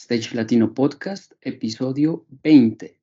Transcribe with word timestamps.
Stage 0.00 0.36
Latino 0.36 0.74
Podcast, 0.74 1.32
episodio 1.40 2.24
20. 2.44 3.00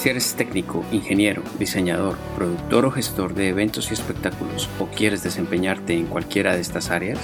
Si 0.00 0.08
eres 0.08 0.34
técnico, 0.34 0.82
ingeniero, 0.90 1.42
diseñador, 1.58 2.16
productor 2.34 2.86
o 2.86 2.90
gestor 2.90 3.34
de 3.34 3.50
eventos 3.50 3.90
y 3.90 3.94
espectáculos 3.94 4.70
o 4.80 4.86
quieres 4.86 5.22
desempeñarte 5.22 5.92
en 5.92 6.06
cualquiera 6.06 6.54
de 6.54 6.62
estas 6.62 6.88
áreas, 6.88 7.18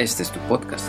este 0.00 0.24
es 0.24 0.32
tu 0.32 0.40
podcast. 0.48 0.88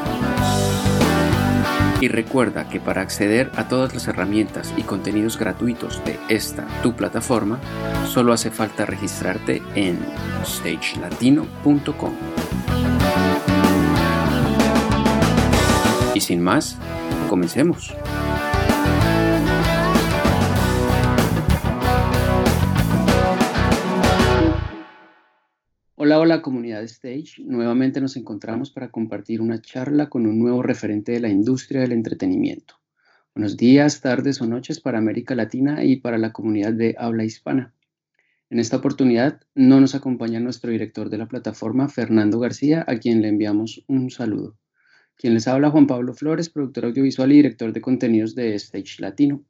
Y 2.01 2.07
recuerda 2.07 2.67
que 2.67 2.79
para 2.79 3.01
acceder 3.01 3.51
a 3.55 3.67
todas 3.67 3.93
las 3.93 4.07
herramientas 4.07 4.73
y 4.75 4.81
contenidos 4.81 5.37
gratuitos 5.37 6.03
de 6.03 6.19
esta 6.29 6.65
tu 6.81 6.95
plataforma, 6.95 7.59
solo 8.07 8.33
hace 8.33 8.49
falta 8.49 8.87
registrarte 8.87 9.61
en 9.75 9.99
stagelatino.com. 10.43 12.13
Y 16.15 16.21
sin 16.21 16.41
más, 16.41 16.79
comencemos. 17.29 17.93
Hola, 26.11 26.19
hola 26.19 26.41
comunidad 26.41 26.83
Stage. 26.83 27.41
Nuevamente 27.41 28.01
nos 28.01 28.17
encontramos 28.17 28.69
para 28.69 28.91
compartir 28.91 29.39
una 29.39 29.61
charla 29.61 30.09
con 30.09 30.25
un 30.25 30.39
nuevo 30.39 30.61
referente 30.61 31.13
de 31.13 31.21
la 31.21 31.29
industria 31.29 31.79
del 31.79 31.93
entretenimiento. 31.93 32.81
Buenos 33.33 33.55
días, 33.55 34.01
tardes 34.01 34.41
o 34.41 34.45
noches 34.45 34.81
para 34.81 34.97
América 34.97 35.35
Latina 35.35 35.85
y 35.85 36.01
para 36.01 36.17
la 36.17 36.33
comunidad 36.33 36.73
de 36.73 36.95
habla 36.97 37.23
hispana. 37.23 37.73
En 38.49 38.59
esta 38.59 38.75
oportunidad 38.75 39.39
no 39.55 39.79
nos 39.79 39.95
acompaña 39.95 40.41
nuestro 40.41 40.71
director 40.71 41.09
de 41.09 41.17
la 41.17 41.29
plataforma, 41.29 41.87
Fernando 41.87 42.39
García, 42.39 42.83
a 42.85 42.97
quien 42.97 43.21
le 43.21 43.29
enviamos 43.29 43.85
un 43.87 44.09
saludo. 44.09 44.57
Quien 45.15 45.33
les 45.33 45.47
habla, 45.47 45.69
Juan 45.69 45.87
Pablo 45.87 46.13
Flores, 46.13 46.49
productor 46.49 46.87
audiovisual 46.87 47.31
y 47.31 47.35
director 47.35 47.71
de 47.71 47.79
contenidos 47.79 48.35
de 48.35 48.53
Stage 48.55 48.97
Latino. 48.99 49.45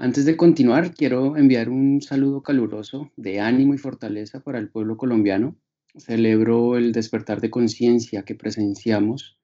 Antes 0.00 0.24
de 0.24 0.36
continuar, 0.36 0.94
quiero 0.94 1.36
enviar 1.36 1.68
un 1.68 2.00
saludo 2.00 2.40
caluroso 2.40 3.10
de 3.16 3.40
ánimo 3.40 3.74
y 3.74 3.78
fortaleza 3.78 4.38
para 4.38 4.60
el 4.60 4.68
pueblo 4.68 4.96
colombiano. 4.96 5.56
Celebro 5.96 6.76
el 6.76 6.92
despertar 6.92 7.40
de 7.40 7.50
conciencia 7.50 8.22
que 8.22 8.36
presenciamos 8.36 9.40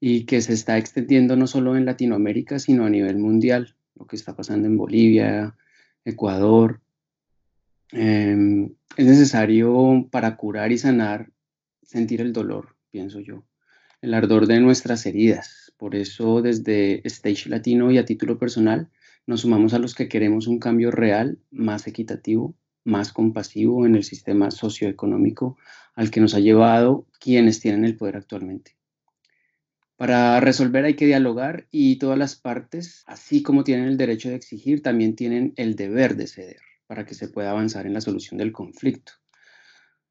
y 0.00 0.24
que 0.24 0.40
se 0.40 0.54
está 0.54 0.76
extendiendo 0.76 1.36
no 1.36 1.46
solo 1.46 1.76
en 1.76 1.84
Latinoamérica, 1.84 2.58
sino 2.58 2.84
a 2.84 2.90
nivel 2.90 3.16
mundial, 3.18 3.76
lo 3.94 4.08
que 4.08 4.16
está 4.16 4.34
pasando 4.34 4.66
en 4.66 4.76
Bolivia, 4.76 5.56
Ecuador. 6.04 6.80
Em, 7.92 8.74
es 8.96 9.06
necesario 9.06 10.08
para 10.10 10.36
curar 10.36 10.72
y 10.72 10.78
sanar 10.78 11.30
sentir 11.84 12.20
el 12.22 12.32
dolor, 12.32 12.74
pienso 12.90 13.20
yo, 13.20 13.44
el 14.00 14.14
ardor 14.14 14.48
de 14.48 14.58
nuestras 14.58 15.06
heridas. 15.06 15.72
Por 15.76 15.94
eso 15.94 16.42
desde 16.42 17.06
Stage 17.06 17.48
Latino 17.48 17.92
y 17.92 17.98
a 17.98 18.04
título 18.04 18.36
personal, 18.36 18.90
nos 19.26 19.42
sumamos 19.42 19.74
a 19.74 19.78
los 19.78 19.94
que 19.94 20.08
queremos 20.08 20.46
un 20.46 20.58
cambio 20.58 20.90
real, 20.90 21.38
más 21.50 21.86
equitativo, 21.86 22.54
más 22.84 23.12
compasivo 23.12 23.86
en 23.86 23.94
el 23.94 24.04
sistema 24.04 24.50
socioeconómico 24.50 25.56
al 25.94 26.10
que 26.10 26.20
nos 26.20 26.34
ha 26.34 26.40
llevado 26.40 27.06
quienes 27.20 27.60
tienen 27.60 27.84
el 27.84 27.96
poder 27.96 28.16
actualmente. 28.16 28.76
Para 29.96 30.40
resolver 30.40 30.84
hay 30.84 30.94
que 30.94 31.06
dialogar 31.06 31.68
y 31.70 31.96
todas 31.96 32.18
las 32.18 32.34
partes, 32.34 33.04
así 33.06 33.42
como 33.42 33.62
tienen 33.62 33.86
el 33.86 33.96
derecho 33.96 34.30
de 34.30 34.34
exigir, 34.34 34.82
también 34.82 35.14
tienen 35.14 35.52
el 35.56 35.76
deber 35.76 36.16
de 36.16 36.26
ceder 36.26 36.60
para 36.88 37.06
que 37.06 37.14
se 37.14 37.28
pueda 37.28 37.50
avanzar 37.50 37.86
en 37.86 37.94
la 37.94 38.00
solución 38.00 38.38
del 38.38 38.52
conflicto. 38.52 39.12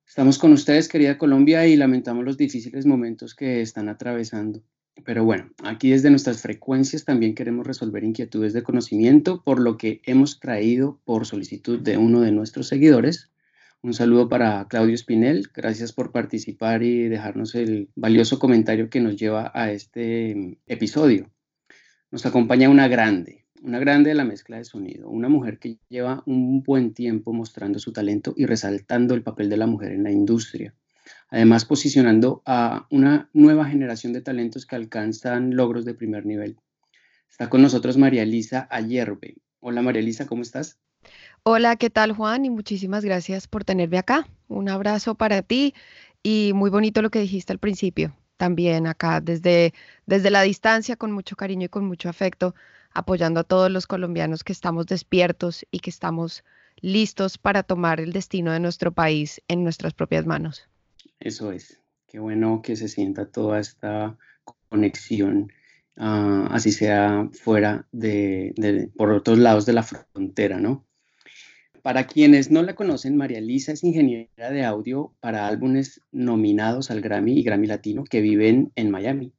Estamos 0.08 0.40
con 0.40 0.54
ustedes, 0.54 0.88
querida 0.88 1.18
Colombia, 1.18 1.68
y 1.68 1.76
lamentamos 1.76 2.24
los 2.24 2.38
difíciles 2.38 2.86
momentos 2.86 3.36
que 3.36 3.62
están 3.62 3.90
atravesando. 3.90 4.64
Pero 5.06 5.24
bueno, 5.24 5.50
aquí 5.64 5.92
desde 5.92 6.10
nuestras 6.10 6.42
frecuencias 6.42 7.06
también 7.06 7.36
queremos 7.36 7.66
resolver 7.66 8.04
inquietudes 8.04 8.54
de 8.54 8.64
conocimiento, 8.64 9.42
por 9.44 9.60
lo 9.60 9.78
que 9.78 10.02
hemos 10.06 10.40
traído 10.40 11.00
por 11.06 11.26
solicitud 11.26 11.80
de 11.80 11.98
uno 11.98 12.22
de 12.22 12.32
nuestros 12.32 12.68
seguidores. 12.68 13.32
Un 13.82 13.94
saludo 13.94 14.30
para 14.30 14.68
Claudio 14.68 14.94
Espinel, 14.94 15.50
gracias 15.54 15.92
por 15.92 16.12
participar 16.12 16.84
y 16.84 17.08
dejarnos 17.08 17.56
el 17.56 17.90
valioso 17.96 18.38
comentario 18.38 18.90
que 18.90 19.02
nos 19.02 19.16
lleva 19.16 19.52
a 19.56 19.72
este 19.72 20.36
mm, 20.36 20.56
episodio. 20.68 21.32
Nos 22.12 22.26
acompaña 22.26 22.70
una 22.70 22.88
grande, 22.88 23.46
una 23.64 23.80
grande 23.80 24.10
de 24.10 24.16
la 24.16 24.26
mezcla 24.26 24.58
de 24.58 24.66
sonido, 24.66 25.10
una 25.10 25.30
mujer 25.30 25.58
que 25.58 25.78
lleva 25.90 26.22
un 26.26 26.62
buen 26.62 26.94
tiempo 26.94 27.34
mostrando 27.34 27.80
su 27.80 27.92
talento 27.92 28.34
y 28.38 28.46
resaltando 28.46 29.16
el 29.16 29.24
papel 29.24 29.50
de 29.50 29.58
la 29.58 29.68
mujer 29.68 29.94
en 29.94 30.04
la 30.04 30.12
industria 30.12 30.76
además 31.32 31.66
posicionando 31.66 32.44
a 32.46 32.86
una 32.92 33.30
nueva 33.34 33.66
generación 33.66 34.14
de 34.14 34.22
talentos 34.22 34.66
que 34.66 34.76
alcanzan 34.76 35.56
logros 35.56 35.86
de 35.86 35.94
primer 35.94 36.26
nivel. 36.26 36.58
Está 37.30 37.50
con 37.50 37.62
nosotros 37.62 37.98
María 37.98 38.24
Elisa 38.24 38.68
Ayerbe. 38.70 39.38
Hola 39.62 39.82
María 39.82 40.02
Elisa, 40.02 40.28
¿cómo 40.28 40.42
estás? 40.42 40.78
Hola, 41.44 41.78
¿qué 41.78 41.90
tal 41.90 42.12
Juan? 42.12 42.46
Y 42.46 42.50
muchísimas 42.50 43.04
gracias 43.06 43.48
por 43.48 43.64
tenerme 43.64 43.98
acá. 43.98 44.28
Un 44.48 44.70
abrazo 44.70 45.16
para 45.16 45.42
ti 45.42 45.74
y 46.22 46.52
muy 46.54 46.70
bonito 46.70 47.02
lo 47.02 47.10
que 47.10 47.22
dijiste 47.22 47.54
al 47.54 47.60
principio. 47.60 48.14
También 48.36 48.86
acá 48.86 49.22
desde, 49.22 49.74
desde 50.06 50.32
la 50.32 50.42
distancia, 50.42 50.98
con 50.98 51.12
mucho 51.12 51.36
cariño 51.36 51.66
y 51.66 51.70
con 51.70 51.86
mucho 51.86 52.10
afecto, 52.10 52.54
apoyando 52.92 53.40
a 53.40 53.44
todos 53.44 53.72
los 53.72 53.88
colombianos 53.88 54.44
que 54.44 54.52
estamos 54.52 54.86
despiertos 54.86 55.66
y 55.72 55.80
que 55.80 55.90
estamos 55.90 56.44
listos 56.82 57.38
para 57.38 57.64
tomar 57.64 58.02
el 58.02 58.12
destino 58.12 58.52
de 58.52 58.60
nuestro 58.60 58.92
país 58.92 59.42
en 59.48 59.64
nuestras 59.64 59.94
propias 59.94 60.26
manos. 60.26 60.68
Eso 61.22 61.52
es. 61.52 61.80
Qué 62.08 62.20
bueno 62.20 62.62
que 62.62 62.76
se 62.76 62.88
sienta 62.88 63.26
toda 63.32 63.60
esta 63.60 64.18
conexión, 64.70 65.52
ah, 65.96 66.48
así 66.52 66.72
sea 66.72 67.30
fuera 67.32 67.88
de, 67.92 68.90
por 68.98 69.12
otros 69.12 69.38
lados 69.38 69.66
de 69.66 69.74
la 69.74 69.84
frontera, 69.84 70.60
¿no? 70.60 70.86
Para 71.84 72.08
quienes 72.08 72.52
no 72.52 72.64
la 72.64 72.76
conocen, 72.76 73.18
María 73.18 73.40
Elisa 73.40 73.72
es 73.72 73.84
ingeniera 73.84 74.52
de 74.52 74.66
audio 74.66 75.14
para 75.20 75.48
álbumes 75.48 76.02
nominados 76.12 76.92
al 76.92 77.02
Grammy 77.02 77.40
y 77.40 77.44
Grammy 77.44 77.68
Latino 77.68 78.04
que 78.04 78.22
viven 78.22 78.72
en 78.76 78.92
Miami. 78.92 79.34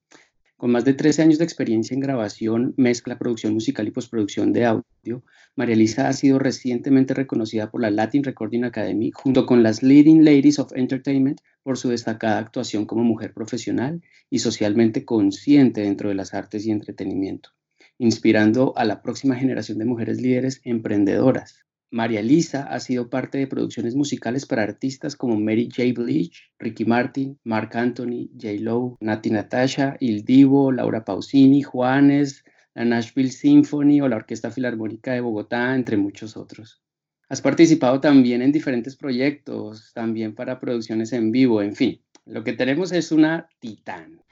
Con 0.62 0.70
más 0.70 0.84
de 0.84 0.94
13 0.94 1.22
años 1.22 1.38
de 1.38 1.44
experiencia 1.44 1.92
en 1.92 1.98
grabación, 1.98 2.72
mezcla, 2.76 3.18
producción 3.18 3.52
musical 3.52 3.88
y 3.88 3.90
postproducción 3.90 4.52
de 4.52 4.64
audio, 4.64 5.24
María 5.56 5.74
Elisa 5.74 6.08
ha 6.08 6.12
sido 6.12 6.38
recientemente 6.38 7.14
reconocida 7.14 7.68
por 7.68 7.80
la 7.80 7.90
Latin 7.90 8.22
Recording 8.22 8.62
Academy 8.62 9.10
junto 9.12 9.44
con 9.44 9.64
las 9.64 9.82
Leading 9.82 10.24
Ladies 10.24 10.60
of 10.60 10.70
Entertainment 10.76 11.40
por 11.64 11.78
su 11.78 11.88
destacada 11.88 12.38
actuación 12.38 12.86
como 12.86 13.02
mujer 13.02 13.34
profesional 13.34 14.02
y 14.30 14.38
socialmente 14.38 15.04
consciente 15.04 15.80
dentro 15.80 16.10
de 16.10 16.14
las 16.14 16.32
artes 16.32 16.64
y 16.64 16.70
entretenimiento, 16.70 17.50
inspirando 17.98 18.72
a 18.76 18.84
la 18.84 19.02
próxima 19.02 19.34
generación 19.34 19.78
de 19.78 19.84
mujeres 19.84 20.20
líderes 20.20 20.60
emprendedoras. 20.62 21.64
María 21.92 22.22
Lisa 22.22 22.62
ha 22.64 22.80
sido 22.80 23.10
parte 23.10 23.36
de 23.36 23.46
producciones 23.46 23.94
musicales 23.94 24.46
para 24.46 24.62
artistas 24.62 25.14
como 25.14 25.38
Mary 25.38 25.68
J. 25.70 25.92
Blige, 25.94 26.32
Ricky 26.58 26.86
Martin, 26.86 27.38
Mark 27.44 27.76
Anthony, 27.76 28.30
J. 28.32 28.54
Lo, 28.60 28.96
Nati 29.00 29.30
Natasha, 29.30 29.98
Il 30.00 30.24
Divo, 30.24 30.72
Laura 30.72 31.04
Pausini, 31.04 31.62
Juanes, 31.62 32.44
la 32.74 32.86
Nashville 32.86 33.30
Symphony 33.30 34.00
o 34.00 34.08
la 34.08 34.16
Orquesta 34.16 34.50
Filarmónica 34.50 35.12
de 35.12 35.20
Bogotá, 35.20 35.74
entre 35.74 35.98
muchos 35.98 36.36
otros. 36.36 36.82
Has 37.28 37.42
participado 37.42 38.00
también 38.00 38.40
en 38.40 38.52
diferentes 38.52 38.96
proyectos, 38.96 39.92
también 39.94 40.34
para 40.34 40.58
producciones 40.58 41.12
en 41.12 41.30
vivo, 41.30 41.60
en 41.60 41.74
fin. 41.74 42.00
Lo 42.24 42.42
que 42.42 42.54
tenemos 42.54 42.90
es 42.92 43.12
una 43.12 43.48
titán. 43.58 44.22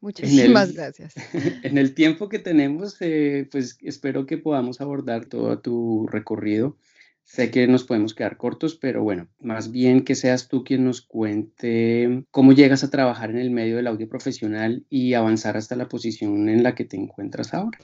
Muchísimas 0.00 0.72
gracias. 0.72 1.14
En 1.62 1.78
el 1.78 1.94
tiempo 1.94 2.28
que 2.28 2.38
tenemos, 2.38 2.96
eh, 3.00 3.48
pues 3.50 3.78
espero 3.82 4.26
que 4.26 4.38
podamos 4.38 4.80
abordar 4.80 5.26
todo 5.26 5.58
tu 5.58 6.06
recorrido. 6.06 6.76
Sé 7.24 7.50
que 7.50 7.68
nos 7.68 7.84
podemos 7.84 8.14
quedar 8.14 8.36
cortos, 8.36 8.74
pero 8.74 9.04
bueno, 9.04 9.28
más 9.38 9.70
bien 9.70 10.04
que 10.04 10.16
seas 10.16 10.48
tú 10.48 10.64
quien 10.64 10.84
nos 10.84 11.00
cuente 11.00 12.24
cómo 12.32 12.52
llegas 12.52 12.82
a 12.82 12.90
trabajar 12.90 13.30
en 13.30 13.38
el 13.38 13.50
medio 13.50 13.76
del 13.76 13.86
audio 13.86 14.08
profesional 14.08 14.84
y 14.90 15.14
avanzar 15.14 15.56
hasta 15.56 15.76
la 15.76 15.86
posición 15.86 16.48
en 16.48 16.64
la 16.64 16.74
que 16.74 16.84
te 16.84 16.96
encuentras 16.96 17.54
ahora. 17.54 17.78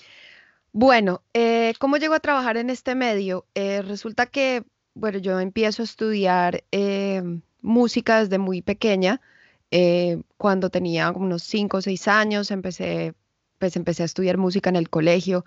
Bueno, 0.73 1.23
eh, 1.33 1.75
¿cómo 1.79 1.97
llego 1.97 2.15
a 2.15 2.21
trabajar 2.21 2.57
en 2.57 2.71
este 2.71 2.97
medio? 2.97 3.47
Eh, 3.55 3.83
resulta 3.83 4.27
que, 4.27 4.65
bueno, 4.95 5.19
yo 5.19 5.39
empiezo 5.39 5.83
a 5.83 5.85
estudiar 5.85 6.65
música 7.61 8.21
desde 8.21 8.39
muy 8.39 8.63
pequeña. 8.63 9.21
Eh, 9.71 10.23
cuando 10.37 10.71
tenía 10.71 11.11
unos 11.11 11.43
5 11.43 11.79
o 11.79 11.83
6 11.83 12.09
años 12.09 12.51
empecé, 12.51 13.15
pues 13.59 13.77
empecé 13.77 14.03
a 14.03 14.07
estudiar 14.07 14.39
música 14.39 14.71
en 14.71 14.77
el 14.77 14.91
colegio. 14.91 15.45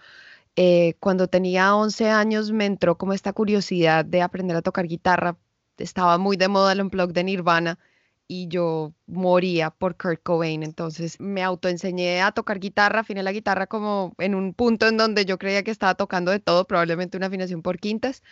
Eh, 0.56 0.96
cuando 1.00 1.28
tenía 1.28 1.76
11 1.76 2.10
años 2.10 2.52
me 2.52 2.66
entró 2.66 2.98
como 2.98 3.14
esta 3.14 3.34
curiosidad 3.34 4.06
de 4.06 4.22
aprender 4.22 4.58
a 4.58 4.62
tocar 4.62 4.88
guitarra. 4.88 5.38
Estaba 5.78 6.18
muy 6.18 6.38
de 6.38 6.50
moda 6.50 6.74
el 6.74 6.82
unplug 6.82 7.14
de 7.14 7.24
Nirvana 7.24 7.80
y 8.28 8.48
yo 8.48 8.94
moría 9.08 9.72
por 9.72 9.98
Kurt 9.98 10.22
Cobain. 10.24 10.64
Entonces 10.64 11.20
me 11.20 11.44
autoenseñé 11.44 12.22
a 12.22 12.32
tocar 12.32 12.60
guitarra, 12.60 13.02
afiné 13.02 13.24
la 13.24 13.32
guitarra 13.32 13.68
como 13.68 14.14
en 14.20 14.36
un 14.36 14.54
punto 14.54 14.88
en 14.88 14.98
donde 14.98 15.26
yo 15.26 15.40
creía 15.40 15.64
que 15.64 15.72
estaba 15.72 15.96
tocando 15.96 16.32
de 16.32 16.40
todo, 16.40 16.68
probablemente 16.68 17.18
una 17.18 17.28
afinación 17.28 17.62
por 17.64 17.80
quintas. 17.80 18.24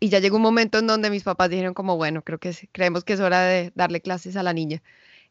Y 0.00 0.08
ya 0.10 0.20
llegó 0.20 0.36
un 0.36 0.42
momento 0.42 0.78
en 0.78 0.86
donde 0.86 1.10
mis 1.10 1.24
papás 1.24 1.50
dijeron 1.50 1.74
como, 1.74 1.96
bueno, 1.96 2.22
creo 2.22 2.38
que 2.38 2.54
creemos 2.72 3.04
que 3.04 3.14
es 3.14 3.20
hora 3.20 3.42
de 3.42 3.72
darle 3.74 4.00
clases 4.00 4.36
a 4.36 4.42
la 4.42 4.52
niña. 4.52 4.82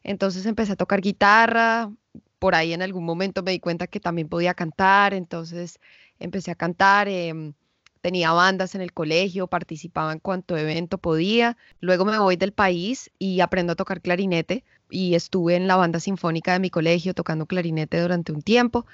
Entonces 0.02 0.46
empecé 0.46 0.72
a 0.72 0.76
tocar 0.76 1.00
guitarra, 1.00 1.90
por 2.38 2.54
ahí 2.54 2.72
en 2.72 2.82
algún 2.82 3.04
momento 3.04 3.42
me 3.42 3.52
di 3.52 3.60
cuenta 3.60 3.86
que 3.86 4.00
también 4.00 4.28
podía 4.28 4.54
cantar, 4.54 5.14
entonces 5.14 5.78
empecé 6.18 6.50
a 6.50 6.54
cantar. 6.54 7.08
Em, 7.08 7.54
tenía 8.00 8.32
bandas 8.32 8.74
en 8.74 8.80
el 8.80 8.92
colegio, 8.92 9.46
participaba 9.46 10.12
en 10.12 10.20
cuanto 10.20 10.56
evento 10.56 10.98
podía. 10.98 11.56
Luego 11.80 12.04
me 12.04 12.18
voy 12.18 12.36
del 12.36 12.52
país 12.52 13.10
y 13.18 13.40
aprendo 13.40 13.72
a 13.74 13.76
tocar 13.76 14.00
clarinete 14.00 14.64
y 14.90 15.14
estuve 15.14 15.56
en 15.56 15.68
la 15.68 15.76
banda 15.76 16.00
sinfónica 16.00 16.52
de 16.52 16.60
mi 16.60 16.70
colegio 16.70 17.14
tocando 17.14 17.46
clarinete 17.46 18.00
durante 18.00 18.32
un 18.32 18.42
tiempo. 18.42 18.86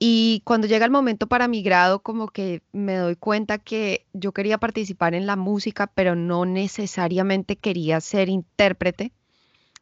Y 0.00 0.42
cuando 0.44 0.66
llega 0.68 0.84
el 0.86 0.92
momento 0.92 1.26
para 1.28 1.48
mi 1.48 1.62
grado, 1.62 2.02
como 2.02 2.28
que 2.28 2.62
me 2.72 2.96
doy 2.96 3.16
cuenta 3.16 3.58
que 3.58 4.06
yo 4.12 4.32
quería 4.32 4.58
participar 4.58 5.14
en 5.14 5.26
la 5.26 5.36
música, 5.36 5.88
pero 5.88 6.14
no 6.16 6.44
necesariamente 6.46 7.56
quería 7.56 8.00
ser 8.00 8.28
intérprete. 8.28 9.12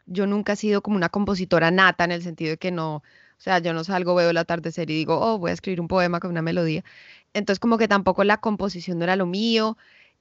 Yo 0.07 0.27
nunca 0.27 0.53
he 0.55 0.57
sido 0.57 0.83
como 0.83 0.97
una 0.97 1.09
compositora 1.09 1.71
nata 1.71 2.05
en 2.05 2.13
el 2.13 2.23
sentido 2.23 2.51
de 2.51 2.59
que 2.59 2.71
no, 2.71 2.97
o 2.97 3.03
sea, 3.39 3.59
yo 3.59 3.73
no 3.75 3.85
salgo, 3.85 4.15
veo 4.15 4.31
el 4.31 4.37
atardecer 4.39 4.91
y 4.91 4.95
digo, 4.95 5.19
oh, 5.21 5.39
voy 5.39 5.51
a 5.51 5.55
escribir 5.55 5.81
un 5.81 5.89
poema 5.89 6.21
con 6.21 6.31
una 6.31 6.43
melodía 6.43 6.85
entonces 7.37 7.61
como 7.61 7.79
que 7.79 7.89
tampoco 7.89 8.25
la 8.25 8.39
composición 8.39 8.99
no 8.99 9.05
era 9.05 9.17
lo 9.17 9.27
mío. 9.27 9.77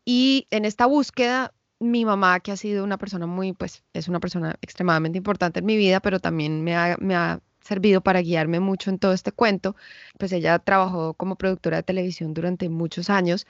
Y 0.06 0.48
en 0.52 0.66
esta 0.66 0.86
búsqueda, 0.86 1.54
mi 1.80 2.06
mamá, 2.06 2.40
que 2.42 2.52
ha 2.52 2.58
sido 2.58 2.84
una 2.84 2.98
persona 2.98 3.26
muy, 3.28 3.54
pues 3.54 3.84
es 3.94 4.08
una 4.08 4.20
persona 4.20 4.56
extremadamente 4.62 5.18
importante 5.18 5.60
en 5.60 5.66
mi 5.66 5.78
vida, 5.78 6.00
pero 6.02 6.20
también 6.20 6.64
me 6.64 6.76
ha, 6.76 6.98
me 7.00 7.16
ha 7.16 7.42
servido 7.62 8.02
para 8.02 8.22
guiarme 8.22 8.60
mucho 8.60 8.90
en 8.90 9.00
todo 9.00 9.14
este 9.14 9.32
cuento, 9.32 9.76
pues 10.20 10.32
ella 10.34 10.60
trabajó 10.60 11.14
como 11.16 11.36
productora 11.38 11.78
de 11.78 11.84
televisión 11.84 12.34
durante 12.34 12.70
muchos 12.70 13.10
años 13.10 13.48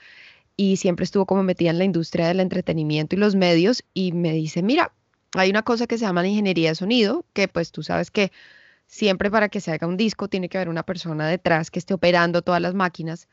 y 0.56 0.76
siempre 0.78 1.04
estuvo 1.04 1.26
como 1.26 1.42
metida 1.42 1.70
en 1.70 1.78
la 1.78 1.84
industria 1.84 2.28
del 2.28 2.40
entretenimiento 2.40 3.16
y 3.16 3.18
los 3.18 3.34
medios 3.34 3.84
y 3.94 4.12
me 4.12 4.32
dice, 4.32 4.62
mira, 4.62 4.92
hay 5.34 5.50
una 5.50 5.62
cosa 5.62 5.86
que 5.86 5.98
se 5.98 6.04
llama 6.04 6.22
la 6.22 6.28
ingeniería 6.28 6.70
de 6.70 6.74
sonido, 6.74 7.24
que 7.32 7.48
pues 7.48 7.72
tú 7.72 7.82
sabes 7.82 8.10
que 8.10 8.32
siempre 8.86 9.30
para 9.30 9.48
que 9.48 9.60
se 9.60 9.72
haga 9.72 9.86
un 9.86 9.96
disco 9.96 10.28
tiene 10.28 10.48
que 10.48 10.58
haber 10.58 10.68
una 10.68 10.84
persona 10.84 11.28
detrás 11.28 11.70
que 11.70 11.78
esté 11.78 11.94
operando 11.94 12.42
todas 12.42 12.60
las 12.60 12.74
máquinas 12.74 13.28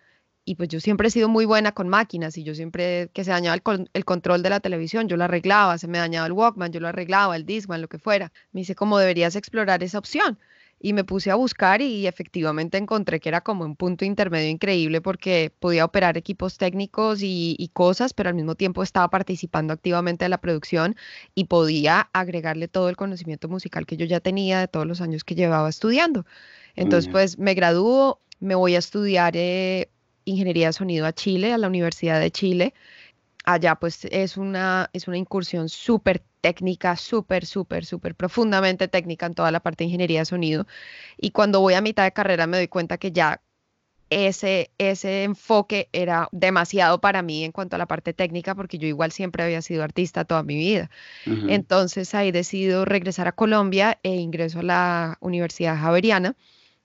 y 0.46 0.56
pues 0.56 0.70
yo 0.70 0.80
siempre 0.80 1.08
he 1.08 1.12
sido 1.12 1.30
muy 1.30 1.46
buena 1.46 1.72
con 1.72 1.88
máquinas 1.88 2.38
y 2.38 2.44
yo 2.44 2.54
siempre 2.56 3.10
que 3.14 3.24
se 3.24 3.32
dañaba 3.32 3.56
el, 3.56 4.06
control 4.06 4.44
de 4.44 4.50
la 4.50 4.60
televisión, 4.60 5.08
yo 5.08 5.16
lo 5.18 5.24
arreglaba, 5.24 5.78
se 5.78 5.88
me 5.88 5.98
dañaba 6.00 6.28
el 6.28 6.34
Walkman, 6.34 6.72
yo 6.72 6.80
lo 6.80 6.90
arreglaba, 6.90 7.36
el 7.36 7.46
Discman, 7.46 7.82
lo 7.82 7.88
que 7.88 7.98
fuera. 8.00 8.32
Me 8.52 8.62
dice, 8.62 8.76
¿cómo 8.76 8.98
deberías 8.98 9.36
explorar 9.36 9.84
esa 9.84 10.00
opción? 10.00 10.38
Y 10.86 10.92
me 10.92 11.06
puse 11.06 11.32
a 11.32 11.36
buscar 11.36 11.82
y 11.82 12.08
efectivamente 12.08 12.78
encontré 12.78 13.22
que 13.22 13.30
era 13.30 13.40
como 13.40 13.64
un 13.64 13.78
punto 13.78 14.04
intermedio 14.04 14.50
increíble 14.50 15.00
porque 15.00 15.50
podía 15.58 15.86
operar 15.86 16.18
equipos 16.18 16.58
técnicos 16.58 17.24
y, 17.24 17.56
y 17.58 17.70
cosas, 17.70 18.14
pero 18.14 18.28
al 18.28 18.36
mismo 18.36 18.56
tiempo 18.56 18.84
estaba 18.84 19.10
participando 19.10 19.72
activamente 19.72 20.26
de 20.26 20.30
la 20.30 20.42
producción 20.42 20.98
y 21.36 21.46
podía 21.46 22.10
agregarle 22.12 22.68
todo 22.68 22.90
el 22.90 22.98
conocimiento 22.98 23.48
musical 23.48 23.86
que 23.86 23.96
yo 23.96 24.06
ya 24.06 24.20
tenía 24.20 24.60
de 24.60 24.68
todos 24.68 24.86
los 24.86 25.00
años 25.00 25.24
que 25.24 25.36
llevaba 25.36 25.70
estudiando. 25.70 26.26
Entonces, 26.76 27.10
pues 27.10 27.40
me 27.40 27.54
graduó, 27.54 28.20
me 28.42 28.56
voy 28.56 28.76
a 28.76 28.80
estudiar 28.80 29.38
eh, 29.38 29.90
ingeniería 30.26 30.68
de 30.68 30.74
sonido 30.74 31.06
a 31.06 31.14
Chile, 31.14 31.54
a 31.54 31.58
la 31.58 31.68
Universidad 31.68 32.20
de 32.20 32.30
Chile. 32.30 32.74
Allá 33.44 33.76
pues 33.76 34.06
es 34.06 34.38
una, 34.38 34.90
es 34.94 35.08
una 35.08 35.18
incursión 35.18 35.70
súper 35.70 36.24
técnica, 36.42 36.96
súper, 36.96 37.46
súper, 37.46 37.86
súper 37.86 38.16
profundamente 38.16 38.88
técnica 38.88 39.26
en 39.26 39.34
toda 39.34 39.52
la 39.52 39.60
parte 39.62 39.84
de 39.84 39.90
ingeniería 39.90 40.20
de 40.20 40.26
sonido. 40.26 40.68
Y 41.18 41.32
cuando 41.32 41.60
voy 41.60 41.74
a 41.74 41.82
mitad 41.82 42.04
de 42.04 42.14
carrera 42.14 42.48
me 42.48 42.58
doy 42.58 42.68
cuenta 42.68 42.98
que 42.98 43.12
ya 43.12 43.42
ese, 44.10 44.72
ese 44.78 45.24
enfoque 45.24 45.90
era 45.92 46.30
demasiado 46.32 47.02
para 47.02 47.22
mí 47.22 47.44
en 47.44 47.52
cuanto 47.52 47.76
a 47.76 47.80
la 47.80 47.88
parte 47.88 48.14
técnica, 48.14 48.56
porque 48.56 48.78
yo 48.78 48.88
igual 48.88 49.12
siempre 49.12 49.44
había 49.44 49.62
sido 49.62 49.84
artista 49.84 50.26
toda 50.26 50.44
mi 50.44 50.56
vida. 50.56 50.90
Entonces 51.26 52.14
ahí 52.16 52.32
decido 52.32 52.86
regresar 52.86 53.28
a 53.28 53.32
Colombia 53.32 54.00
e 54.04 54.16
ingreso 54.16 54.60
a 54.60 54.64
la 54.64 55.18
Universidad 55.22 55.78
Javeriana 55.80 56.36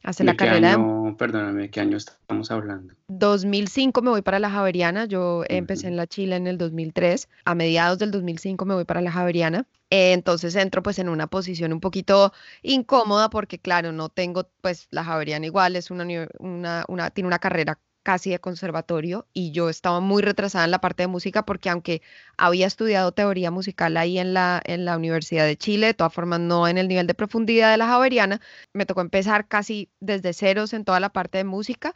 hace 0.02 0.24
la 0.24 0.34
carrera. 0.34 0.74
Año, 0.74 1.16
perdóname, 1.16 1.70
¿qué 1.70 1.80
año 1.80 1.96
estamos 1.96 2.50
hablando? 2.50 2.94
2005 3.08 4.02
me 4.02 4.10
voy 4.10 4.22
para 4.22 4.38
la 4.38 4.50
Javeriana, 4.50 5.06
yo 5.06 5.44
empecé 5.48 5.88
en 5.88 5.96
la 5.96 6.06
Chile 6.06 6.36
en 6.36 6.46
el 6.46 6.58
2003, 6.58 7.28
a 7.44 7.54
mediados 7.54 7.98
del 7.98 8.10
2005 8.10 8.64
me 8.64 8.74
voy 8.74 8.84
para 8.84 9.00
la 9.00 9.10
Javeriana, 9.10 9.66
eh, 9.90 10.12
entonces 10.12 10.54
entro 10.56 10.82
pues 10.82 10.98
en 10.98 11.08
una 11.08 11.26
posición 11.26 11.72
un 11.72 11.80
poquito 11.80 12.32
incómoda 12.62 13.30
porque 13.30 13.58
claro, 13.58 13.92
no 13.92 14.08
tengo 14.08 14.48
pues 14.60 14.88
la 14.90 15.04
Javeriana 15.04 15.46
igual, 15.46 15.76
es 15.76 15.90
una, 15.90 16.06
una, 16.38 16.84
una 16.88 17.10
tiene 17.10 17.28
una 17.28 17.38
carrera 17.38 17.78
casi 18.02 18.30
de 18.30 18.38
conservatorio 18.38 19.26
y 19.32 19.52
yo 19.52 19.68
estaba 19.68 20.00
muy 20.00 20.22
retrasada 20.22 20.64
en 20.64 20.70
la 20.70 20.80
parte 20.80 21.02
de 21.02 21.08
música 21.08 21.44
porque 21.44 21.70
aunque 21.70 22.02
había 22.36 22.66
estudiado 22.66 23.12
teoría 23.12 23.50
musical 23.50 23.96
ahí 23.96 24.18
en 24.18 24.34
la, 24.34 24.62
en 24.64 24.84
la 24.84 24.96
Universidad 24.96 25.46
de 25.46 25.56
Chile, 25.56 25.88
de 25.88 25.94
todas 25.94 26.12
formas 26.12 26.40
no 26.40 26.68
en 26.68 26.78
el 26.78 26.88
nivel 26.88 27.06
de 27.06 27.14
profundidad 27.14 27.70
de 27.70 27.76
la 27.78 27.88
Javeriana, 27.88 28.40
me 28.72 28.86
tocó 28.86 29.00
empezar 29.02 29.48
casi 29.48 29.90
desde 30.00 30.32
ceros 30.32 30.72
en 30.72 30.84
toda 30.84 31.00
la 31.00 31.10
parte 31.10 31.38
de 31.38 31.44
música 31.44 31.94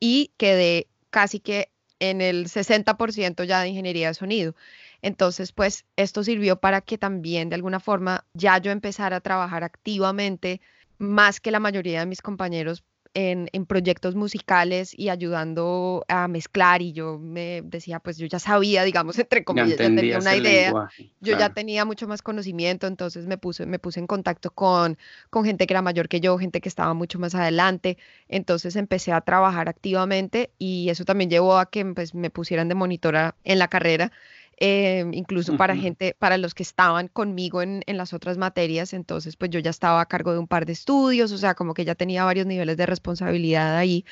y 0.00 0.32
quedé 0.36 0.88
casi 1.10 1.40
que 1.40 1.72
en 2.00 2.20
el 2.20 2.48
60% 2.48 3.44
ya 3.44 3.60
de 3.60 3.68
ingeniería 3.68 4.08
de 4.08 4.14
sonido. 4.14 4.54
Entonces, 5.02 5.52
pues 5.52 5.84
esto 5.96 6.24
sirvió 6.24 6.60
para 6.60 6.80
que 6.80 6.98
también 6.98 7.48
de 7.48 7.56
alguna 7.56 7.80
forma 7.80 8.26
ya 8.34 8.58
yo 8.58 8.70
empezara 8.70 9.16
a 9.16 9.20
trabajar 9.20 9.64
activamente 9.64 10.60
más 10.98 11.40
que 11.40 11.50
la 11.50 11.60
mayoría 11.60 12.00
de 12.00 12.06
mis 12.06 12.22
compañeros 12.22 12.84
en, 13.14 13.48
proyectos 13.66 14.14
musicales 14.14 14.92
y 14.96 15.08
ayudando 15.08 16.04
a 16.08 16.28
mezclar 16.28 16.82
y 16.82 16.92
yo 16.92 17.18
me 17.18 17.62
decía, 17.64 18.00
pues 18.00 18.16
yo 18.16 18.26
ya 18.26 18.38
sabía, 18.38 18.84
digamos, 18.84 19.18
entre 19.18 19.44
comillas, 19.44 19.70
ya, 19.70 19.76
tenía 19.76 20.18
una 20.18 20.36
idea, 20.36 20.72
yo 21.20 21.38
ya 21.38 21.52
tenía 21.52 21.84
mucho 21.84 22.06
más 22.08 22.22
conocimiento, 22.22 22.86
entonces 22.86 23.26
me 23.26 23.38
puse, 23.38 23.66
me 23.66 23.78
puse 23.78 24.00
en 24.00 24.06
contacto 24.06 24.50
con, 24.50 24.96
con 25.30 25.44
gente 25.44 25.66
que 25.66 25.74
era 25.74 25.82
mayor 25.82 26.08
que 26.08 26.20
yo, 26.20 26.38
gente 26.38 26.60
que 26.60 26.68
estaba 26.68 26.94
mucho 26.94 27.18
más 27.18 27.34
adelante, 27.34 27.98
entonces 28.28 28.76
empecé 28.76 29.12
a 29.12 29.20
trabajar 29.20 29.68
activamente 29.68 30.50
y 30.58 30.88
eso 30.88 31.04
también 31.04 31.30
llevó 31.30 31.58
a 31.58 31.70
que 31.70 31.84
pues, 31.84 32.14
me 32.14 32.30
pusieran 32.30 32.68
de 32.68 32.74
monitora 32.74 33.34
en 33.44 33.58
la 33.58 33.68
carrera 33.68 34.12
Em, 34.60 35.14
incluso 35.14 35.56
para 35.56 35.76
gente, 35.76 36.16
para 36.18 36.36
los 36.36 36.52
que 36.52 36.64
estaban 36.64 37.06
conmigo 37.06 37.62
en, 37.62 37.82
en, 37.86 37.96
las 37.96 38.12
otras 38.12 38.38
materias, 38.38 38.92
entonces 38.92 39.36
pues 39.36 39.52
yo 39.52 39.60
ya 39.60 39.70
estaba 39.70 40.00
a 40.00 40.06
cargo 40.06 40.32
de 40.32 40.40
un 40.40 40.48
par 40.48 40.66
de 40.66 40.72
estudios, 40.72 41.30
o 41.30 41.38
sea, 41.38 41.54
como 41.54 41.74
que 41.74 41.84
ya 41.84 41.94
tenía 41.94 42.24
varios 42.24 42.44
niveles 42.44 42.76
de 42.76 42.86
responsabilidad 42.86 43.76
ahí. 43.76 44.04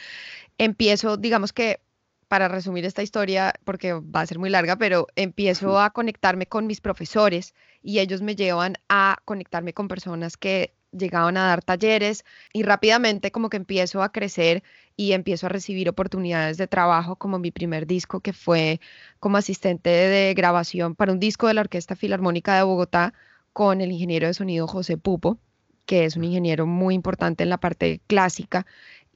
Empiezo, 0.58 1.16
digamos 1.16 1.52
que, 1.52 1.80
para 2.28 2.48
resumir 2.48 2.84
esta 2.84 3.02
historia, 3.02 3.54
porque 3.64 3.94
va 3.94 4.20
a 4.20 4.26
ser 4.26 4.38
muy 4.38 4.50
larga, 4.50 4.76
pero 4.76 5.08
empiezo 5.16 5.80
a 5.80 5.90
conectarme 5.90 6.46
con 6.46 6.66
mis 6.66 6.80
profesores 6.80 7.54
y 7.82 7.98
ellos 7.98 8.22
me 8.22 8.36
llevan 8.36 8.76
a 8.88 9.18
conectarme 9.24 9.72
con 9.72 9.88
personas 9.88 10.36
que 10.36 10.74
llegaban 10.96 11.36
a 11.36 11.46
dar 11.46 11.62
talleres 11.62 12.24
y 12.52 12.62
rápidamente 12.62 13.30
como 13.30 13.50
que 13.50 13.56
empiezo 13.56 14.02
a 14.02 14.12
crecer 14.12 14.62
y 14.96 15.12
empiezo 15.12 15.46
a 15.46 15.48
recibir 15.50 15.88
oportunidades 15.88 16.56
de 16.56 16.66
trabajo 16.66 17.16
como 17.16 17.38
mi 17.38 17.50
primer 17.50 17.86
disco 17.86 18.20
que 18.20 18.32
fue 18.32 18.80
como 19.20 19.36
asistente 19.36 19.90
de 19.90 20.34
grabación 20.34 20.94
para 20.94 21.12
un 21.12 21.20
disco 21.20 21.46
de 21.46 21.54
la 21.54 21.60
Orquesta 21.62 21.96
Filarmónica 21.96 22.56
de 22.56 22.62
Bogotá 22.62 23.14
con 23.52 23.80
el 23.80 23.92
ingeniero 23.92 24.26
de 24.26 24.34
sonido 24.34 24.66
José 24.66 24.96
Pupo, 24.96 25.38
que 25.86 26.04
es 26.04 26.16
un 26.16 26.24
ingeniero 26.24 26.66
muy 26.66 26.94
importante 26.94 27.42
en 27.44 27.50
la 27.50 27.58
parte 27.58 28.00
clásica 28.06 28.66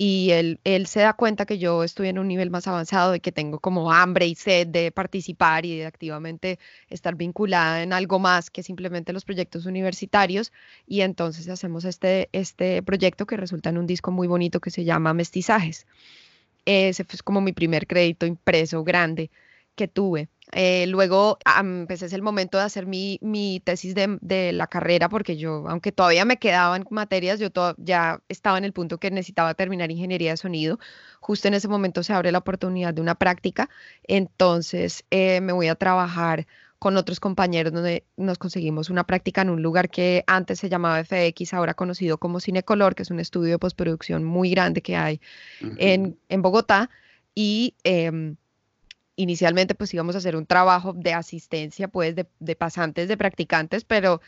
y 0.02 0.30
él, 0.30 0.60
él 0.64 0.86
se 0.86 1.00
da 1.00 1.12
cuenta 1.12 1.44
que 1.44 1.58
yo 1.58 1.84
estoy 1.84 2.08
en 2.08 2.18
un 2.18 2.26
nivel 2.26 2.48
más 2.48 2.66
avanzado, 2.66 3.12
de 3.12 3.20
que 3.20 3.32
tengo 3.32 3.58
como 3.58 3.92
hambre 3.92 4.26
y 4.26 4.34
sed 4.34 4.66
de 4.66 4.90
participar 4.92 5.66
y 5.66 5.76
de 5.76 5.84
activamente 5.84 6.58
estar 6.88 7.16
vinculada 7.16 7.82
en 7.82 7.92
algo 7.92 8.18
más 8.18 8.48
que 8.48 8.62
simplemente 8.62 9.12
los 9.12 9.26
proyectos 9.26 9.66
universitarios. 9.66 10.52
Y 10.86 11.02
entonces 11.02 11.50
hacemos 11.50 11.84
este, 11.84 12.30
este 12.32 12.82
proyecto 12.82 13.26
que 13.26 13.36
resulta 13.36 13.68
en 13.68 13.76
un 13.76 13.86
disco 13.86 14.10
muy 14.10 14.26
bonito 14.26 14.58
que 14.58 14.70
se 14.70 14.84
llama 14.84 15.12
Mestizajes. 15.12 15.86
Ese 16.64 17.04
fue 17.04 17.18
como 17.22 17.42
mi 17.42 17.52
primer 17.52 17.86
crédito 17.86 18.24
impreso 18.24 18.82
grande 18.82 19.30
que 19.74 19.86
tuve. 19.86 20.30
Eh, 20.52 20.86
luego, 20.88 21.38
empecé 21.58 22.06
es 22.06 22.12
el 22.12 22.22
momento 22.22 22.58
de 22.58 22.64
hacer 22.64 22.86
mi, 22.86 23.18
mi 23.22 23.60
tesis 23.60 23.94
de, 23.94 24.18
de, 24.20 24.52
la 24.52 24.66
carrera, 24.66 25.08
porque 25.08 25.36
yo, 25.36 25.64
aunque 25.68 25.92
todavía 25.92 26.24
me 26.24 26.38
quedaban 26.38 26.84
materias, 26.90 27.38
yo 27.38 27.50
ya 27.78 28.22
estaba 28.28 28.58
en 28.58 28.64
el 28.64 28.72
punto 28.72 28.98
que 28.98 29.10
necesitaba 29.10 29.54
terminar 29.54 29.90
ingeniería 29.90 30.32
de 30.32 30.36
sonido. 30.36 30.78
Justo 31.20 31.48
en 31.48 31.54
ese 31.54 31.68
momento 31.68 32.02
se 32.02 32.12
abre 32.12 32.32
la 32.32 32.38
oportunidad 32.38 32.94
de 32.94 33.00
una 33.00 33.14
práctica, 33.14 33.68
entonces 34.04 35.04
eh, 35.10 35.40
me 35.40 35.52
voy 35.52 35.68
a 35.68 35.74
trabajar 35.74 36.46
con 36.80 36.96
otros 36.96 37.20
compañeros 37.20 37.74
donde 37.74 38.06
nos 38.16 38.38
conseguimos 38.38 38.88
una 38.88 39.04
práctica 39.04 39.42
en 39.42 39.50
un 39.50 39.62
lugar 39.62 39.90
que 39.90 40.24
antes 40.26 40.60
se 40.60 40.70
llamaba 40.70 41.04
FX, 41.04 41.52
ahora 41.52 41.74
conocido 41.74 42.16
como 42.16 42.40
Cinecolor, 42.40 42.94
que 42.94 43.02
es 43.02 43.10
un 43.10 43.20
estudio 43.20 43.52
de 43.52 43.58
postproducción 43.58 44.24
muy 44.24 44.50
grande 44.50 44.80
que 44.80 44.96
hay 44.96 45.20
en, 45.76 46.16
Bogotá. 46.40 46.88
Y 47.34 47.74
em, 47.84 48.36
inicialmente 49.20 49.74
pues 49.74 49.92
íbamos 49.94 50.14
a 50.14 50.18
hacer 50.18 50.36
un 50.36 50.46
trabajo 50.46 50.92
de 50.94 51.12
asistencia 51.12 51.88
pues 51.88 52.14
de, 52.16 52.26
de 52.38 52.56
pasantes, 52.56 53.08
de 53.08 53.16
practicantes, 53.16 53.84
pero 53.84 54.20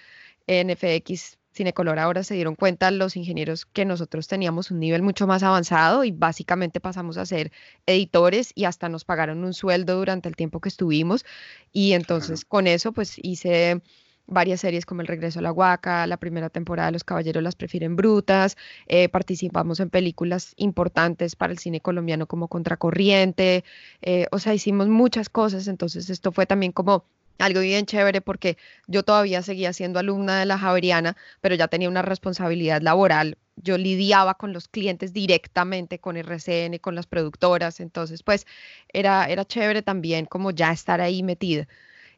en 0.46 0.70
FX 0.70 1.38
Cinecolor 1.54 1.98
ahora 1.98 2.24
se 2.24 2.34
dieron 2.34 2.54
cuenta 2.54 2.90
los 2.90 3.16
ingenieros 3.16 3.66
que 3.66 3.84
nosotros 3.84 4.26
teníamos 4.26 4.70
un 4.70 4.80
nivel 4.80 5.02
mucho 5.02 5.26
más 5.26 5.42
avanzado 5.42 6.02
y 6.04 6.10
básicamente 6.10 6.80
pasamos 6.80 7.18
a 7.18 7.26
ser 7.26 7.52
editores 7.84 8.52
y 8.54 8.64
hasta 8.64 8.88
nos 8.88 9.04
pagaron 9.04 9.44
un 9.44 9.52
sueldo 9.52 9.96
durante 9.96 10.28
el 10.28 10.36
tiempo 10.36 10.60
que 10.60 10.70
estuvimos. 10.70 11.24
Y 11.72 11.92
entonces 11.92 12.44
con 12.46 12.66
eso 12.66 12.92
pues 12.92 13.16
hice 13.22 13.82
varias 14.26 14.60
series 14.60 14.86
como 14.86 15.00
El 15.00 15.06
Regreso 15.06 15.38
a 15.38 15.42
la 15.42 15.52
Huaca, 15.52 16.06
la 16.06 16.16
primera 16.16 16.48
temporada 16.50 16.86
de 16.86 16.92
Los 16.92 17.04
Caballeros 17.04 17.42
las 17.42 17.56
prefieren 17.56 17.96
brutas, 17.96 18.56
eh, 18.86 19.08
participamos 19.08 19.80
en 19.80 19.90
películas 19.90 20.54
importantes 20.56 21.36
para 21.36 21.52
el 21.52 21.58
cine 21.58 21.80
colombiano 21.80 22.26
como 22.26 22.48
Contracorriente, 22.48 23.64
eh, 24.02 24.26
o 24.30 24.38
sea, 24.38 24.54
hicimos 24.54 24.88
muchas 24.88 25.28
cosas, 25.28 25.68
entonces 25.68 26.10
esto 26.10 26.32
fue 26.32 26.46
también 26.46 26.72
como 26.72 27.04
algo 27.38 27.60
bien 27.60 27.86
chévere 27.86 28.20
porque 28.20 28.56
yo 28.86 29.02
todavía 29.02 29.42
seguía 29.42 29.72
siendo 29.72 29.98
alumna 29.98 30.38
de 30.38 30.46
la 30.46 30.58
Javeriana, 30.58 31.16
pero 31.40 31.54
ya 31.54 31.68
tenía 31.68 31.88
una 31.88 32.02
responsabilidad 32.02 32.80
laboral. 32.82 33.36
Yo 33.56 33.76
lidiaba 33.76 34.34
con 34.34 34.52
los 34.52 34.68
clientes 34.68 35.12
directamente, 35.12 35.98
con 35.98 36.16
RCN, 36.16 36.78
con 36.78 36.94
las 36.94 37.06
productoras, 37.06 37.80
entonces 37.80 38.22
pues 38.22 38.46
era, 38.92 39.26
era 39.26 39.44
chévere 39.44 39.82
también 39.82 40.26
como 40.26 40.50
ya 40.52 40.72
estar 40.72 41.00
ahí 41.00 41.22
metida. 41.22 41.66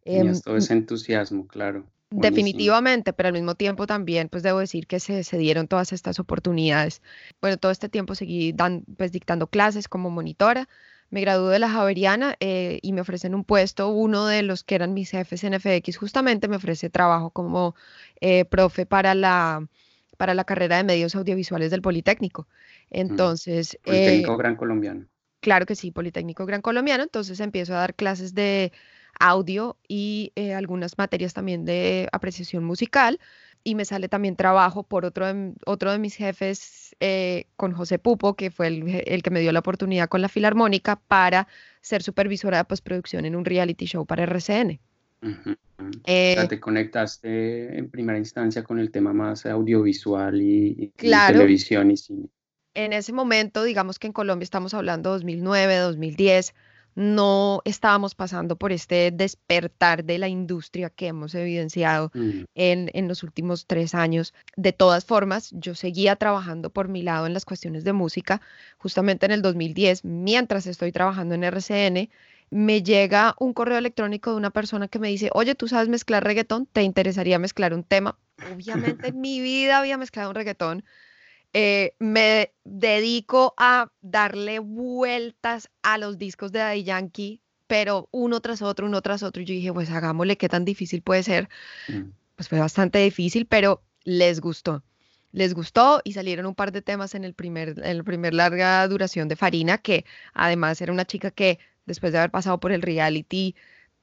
Y 0.04 0.26
esto 0.26 0.50
em, 0.50 0.58
es 0.58 0.70
entusiasmo, 0.70 1.46
claro. 1.46 1.86
Definitivamente, 2.20 3.12
pero 3.12 3.28
al 3.28 3.32
mismo 3.32 3.54
tiempo 3.54 3.86
también, 3.86 4.28
pues 4.28 4.42
debo 4.42 4.60
decir 4.60 4.86
que 4.86 5.00
se, 5.00 5.24
se 5.24 5.38
dieron 5.38 5.68
todas 5.68 5.92
estas 5.92 6.18
oportunidades. 6.20 7.02
Bueno, 7.40 7.56
todo 7.56 7.72
este 7.72 7.88
tiempo 7.88 8.14
seguí 8.14 8.52
dan, 8.52 8.84
pues, 8.96 9.12
dictando 9.12 9.48
clases 9.48 9.88
como 9.88 10.10
monitora, 10.10 10.68
me 11.10 11.20
gradué 11.20 11.52
de 11.52 11.58
la 11.58 11.68
Javeriana 11.68 12.36
eh, 12.40 12.78
y 12.82 12.92
me 12.92 13.00
ofrecen 13.00 13.34
un 13.34 13.44
puesto, 13.44 13.88
uno 13.88 14.26
de 14.26 14.42
los 14.42 14.64
que 14.64 14.74
eran 14.74 14.94
mis 14.94 15.10
jefes 15.10 15.44
en 15.44 15.54
FX 15.54 15.96
justamente 15.96 16.48
me 16.48 16.56
ofrece 16.56 16.90
trabajo 16.90 17.30
como 17.30 17.74
eh, 18.20 18.44
profe 18.44 18.86
para 18.86 19.14
la, 19.14 19.66
para 20.16 20.34
la 20.34 20.44
carrera 20.44 20.76
de 20.76 20.84
medios 20.84 21.14
audiovisuales 21.14 21.70
del 21.70 21.82
Politécnico. 21.82 22.48
Entonces... 22.90 23.78
Politécnico 23.84 24.32
eh, 24.32 24.38
Gran 24.38 24.56
Colombiano. 24.56 25.06
Claro 25.40 25.66
que 25.66 25.76
sí, 25.76 25.90
Politécnico 25.90 26.46
Gran 26.46 26.62
Colombiano. 26.62 27.02
Entonces 27.02 27.38
empiezo 27.40 27.74
a 27.74 27.78
dar 27.78 27.94
clases 27.94 28.34
de 28.34 28.72
audio 29.18 29.76
y 29.88 30.32
algunas 30.54 30.98
materias 30.98 31.34
también 31.34 31.64
de 31.64 32.08
apreciación 32.12 32.64
musical 32.64 33.18
y 33.64 33.74
me 33.74 33.86
sale 33.86 34.08
también 34.08 34.36
trabajo 34.36 34.82
por 34.82 35.06
otro 35.06 35.26
de, 35.26 35.54
otro 35.64 35.90
de 35.90 35.98
mis 35.98 36.14
jefes 36.14 36.94
eh, 37.00 37.46
con 37.56 37.72
José 37.72 37.98
Pupo, 37.98 38.34
que 38.34 38.50
fue 38.50 38.68
el, 38.68 39.22
que 39.22 39.30
me 39.30 39.40
dio 39.40 39.50
la 39.52 39.60
oportunidad 39.60 40.08
con 40.08 40.20
la 40.20 40.28
Filarmónica 40.28 40.96
para 40.96 41.48
ser 41.80 42.02
supervisora 42.02 42.58
de 42.58 42.64
postproducción 42.64 43.24
en 43.24 43.34
un 43.34 43.44
reality 43.44 43.86
show 43.86 44.04
para 44.04 44.24
RCN. 44.24 44.78
Eh, 46.04 46.46
te 46.48 46.60
conectaste 46.60 47.78
en 47.78 47.88
primera 47.88 48.18
instancia 48.18 48.62
con 48.62 48.78
el 48.78 48.90
tema 48.90 49.14
más 49.14 49.46
audiovisual 49.46 50.40
y, 50.40 50.92
televisión 50.98 51.90
y 51.90 51.96
cine. 51.96 52.28
En 52.74 52.92
ese 52.92 53.12
momento, 53.12 53.64
digamos 53.64 53.98
que 53.98 54.08
en 54.08 54.12
Colombia 54.12 54.44
estamos 54.44 54.74
hablando 54.74 55.10
2009, 55.10 55.76
2010, 55.76 56.54
no 56.94 57.60
estábamos 57.64 58.14
pasando 58.14 58.56
por 58.56 58.72
este 58.72 59.10
despertar 59.10 60.04
de 60.04 60.18
la 60.18 60.28
industria 60.28 60.90
que 60.90 61.08
hemos 61.08 61.34
evidenciado 61.34 62.10
mm. 62.14 62.44
en, 62.54 63.08
los 63.08 63.22
últimos 63.22 63.66
tres 63.66 63.94
años. 63.94 64.34
De 64.56 64.72
todas 64.72 65.04
formas, 65.04 65.50
yo 65.52 65.74
seguía 65.74 66.16
trabajando 66.16 66.70
por 66.70 66.88
mi 66.88 67.02
lado 67.02 67.26
en 67.26 67.34
las 67.34 67.44
cuestiones 67.44 67.84
de 67.84 67.92
música. 67.92 68.40
Justamente 68.78 69.26
en 69.26 69.32
el 69.32 69.42
2010, 69.42 70.04
mientras 70.04 70.66
estoy 70.66 70.92
trabajando 70.92 71.34
en 71.34 71.44
RCN, 71.44 72.10
me 72.50 72.82
llega 72.82 73.34
un 73.38 73.52
correo 73.52 73.78
electrónico 73.78 74.30
de 74.30 74.36
una 74.36 74.50
persona 74.50 74.88
que 74.88 74.98
me 74.98 75.08
dice, 75.08 75.30
oye, 75.32 75.54
¿tú 75.54 75.66
sabes 75.66 75.88
mezclar 75.88 76.22
reggaetón? 76.22 76.66
¿Te 76.66 76.82
interesaría 76.82 77.38
mezclar 77.38 77.74
un 77.74 77.82
tema? 77.82 78.16
Obviamente 78.54 79.08
en 79.08 79.20
mi 79.20 79.40
vida 79.40 79.78
había 79.78 79.98
mezclado 79.98 80.30
un 80.30 80.36
reggaetón 80.36 80.84
eh, 81.56 81.94
me 82.00 82.52
dedico 82.64 83.54
a 83.56 83.92
darle 84.00 84.58
vueltas 84.58 85.70
a 85.82 85.98
los 85.98 86.18
discos 86.18 86.50
de 86.50 86.58
Daddy 86.58 86.82
Yankee, 86.82 87.40
pero 87.68 88.08
uno 88.10 88.40
tras 88.40 88.60
otro, 88.60 88.86
uno 88.86 89.00
tras 89.02 89.22
otro. 89.22 89.40
Y 89.40 89.46
yo 89.46 89.54
dije, 89.54 89.72
pues 89.72 89.88
hagámosle, 89.90 90.36
qué 90.36 90.48
tan 90.48 90.64
difícil 90.64 91.00
puede 91.00 91.22
ser. 91.22 91.48
Mm. 91.88 92.10
Pues 92.34 92.48
fue 92.48 92.58
bastante 92.58 92.98
difícil, 92.98 93.46
pero 93.46 93.84
les 94.02 94.40
gustó. 94.40 94.82
Les 95.30 95.54
gustó 95.54 96.00
y 96.02 96.12
salieron 96.14 96.46
un 96.46 96.56
par 96.56 96.72
de 96.72 96.82
temas 96.82 97.14
en 97.14 97.22
el 97.24 97.34
primer, 97.34 97.70
en 97.70 97.84
el 97.84 98.04
primer 98.04 98.34
larga 98.34 98.86
duración 98.88 99.28
de 99.28 99.36
Farina, 99.36 99.78
que 99.78 100.04
además 100.32 100.80
era 100.80 100.92
una 100.92 101.04
chica 101.04 101.30
que 101.30 101.60
después 101.86 102.12
de 102.12 102.18
haber 102.18 102.32
pasado 102.32 102.58
por 102.58 102.72
el 102.72 102.82
reality, 102.82 103.54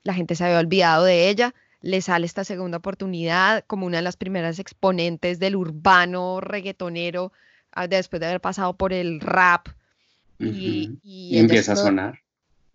la 0.03 0.13
gente 0.13 0.35
se 0.35 0.45
había 0.45 0.59
olvidado 0.59 1.03
de 1.03 1.29
ella 1.29 1.53
le 1.81 2.01
sale 2.01 2.25
esta 2.25 2.43
segunda 2.43 2.77
oportunidad 2.77 3.63
como 3.67 3.85
una 3.85 3.97
de 3.97 4.03
las 4.03 4.17
primeras 4.17 4.59
exponentes 4.59 5.39
del 5.39 5.55
urbano 5.55 6.39
reggaetonero 6.39 7.33
ah, 7.71 7.87
después 7.87 8.19
de 8.19 8.27
haber 8.27 8.41
pasado 8.41 8.75
por 8.75 8.93
el 8.93 9.19
rap. 9.19 9.67
y, 10.39 11.37
empieza 11.37 11.73
a 11.73 11.75
sonar. 11.75 12.19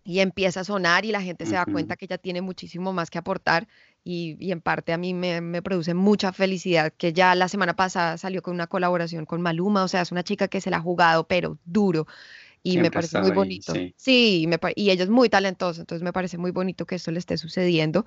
Y 0.03 0.19
empieza 0.19 0.61
a 0.61 0.63
sonar 0.63 1.03
y 1.03 1.11
la 1.11 1.21
gente 1.21 1.45
se 1.45 1.55
da 1.55 1.65
cuenta 1.65 1.97
que 1.97 2.05
ella 2.05 2.17
tiene 2.17 2.41
muchísimo 2.41 2.93
más 2.93 3.09
que 3.09 3.17
aportar 3.17 3.67
y, 4.05 4.37
y 4.39 4.53
en 4.53 4.61
parte 4.61 4.93
a 4.93 4.97
mí 4.97 5.13
me, 5.13 5.41
me, 5.41 5.61
produce 5.61 5.93
mucha 5.93 6.31
felicidad 6.31 6.93
que 6.97 7.11
ya 7.11 7.35
la 7.35 7.49
semana 7.49 7.75
pasada 7.75 8.17
salió 8.17 8.41
con 8.41 8.53
una 8.53 8.67
colaboración 8.67 9.25
con 9.25 9.41
Maluma, 9.41 9.83
o 9.83 9.89
sea, 9.89 10.01
es 10.01 10.13
una 10.13 10.23
chica 10.23 10.47
que 10.47 10.61
se 10.61 10.69
la 10.69 10.77
ha 10.77 10.81
jugado, 10.81 11.27
pero 11.27 11.57
duro 11.65 12.07
y 12.73 12.77
me 12.77 12.91
parece 12.91 13.19
muy 13.19 13.31
bonito. 13.31 13.73
sí, 13.95 14.47
y 14.75 14.89
ella 14.89 15.03
es 15.03 15.09
muy 15.09 15.29
talentosa, 15.29 15.81
entonces 15.81 16.03
me 16.03 16.11
parece 16.11 16.37
muy 16.37 16.51
bonito 16.51 16.85
que 16.85 16.95
esto 16.95 17.11
le 17.11 17.19
esté 17.19 17.37
sucediendo. 17.37 18.05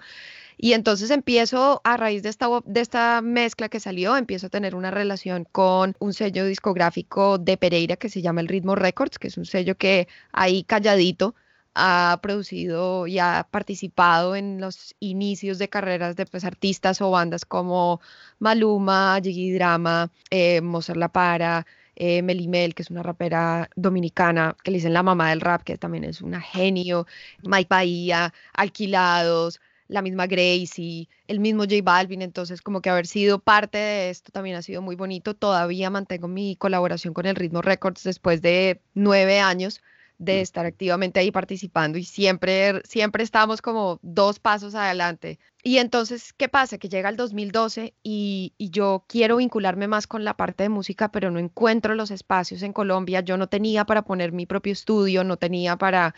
Y 0.56 0.74
entonces 0.74 1.10
empiezo, 1.10 1.80
a 1.84 1.96
raíz 1.96 2.22
de 2.22 2.28
esta, 2.28 2.48
de 2.66 2.80
esta 2.80 3.22
mezcla 3.22 3.70
que 3.70 3.80
salió, 3.80 4.16
empiezo 4.16 4.48
a 4.48 4.50
tener 4.50 4.74
una 4.74 4.90
relación 4.90 5.46
con 5.50 5.96
un 5.98 6.12
sello 6.12 6.44
discográfico 6.44 7.38
de 7.38 7.56
Pereira 7.56 7.96
que 7.96 8.10
se 8.10 8.20
llama 8.20 8.42
El 8.42 8.48
Ritmo 8.48 8.74
Records, 8.74 9.18
que 9.18 9.28
es 9.28 9.38
un 9.38 9.46
sello 9.46 9.76
que 9.76 10.06
ahí 10.32 10.64
calladito 10.64 11.34
ha 11.74 12.18
producido 12.20 13.06
y 13.06 13.18
ha 13.18 13.46
participado 13.50 14.36
en 14.36 14.60
los 14.60 14.94
inicios 15.00 15.58
de 15.58 15.68
carreras 15.68 16.16
de 16.16 16.26
pues, 16.26 16.44
artistas 16.44 17.00
o 17.00 17.10
bandas 17.10 17.44
como 17.44 18.00
Maluma, 18.38 19.18
Jiggy 19.22 19.52
Drama, 19.52 20.10
eh, 20.30 20.60
Mozart 20.60 20.98
La 20.98 21.08
Para, 21.08 21.66
eh, 22.02 22.22
Melimel, 22.22 22.74
que 22.74 22.82
es 22.82 22.90
una 22.90 23.02
rapera 23.02 23.68
dominicana, 23.76 24.56
que 24.64 24.70
le 24.70 24.78
dicen 24.78 24.94
la 24.94 25.02
mamá 25.02 25.28
del 25.28 25.42
rap, 25.42 25.62
que 25.64 25.76
también 25.76 26.04
es 26.04 26.22
una 26.22 26.40
genio, 26.40 27.06
Mike 27.42 27.66
Bahía, 27.68 28.32
Alquilados, 28.54 29.60
la 29.86 30.00
misma 30.00 30.26
Gracie, 30.26 31.10
el 31.26 31.40
mismo 31.40 31.64
J 31.64 31.74
Balvin, 31.82 32.22
entonces 32.22 32.62
como 32.62 32.80
que 32.80 32.88
haber 32.88 33.06
sido 33.06 33.38
parte 33.38 33.76
de 33.76 34.08
esto 34.08 34.32
también 34.32 34.56
ha 34.56 34.62
sido 34.62 34.80
muy 34.80 34.96
bonito. 34.96 35.34
Todavía 35.34 35.90
mantengo 35.90 36.26
mi 36.26 36.56
colaboración 36.56 37.12
con 37.12 37.26
el 37.26 37.36
Ritmo 37.36 37.60
Records 37.60 38.02
después 38.02 38.40
de 38.40 38.80
nueve 38.94 39.40
años 39.40 39.82
de 40.20 40.42
estar 40.42 40.66
activamente 40.66 41.18
ahí 41.18 41.32
participando 41.32 41.96
y 41.96 42.04
siempre, 42.04 42.82
siempre 42.84 43.24
estamos 43.24 43.62
como 43.62 43.98
dos 44.02 44.38
pasos 44.38 44.74
adelante. 44.74 45.38
Y 45.62 45.78
entonces, 45.78 46.34
¿qué 46.34 46.48
pasa? 46.48 46.76
Que 46.76 46.90
llega 46.90 47.08
el 47.08 47.16
2012 47.16 47.94
y, 48.02 48.52
y, 48.58 48.68
yo 48.70 49.04
quiero 49.08 49.38
vincularme 49.38 49.88
más 49.88 50.06
con 50.06 50.22
la 50.24 50.36
parte 50.36 50.62
de 50.64 50.68
música, 50.68 51.10
pero 51.10 51.30
no 51.30 51.38
encuentro 51.38 51.94
los 51.94 52.10
espacios 52.10 52.62
en 52.62 52.74
Colombia. 52.74 53.22
Yo 53.22 53.38
no 53.38 53.48
tenía 53.48 53.86
para 53.86 54.02
poner 54.02 54.30
mi 54.32 54.44
propio 54.44 54.74
estudio, 54.74 55.24
no 55.24 55.38
tenía 55.38 55.76
para 55.76 56.14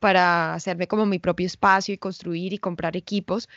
para 0.00 0.52
hacerme 0.52 0.86
como 0.86 1.06
mi 1.06 1.18
propio 1.18 1.46
espacio 1.46 1.94
y 1.94 1.98
construir 1.98 2.52
y 2.52 2.58
comprar 2.58 2.94
equipos. 2.94 3.48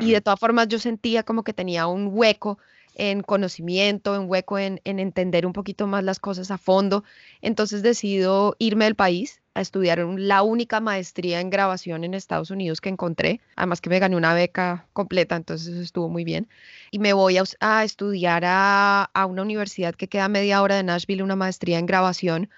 Y 0.00 0.12
de 0.12 0.20
todas 0.20 0.38
formas 0.38 0.68
yo 0.68 0.78
sentía 0.78 1.24
como 1.24 1.42
que 1.42 1.52
tenía 1.52 1.88
un 1.88 2.10
hueco 2.12 2.58
en 2.98 3.22
conocimiento, 3.22 4.20
un 4.20 4.28
hueco 4.28 4.58
en, 4.58 4.80
entender 4.84 5.46
un 5.46 5.52
poquito 5.52 5.86
más 5.86 6.04
las 6.04 6.18
cosas 6.20 6.50
a 6.50 6.58
fondo. 6.58 7.04
Entonces 7.40 7.82
decido 7.82 8.56
irme 8.58 8.84
del 8.84 8.96
país 8.96 9.40
a 9.54 9.60
estudiar 9.60 9.98
la 9.98 10.42
única 10.42 10.80
maestría 10.80 11.40
en 11.40 11.50
grabación 11.50 12.04
en 12.04 12.14
Estados 12.14 12.50
Unidos 12.50 12.80
que 12.80 12.90
encontré, 12.90 13.40
además 13.56 13.80
que 13.80 13.90
me 13.90 13.98
gané 13.98 14.16
una 14.16 14.34
beca 14.34 14.86
completa, 14.92 15.36
entonces 15.36 15.76
estuvo 15.76 16.08
muy 16.08 16.24
bien. 16.24 16.48
Y 16.90 16.98
me 16.98 17.12
voy 17.12 17.38
a, 17.60 17.84
estudiar 17.84 18.44
a, 18.44 19.04
a, 19.04 19.26
una 19.26 19.42
universidad 19.42 19.94
que 19.94 20.08
queda 20.08 20.26
a 20.26 20.28
media 20.28 20.62
hora 20.62 20.76
de 20.76 20.82
Nashville, 20.82 21.22
una 21.22 21.36
maestría 21.36 21.78
en 21.78 21.86
grabación. 21.86 22.50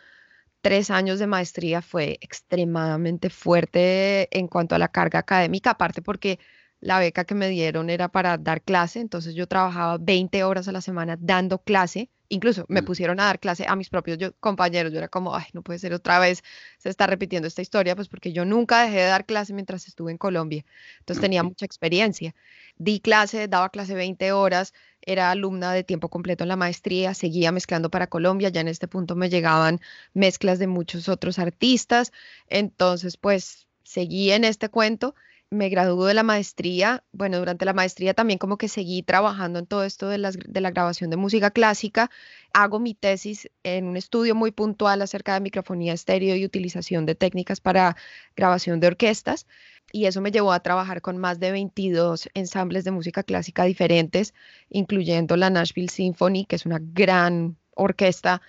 Tres 0.62 0.90
años 0.90 1.18
de 1.18 1.26
maestría 1.26 1.82
fue 1.82 2.18
extremadamente 2.20 3.30
fuerte 3.30 4.28
en 4.36 4.48
cuanto 4.48 4.74
a 4.74 4.78
la 4.78 4.88
carga 4.88 5.20
académica, 5.20 5.70
aparte 5.70 6.02
porque 6.02 6.38
la 6.80 6.98
beca 6.98 7.24
que 7.24 7.34
me 7.34 7.48
dieron 7.48 7.90
era 7.90 8.08
para 8.08 8.38
dar 8.38 8.62
clase, 8.62 9.00
entonces 9.00 9.34
yo 9.34 9.46
trabajaba 9.46 9.98
20 9.98 10.44
horas 10.44 10.66
a 10.68 10.72
la 10.72 10.80
semana 10.80 11.16
dando 11.20 11.58
clase. 11.62 12.08
Incluso 12.32 12.64
me 12.68 12.80
mm. 12.80 12.84
pusieron 12.84 13.20
a 13.20 13.24
dar 13.24 13.40
clase 13.40 13.66
a 13.68 13.74
mis 13.74 13.90
propios 13.90 14.16
compañeros. 14.38 14.92
Yo 14.92 14.98
era 14.98 15.08
como, 15.08 15.34
ay, 15.34 15.46
no 15.52 15.62
puede 15.62 15.80
ser 15.80 15.92
otra 15.92 16.20
vez, 16.20 16.42
se 16.78 16.88
está 16.88 17.06
repitiendo 17.08 17.48
esta 17.48 17.60
historia, 17.60 17.96
pues 17.96 18.08
porque 18.08 18.32
yo 18.32 18.44
nunca 18.44 18.82
dejé 18.82 18.98
de 18.98 19.06
dar 19.06 19.26
clase 19.26 19.52
mientras 19.52 19.88
estuve 19.88 20.12
en 20.12 20.18
Colombia. 20.18 20.64
Entonces 21.00 21.20
tenía 21.20 21.42
mucha 21.42 21.66
experiencia. 21.66 22.34
Di 22.76 23.00
clase, 23.00 23.48
daba 23.48 23.68
clase 23.68 23.94
20 23.94 24.32
horas, 24.32 24.72
era 25.02 25.30
alumna 25.32 25.72
de 25.72 25.82
tiempo 25.84 26.08
completo 26.08 26.44
en 26.44 26.48
la 26.48 26.56
maestría, 26.56 27.14
seguía 27.14 27.52
mezclando 27.52 27.90
para 27.90 28.06
Colombia, 28.06 28.48
ya 28.48 28.60
en 28.60 28.68
este 28.68 28.86
punto 28.88 29.16
me 29.16 29.28
llegaban 29.28 29.80
mezclas 30.14 30.58
de 30.58 30.66
muchos 30.68 31.08
otros 31.08 31.38
artistas. 31.38 32.12
Entonces, 32.46 33.16
pues 33.16 33.66
seguí 33.82 34.30
en 34.30 34.44
este 34.44 34.68
cuento 34.68 35.14
me 35.50 35.68
graduó 35.68 36.06
de 36.06 36.14
la 36.14 36.22
maestría, 36.22 37.02
bueno, 37.12 37.38
durante 37.38 37.64
la 37.64 37.72
maestría 37.72 38.14
también 38.14 38.38
como 38.38 38.56
que 38.56 38.68
seguí 38.68 39.02
trabajando 39.02 39.58
en 39.58 39.66
todo 39.66 39.82
esto 39.82 40.08
de, 40.08 40.18
de, 40.18 40.60
la 40.60 40.70
grabación 40.70 41.10
de 41.10 41.16
música 41.16 41.50
clásica. 41.50 42.08
Hago 42.52 42.78
mi 42.78 42.94
tesis 42.94 43.50
en 43.64 43.86
un 43.86 43.96
estudio 43.96 44.36
muy 44.36 44.52
puntual 44.52 45.02
acerca 45.02 45.34
de 45.34 45.40
microfonía 45.40 45.92
estéreo 45.92 46.36
y 46.36 46.44
utilización 46.44 47.04
de 47.04 47.16
técnicas 47.16 47.60
para 47.60 47.96
grabación 48.36 48.78
de 48.78 48.86
orquestas. 48.86 49.46
Y 49.92 50.06
eso 50.06 50.20
me 50.20 50.30
llevó 50.30 50.52
a 50.52 50.60
trabajar 50.60 51.02
con 51.02 51.18
más 51.18 51.40
de 51.40 51.50
22 51.50 52.28
ensambles 52.34 52.84
de 52.84 52.92
música 52.92 53.24
clásica 53.24 53.64
diferentes, 53.64 54.34
incluyendo 54.68 55.36
la 55.36 55.50
Nashville 55.50 55.88
Symphony, 55.88 56.46
que 56.46 56.56
es 56.56 56.64
una 56.64 56.78
gran 56.80 57.56
orquesta 57.74 58.40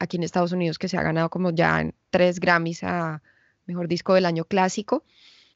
aquí 0.00 0.16
en 0.16 0.24
Estados 0.24 0.50
Unidos 0.50 0.78
que 0.78 0.88
se 0.88 0.96
ha 0.96 1.02
ganado 1.04 1.30
como 1.30 1.50
ya 1.50 1.88
tres 2.10 2.40
Grammys 2.40 2.82
a 2.82 3.22
Mejor 3.66 3.86
Disco 3.86 4.14
del 4.14 4.26
Año 4.26 4.44
Clásico 4.44 5.04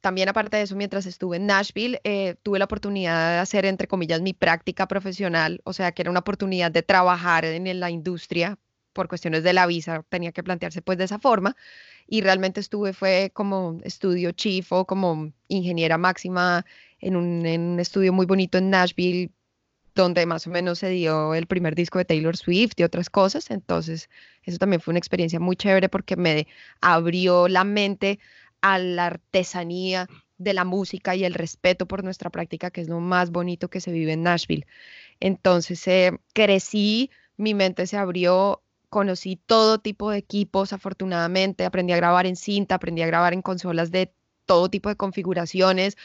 también 0.02 0.28
aparte 0.28 0.58
de 0.58 0.64
eso, 0.64 0.76
mientras 0.76 1.06
estuve 1.06 1.36
en 1.36 1.46
Nashville, 1.46 2.00
eh, 2.04 2.34
tuve 2.42 2.58
la 2.58 2.66
oportunidad 2.66 3.34
de 3.34 3.38
hacer, 3.38 3.64
entre 3.64 3.88
comillas, 3.88 4.20
mi 4.20 4.34
práctica 4.34 4.86
profesional, 4.88 5.60
o 5.64 5.72
sea, 5.72 5.92
que 5.92 6.02
era 6.02 6.10
una 6.10 6.20
oportunidad 6.20 6.72
de 6.72 6.82
trabajar 6.82 7.44
en 7.44 7.80
la 7.80 7.90
industria 7.90 8.58
por 8.92 9.08
cuestiones 9.08 9.44
de 9.44 9.52
la 9.52 9.66
visa, 9.66 10.04
tenía 10.08 10.32
que 10.32 10.42
plantearse 10.42 10.82
pues 10.82 10.98
de 10.98 11.04
esa 11.04 11.18
forma, 11.20 11.56
y 12.06 12.20
realmente 12.20 12.60
estuve, 12.60 12.92
fue 12.92 13.30
como 13.32 13.78
estudio 13.84 14.32
chief 14.32 14.72
o 14.72 14.86
como 14.86 15.32
ingeniera 15.48 15.98
máxima 15.98 16.66
en 16.98 17.16
un, 17.16 17.46
en 17.46 17.60
un 17.62 17.80
estudio 17.80 18.12
muy 18.12 18.26
bonito 18.26 18.58
en 18.58 18.70
Nashville, 18.70 19.30
donde 19.94 20.26
más 20.26 20.46
o 20.46 20.50
menos 20.50 20.78
se 20.80 20.88
dio 20.88 21.34
el 21.34 21.46
primer 21.46 21.74
disco 21.74 21.98
de 21.98 22.04
Taylor 22.04 22.36
Swift 22.36 22.72
y 22.76 22.82
otras 22.82 23.10
cosas. 23.10 23.50
Entonces, 23.50 24.08
eso 24.42 24.58
también 24.58 24.80
fue 24.80 24.92
una 24.92 24.98
experiencia 24.98 25.38
muy 25.38 25.56
chévere 25.56 25.88
porque 25.88 26.16
me 26.16 26.46
abrió 26.80 27.48
la 27.48 27.64
mente 27.64 28.18
a 28.62 28.78
la 28.78 29.06
artesanía 29.06 30.08
de 30.38 30.54
la 30.54 30.64
música 30.64 31.14
y 31.14 31.24
el 31.24 31.34
respeto 31.34 31.86
por 31.86 32.02
nuestra 32.02 32.30
práctica, 32.30 32.70
que 32.70 32.80
es 32.80 32.88
lo 32.88 33.00
más 33.00 33.30
bonito 33.30 33.68
que 33.68 33.80
se 33.80 33.92
vive 33.92 34.12
en 34.12 34.22
Nashville. 34.22 34.66
Entonces 35.20 35.86
eh, 35.86 36.18
crecí, 36.32 37.10
mi 37.36 37.54
mente 37.54 37.86
se 37.86 37.96
abrió, 37.96 38.62
conocí 38.88 39.36
todo 39.36 39.78
tipo 39.78 40.10
de 40.10 40.18
equipos, 40.18 40.72
afortunadamente, 40.72 41.64
aprendí 41.64 41.92
a 41.92 41.96
grabar 41.96 42.26
en 42.26 42.36
cinta, 42.36 42.76
aprendí 42.76 43.02
a 43.02 43.06
grabar 43.06 43.32
en 43.32 43.42
consolas 43.42 43.90
de 43.90 44.12
todo 44.44 44.68
tipo 44.68 44.88
de 44.88 44.96
configuraciones, 44.96 45.96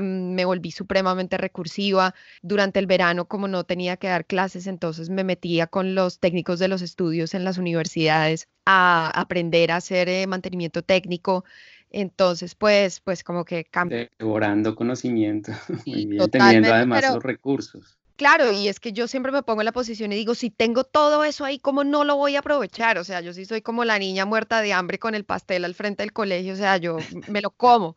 me 0.00 0.44
volví 0.44 0.70
supremamente 0.70 1.38
recursiva. 1.38 2.14
Durante 2.42 2.78
el 2.78 2.86
verano, 2.86 3.26
como 3.26 3.48
no 3.48 3.64
tenía 3.64 3.96
que 3.96 4.08
dar 4.08 4.26
clases, 4.26 4.66
entonces 4.66 5.10
me 5.10 5.24
metía 5.24 5.66
con 5.66 5.94
los 5.94 6.20
técnicos 6.20 6.58
de 6.58 6.68
los 6.68 6.82
estudios 6.82 7.34
en 7.34 7.44
las 7.44 7.58
universidades 7.58 8.48
a 8.64 9.10
aprender 9.18 9.72
a 9.72 9.76
hacer 9.76 10.08
eh, 10.08 10.26
mantenimiento 10.26 10.82
técnico 10.82 11.44
entonces, 11.90 12.54
pues, 12.54 13.00
pues 13.00 13.22
como 13.24 13.44
que 13.44 13.64
cambia. 13.64 14.10
Devorando 14.18 14.74
conocimiento, 14.74 15.52
muy 15.86 16.06
bien, 16.06 16.30
teniendo 16.30 16.72
además 16.72 17.14
los 17.14 17.22
recursos. 17.22 17.96
Claro, 18.16 18.50
y 18.50 18.68
es 18.68 18.80
que 18.80 18.92
yo 18.94 19.08
siempre 19.08 19.30
me 19.30 19.42
pongo 19.42 19.60
en 19.60 19.66
la 19.66 19.72
posición 19.72 20.10
y 20.10 20.16
digo, 20.16 20.34
si 20.34 20.48
tengo 20.48 20.84
todo 20.84 21.22
eso 21.22 21.44
ahí, 21.44 21.58
¿cómo 21.58 21.84
no 21.84 22.02
lo 22.02 22.16
voy 22.16 22.34
a 22.36 22.38
aprovechar? 22.38 22.96
O 22.96 23.04
sea, 23.04 23.20
yo 23.20 23.34
sí 23.34 23.44
soy 23.44 23.60
como 23.60 23.84
la 23.84 23.98
niña 23.98 24.24
muerta 24.24 24.62
de 24.62 24.72
hambre 24.72 24.98
con 24.98 25.14
el 25.14 25.24
pastel 25.24 25.66
al 25.66 25.74
frente 25.74 26.02
del 26.02 26.14
colegio, 26.14 26.54
o 26.54 26.56
sea, 26.56 26.78
yo 26.78 26.96
me 27.28 27.42
lo 27.42 27.50
como. 27.50 27.96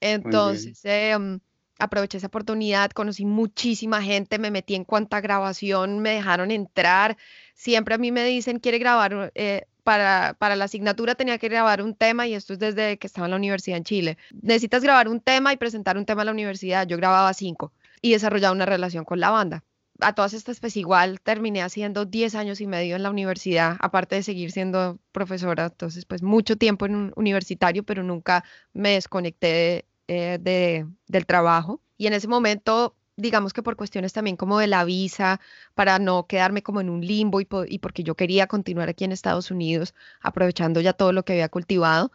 Entonces, 0.00 0.80
em, 0.84 1.38
aproveché 1.78 2.18
esa 2.18 2.26
oportunidad, 2.26 2.90
conocí 2.90 3.24
muchísima 3.24 4.02
gente, 4.02 4.40
me 4.40 4.50
metí 4.50 4.74
en 4.74 4.84
cuanta 4.84 5.20
grabación 5.20 6.00
me 6.00 6.10
dejaron 6.10 6.50
entrar. 6.50 7.16
Siempre 7.54 7.94
a 7.94 7.98
mí 7.98 8.10
me 8.10 8.24
dicen, 8.24 8.58
quiere 8.58 8.78
grabar, 8.78 9.30
eh, 9.36 9.66
para, 9.82 10.34
para, 10.38 10.56
la 10.56 10.64
asignatura 10.64 11.14
tenía 11.14 11.38
que 11.38 11.48
grabar 11.48 11.82
un 11.82 11.94
tema 11.94 12.26
y 12.26 12.34
esto 12.34 12.52
es 12.52 12.58
desde 12.58 12.98
que 12.98 13.06
estaba 13.06 13.26
en 13.26 13.32
la 13.32 13.36
universidad 13.36 13.78
en 13.78 13.84
Chile. 13.84 14.18
Necesitas 14.42 14.82
grabar 14.82 15.08
un 15.08 15.20
tema 15.20 15.52
y 15.52 15.56
presentar 15.56 15.96
un 15.96 16.06
tema 16.06 16.22
a 16.22 16.24
la 16.24 16.32
universidad. 16.32 16.86
Yo 16.86 16.96
grababa 16.96 17.32
cinco 17.34 17.72
y 18.02 18.12
desarrollaba 18.12 18.52
una 18.52 18.66
relación 18.66 19.04
con 19.04 19.20
la 19.20 19.30
banda. 19.30 19.64
A 20.00 20.14
todas 20.14 20.32
estas, 20.32 20.60
pues 20.60 20.76
igual 20.76 21.20
terminé 21.20 21.62
haciendo 21.62 22.06
10 22.06 22.34
años 22.34 22.60
y 22.60 22.66
medio 22.66 22.96
en 22.96 23.02
la 23.02 23.10
universidad, 23.10 23.76
aparte 23.80 24.16
de 24.16 24.22
seguir 24.22 24.50
siendo 24.50 24.98
profesora. 25.12 25.66
Entonces, 25.66 26.06
pues 26.06 26.22
mucho 26.22 26.56
tiempo 26.56 26.86
en 26.86 26.94
un 26.94 27.12
universitario, 27.16 27.82
pero 27.84 28.02
nunca 28.02 28.44
me 28.72 28.92
desconecté 28.92 29.84
eh, 30.08 30.38
de, 30.40 30.86
del 31.06 31.26
trabajo. 31.26 31.82
Y 31.98 32.06
en 32.06 32.14
ese 32.14 32.28
momento 32.28 32.96
digamos 33.20 33.52
que 33.52 33.62
por 33.62 33.76
cuestiones 33.76 34.12
también 34.12 34.36
como 34.36 34.58
de 34.58 34.66
la 34.66 34.84
visa, 34.84 35.40
para 35.74 35.98
no 35.98 36.26
quedarme 36.26 36.62
como 36.62 36.80
en 36.80 36.90
un 36.90 37.00
limbo 37.00 37.40
y, 37.40 37.48
y, 37.68 37.78
porque 37.78 38.02
yo 38.02 38.14
quería 38.14 38.46
continuar 38.46 38.88
aquí 38.88 39.04
en 39.04 39.12
Estados 39.12 39.50
Unidos, 39.50 39.94
aprovechando 40.20 40.80
ya 40.80 40.92
todo 40.92 41.12
lo 41.12 41.24
que 41.24 41.34
había 41.34 41.48
cultivado, 41.48 42.12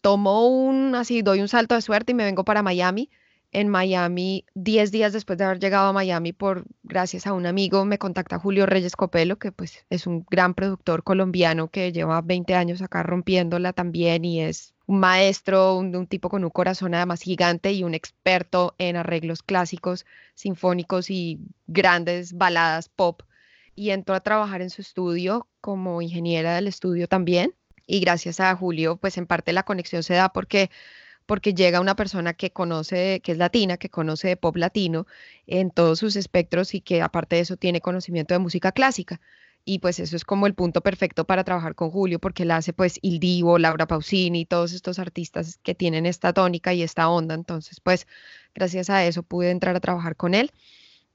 tomo 0.00 0.46
un, 0.48 0.94
así, 0.94 1.22
doy 1.22 1.40
un 1.40 1.48
salto 1.48 1.74
de 1.74 1.82
suerte 1.82 2.12
y 2.12 2.14
me 2.14 2.24
vengo 2.24 2.44
para 2.44 2.62
Miami. 2.62 3.10
En 3.52 3.68
Miami, 3.68 4.44
10 4.54 4.92
días 4.92 5.12
después 5.12 5.36
de 5.36 5.44
haber 5.44 5.58
llegado 5.58 5.88
a 5.88 5.92
Miami, 5.92 6.32
por 6.32 6.64
gracias 6.84 7.26
a 7.26 7.32
un 7.32 7.46
amigo, 7.46 7.84
me 7.84 7.98
contacta 7.98 8.38
Julio 8.38 8.64
Reyes 8.64 8.94
Copelo, 8.94 9.38
que 9.40 9.50
pues 9.50 9.84
es 9.90 10.06
un 10.06 10.24
gran 10.30 10.54
productor 10.54 11.02
colombiano 11.02 11.68
que 11.68 11.90
lleva 11.90 12.20
20 12.22 12.54
años 12.54 12.80
acá 12.80 13.02
rompiéndola 13.02 13.72
también 13.72 14.24
y 14.24 14.40
es 14.40 14.72
un 14.90 14.98
maestro, 14.98 15.76
un, 15.76 15.94
un 15.94 16.08
tipo 16.08 16.28
con 16.28 16.42
un 16.42 16.50
corazón 16.50 16.94
además 16.94 17.22
gigante 17.22 17.72
y 17.72 17.84
un 17.84 17.94
experto 17.94 18.74
en 18.78 18.96
arreglos 18.96 19.44
clásicos, 19.44 20.04
sinfónicos 20.34 21.10
y 21.10 21.38
grandes 21.68 22.32
baladas 22.32 22.88
pop. 22.88 23.22
Y 23.76 23.90
entró 23.90 24.16
a 24.16 24.20
trabajar 24.20 24.62
en 24.62 24.70
su 24.70 24.82
estudio 24.82 25.46
como 25.60 26.02
ingeniera 26.02 26.56
del 26.56 26.66
estudio 26.66 27.06
también. 27.06 27.54
Y 27.86 28.00
gracias 28.00 28.40
a 28.40 28.54
Julio, 28.56 28.96
pues 28.96 29.16
en 29.16 29.26
parte 29.26 29.52
la 29.52 29.62
conexión 29.62 30.02
se 30.02 30.14
da 30.14 30.30
porque 30.32 30.70
porque 31.24 31.54
llega 31.54 31.80
una 31.80 31.94
persona 31.94 32.34
que 32.34 32.50
conoce, 32.50 33.20
que 33.22 33.30
es 33.32 33.38
latina, 33.38 33.76
que 33.76 33.90
conoce 33.90 34.26
de 34.26 34.36
pop 34.36 34.56
latino 34.56 35.06
en 35.46 35.70
todos 35.70 36.00
sus 36.00 36.16
espectros 36.16 36.74
y 36.74 36.80
que 36.80 37.02
aparte 37.02 37.36
de 37.36 37.42
eso 37.42 37.56
tiene 37.56 37.80
conocimiento 37.80 38.34
de 38.34 38.40
música 38.40 38.72
clásica. 38.72 39.20
Y 39.64 39.80
pues 39.80 40.00
eso 40.00 40.16
es 40.16 40.24
como 40.24 40.46
el 40.46 40.54
punto 40.54 40.80
perfecto 40.80 41.24
para 41.26 41.44
trabajar 41.44 41.74
con 41.74 41.90
Julio, 41.90 42.18
porque 42.18 42.44
él 42.44 42.50
hace 42.50 42.72
pues 42.72 42.98
Il 43.02 43.20
Divo, 43.20 43.58
Laura 43.58 43.86
Pausini, 43.86 44.46
todos 44.46 44.72
estos 44.72 44.98
artistas 44.98 45.58
que 45.62 45.74
tienen 45.74 46.06
esta 46.06 46.32
tónica 46.32 46.72
y 46.74 46.82
esta 46.82 47.08
onda. 47.08 47.34
Entonces, 47.34 47.80
pues 47.80 48.06
gracias 48.54 48.90
a 48.90 49.04
eso 49.04 49.22
pude 49.22 49.50
entrar 49.50 49.76
a 49.76 49.80
trabajar 49.80 50.16
con 50.16 50.34
él. 50.34 50.52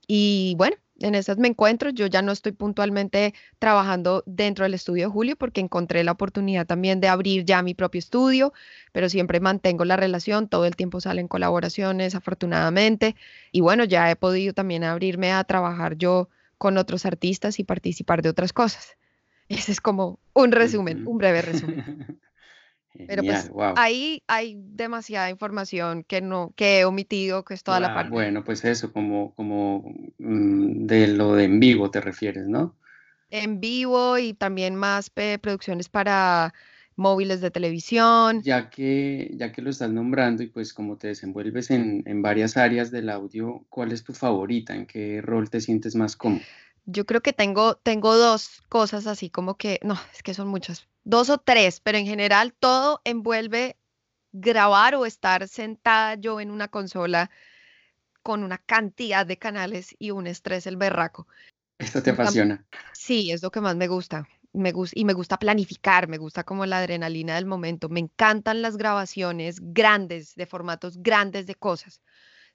Y 0.07 0.55
bueno, 0.57 0.77
en 0.99 1.15
esas 1.15 1.37
me 1.37 1.47
encuentro. 1.47 1.89
Yo 1.89 2.07
ya 2.07 2.21
no 2.21 2.31
estoy 2.31 2.51
puntualmente 2.53 3.33
trabajando 3.59 4.23
dentro 4.25 4.63
del 4.63 4.73
estudio 4.73 5.07
de 5.07 5.11
Julio 5.11 5.35
porque 5.35 5.61
encontré 5.61 6.03
la 6.03 6.11
oportunidad 6.13 6.65
también 6.65 7.01
de 7.01 7.07
abrir 7.07 7.45
ya 7.45 7.61
mi 7.61 7.73
propio 7.73 7.99
estudio, 7.99 8.53
pero 8.91 9.09
siempre 9.09 9.39
mantengo 9.39 9.85
la 9.85 9.97
relación, 9.97 10.47
todo 10.47 10.65
el 10.65 10.75
tiempo 10.75 11.01
salen 11.01 11.27
colaboraciones, 11.27 12.15
afortunadamente. 12.15 13.15
Y 13.51 13.61
bueno, 13.61 13.83
ya 13.83 14.09
he 14.11 14.15
podido 14.15 14.53
también 14.53 14.83
abrirme 14.83 15.31
a 15.33 15.43
trabajar 15.43 15.97
yo 15.97 16.29
con 16.57 16.77
otros 16.77 17.05
artistas 17.05 17.59
y 17.59 17.63
participar 17.63 18.21
de 18.21 18.29
otras 18.29 18.53
cosas. 18.53 18.97
Ese 19.49 19.71
es 19.71 19.81
como 19.81 20.19
un 20.33 20.51
resumen, 20.51 21.07
un 21.07 21.17
breve 21.17 21.41
resumen. 21.41 22.19
Pero 23.07 23.23
pues 23.23 23.51
ahí 23.75 24.23
hay 24.25 24.55
demasiada 24.57 25.29
información 25.29 26.05
que 26.05 26.21
no, 26.21 26.53
que 26.55 26.79
he 26.79 26.85
omitido, 26.85 27.43
que 27.43 27.53
es 27.53 27.61
toda 27.61 27.81
la 27.81 27.93
parte. 27.93 28.09
Bueno, 28.09 28.45
pues 28.45 28.63
eso, 28.63 28.93
como, 28.93 29.33
como 29.35 29.83
mm, 30.17 30.85
de 30.85 31.07
lo 31.09 31.35
de 31.35 31.43
en 31.43 31.59
vivo 31.59 31.91
te 31.91 31.99
refieres, 31.99 32.47
¿no? 32.47 32.77
En 33.29 33.59
vivo 33.59 34.17
y 34.17 34.33
también 34.33 34.75
más 34.75 35.09
producciones 35.09 35.89
para 35.89 36.53
móviles 36.95 37.41
de 37.41 37.51
televisión. 37.51 38.41
Ya 38.41 38.69
que, 38.69 39.31
ya 39.35 39.51
que 39.51 39.61
lo 39.61 39.69
estás 39.69 39.91
nombrando 39.91 40.43
y 40.43 40.47
pues 40.47 40.73
como 40.73 40.97
te 40.97 41.07
desenvuelves 41.07 41.71
en, 41.71 42.03
en 42.05 42.21
varias 42.21 42.57
áreas 42.57 42.91
del 42.91 43.09
audio, 43.09 43.65
¿cuál 43.69 43.91
es 43.91 44.03
tu 44.03 44.13
favorita? 44.13 44.75
¿En 44.75 44.85
qué 44.85 45.21
rol 45.21 45.49
te 45.49 45.61
sientes 45.61 45.95
más 45.95 46.15
cómodo? 46.15 46.41
Yo 46.85 47.05
creo 47.05 47.21
que 47.21 47.33
tengo, 47.33 47.75
tengo 47.75 48.15
dos 48.15 48.61
cosas 48.69 49.07
así 49.07 49.29
como 49.29 49.57
que, 49.57 49.79
no, 49.83 49.97
es 50.13 50.21
que 50.21 50.33
son 50.33 50.47
muchas, 50.47 50.87
dos 51.03 51.29
o 51.29 51.39
tres, 51.39 51.79
pero 51.79 51.97
en 51.97 52.05
general 52.05 52.53
todo 52.53 53.01
envuelve 53.03 53.75
grabar 54.31 54.95
o 54.95 55.05
estar 55.05 55.47
sentada 55.47 56.15
yo 56.15 56.39
en 56.39 56.51
una 56.51 56.67
consola 56.67 57.31
con 58.21 58.43
una 58.43 58.57
cantidad 58.57 59.25
de 59.25 59.37
canales 59.37 59.95
y 59.97 60.11
un 60.11 60.27
estrés 60.27 60.67
el 60.67 60.77
berraco. 60.77 61.27
Esto 61.77 62.01
te 62.01 62.11
apasiona. 62.11 62.65
Sí, 62.93 63.31
es 63.31 63.43
lo 63.43 63.51
que 63.51 63.61
más 63.61 63.75
me 63.75 63.87
gusta. 63.87 64.27
Me 64.55 64.71
gusta 64.71 64.99
y 64.99 65.05
me 65.05 65.13
gusta 65.13 65.37
planificar, 65.37 66.07
me 66.07 66.17
gusta 66.17 66.43
como 66.43 66.65
la 66.65 66.79
adrenalina 66.79 67.35
del 67.35 67.45
momento. 67.45 67.89
Me 67.89 67.99
encantan 67.99 68.61
las 68.61 68.77
grabaciones 68.77 69.57
grandes, 69.61 70.35
de 70.35 70.45
formatos 70.45 70.97
grandes 70.97 71.45
de 71.47 71.55
cosas 71.55 72.01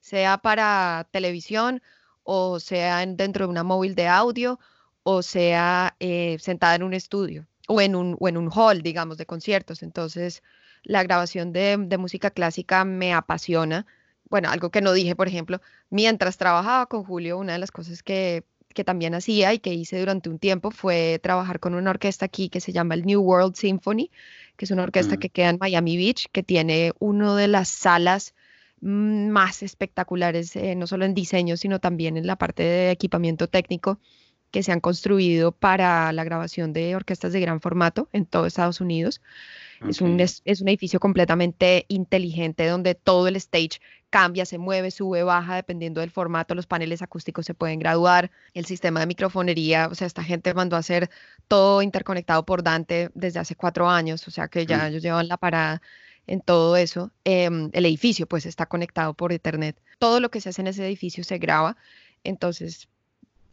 sea 0.00 0.38
para 0.38 1.06
televisión 1.10 1.82
o 2.22 2.58
sea 2.58 3.04
dentro 3.06 3.46
de 3.46 3.50
una 3.50 3.62
móvil 3.62 3.94
de 3.94 4.08
audio 4.08 4.58
o 5.02 5.22
sea 5.22 5.96
eh, 6.00 6.38
sentada 6.40 6.74
en 6.74 6.82
un 6.82 6.94
estudio 6.94 7.46
o 7.68 7.80
en 7.80 7.94
un, 7.94 8.16
o 8.18 8.28
en 8.28 8.36
un 8.36 8.50
hall, 8.52 8.82
digamos, 8.82 9.16
de 9.16 9.26
conciertos. 9.26 9.84
Entonces, 9.84 10.42
la 10.82 11.04
grabación 11.04 11.52
de, 11.52 11.76
de 11.78 11.98
música 11.98 12.30
clásica 12.30 12.84
me 12.84 13.14
apasiona. 13.14 13.86
Bueno, 14.28 14.50
algo 14.50 14.70
que 14.70 14.80
no 14.80 14.92
dije, 14.92 15.14
por 15.14 15.28
ejemplo, 15.28 15.60
mientras 15.88 16.36
trabajaba 16.36 16.86
con 16.86 17.04
Julio, 17.04 17.38
una 17.38 17.52
de 17.52 17.60
las 17.60 17.70
cosas 17.70 18.02
que, 18.02 18.44
que 18.74 18.84
también 18.84 19.14
hacía 19.14 19.52
y 19.52 19.58
que 19.58 19.74
hice 19.74 19.98
durante 19.98 20.28
un 20.30 20.38
tiempo 20.38 20.70
fue 20.70 21.20
trabajar 21.22 21.60
con 21.60 21.74
una 21.74 21.90
orquesta 21.90 22.26
aquí 22.26 22.48
que 22.48 22.60
se 22.60 22.72
llama 22.72 22.94
el 22.94 23.04
New 23.04 23.20
World 23.20 23.54
Symphony, 23.54 24.10
que 24.56 24.64
es 24.64 24.70
una 24.70 24.82
orquesta 24.82 25.16
mm. 25.16 25.18
que 25.18 25.28
queda 25.30 25.50
en 25.50 25.58
Miami 25.60 25.96
Beach, 25.96 26.28
que 26.32 26.42
tiene 26.42 26.92
una 26.98 27.34
de 27.36 27.48
las 27.48 27.68
salas 27.68 28.34
más 28.80 29.62
espectaculares, 29.62 30.56
eh, 30.56 30.74
no 30.74 30.86
solo 30.86 31.04
en 31.04 31.14
diseño, 31.14 31.56
sino 31.56 31.80
también 31.80 32.16
en 32.16 32.26
la 32.26 32.36
parte 32.36 32.62
de 32.62 32.90
equipamiento 32.90 33.46
técnico 33.48 33.98
que 34.50 34.62
se 34.62 34.72
han 34.72 34.80
construido 34.80 35.52
para 35.52 36.12
la 36.12 36.24
grabación 36.24 36.72
de 36.72 36.96
orquestas 36.96 37.32
de 37.32 37.40
gran 37.40 37.60
formato 37.60 38.08
en 38.12 38.26
todo 38.26 38.46
Estados 38.46 38.80
Unidos. 38.80 39.20
Es, 39.88 40.02
un, 40.02 40.20
es, 40.20 40.42
un 40.60 40.68
edificio 40.68 41.00
completamente 41.00 41.86
inteligente 41.88 42.66
donde 42.66 42.94
todo 42.94 43.28
el 43.28 43.36
stage 43.36 43.80
cambia, 44.10 44.44
se 44.44 44.58
mueve, 44.58 44.90
sube, 44.90 45.22
baja, 45.22 45.54
dependiendo 45.54 46.00
del 46.00 46.10
formato. 46.10 46.54
Los 46.54 46.66
paneles 46.66 47.00
acústicos 47.00 47.46
se 47.46 47.54
pueden 47.54 47.78
graduar. 47.78 48.30
El 48.52 48.66
sistema 48.66 49.00
de 49.00 49.06
microfonería, 49.06 49.88
o 49.88 49.94
sea, 49.94 50.06
esta 50.06 50.22
gente 50.22 50.52
mandó 50.52 50.76
a 50.76 50.80
hacer 50.80 51.08
todo 51.48 51.80
interconectado 51.80 52.44
por 52.44 52.62
Dante 52.62 53.10
desde 53.14 53.38
hace 53.38 53.54
cuatro 53.54 53.88
años, 53.88 54.26
o 54.28 54.30
sea 54.30 54.48
que 54.48 54.66
ya 54.66 54.88
ellos 54.88 55.02
llevan 55.02 55.28
la 55.28 55.38
parada 55.38 55.80
en 56.26 56.40
todo 56.40 56.76
eso. 56.76 57.10
Em, 57.24 57.70
el 57.72 57.86
edificio, 57.86 58.26
pues, 58.26 58.46
está 58.46 58.66
conectado 58.66 59.14
por 59.14 59.32
Ethernet. 59.32 59.80
Todo 59.98 60.20
lo 60.20 60.30
que 60.30 60.40
se 60.40 60.50
hace 60.50 60.60
en 60.60 60.68
ese 60.68 60.84
edificio 60.86 61.24
se 61.24 61.38
graba. 61.38 61.76
Entonces, 62.22 62.88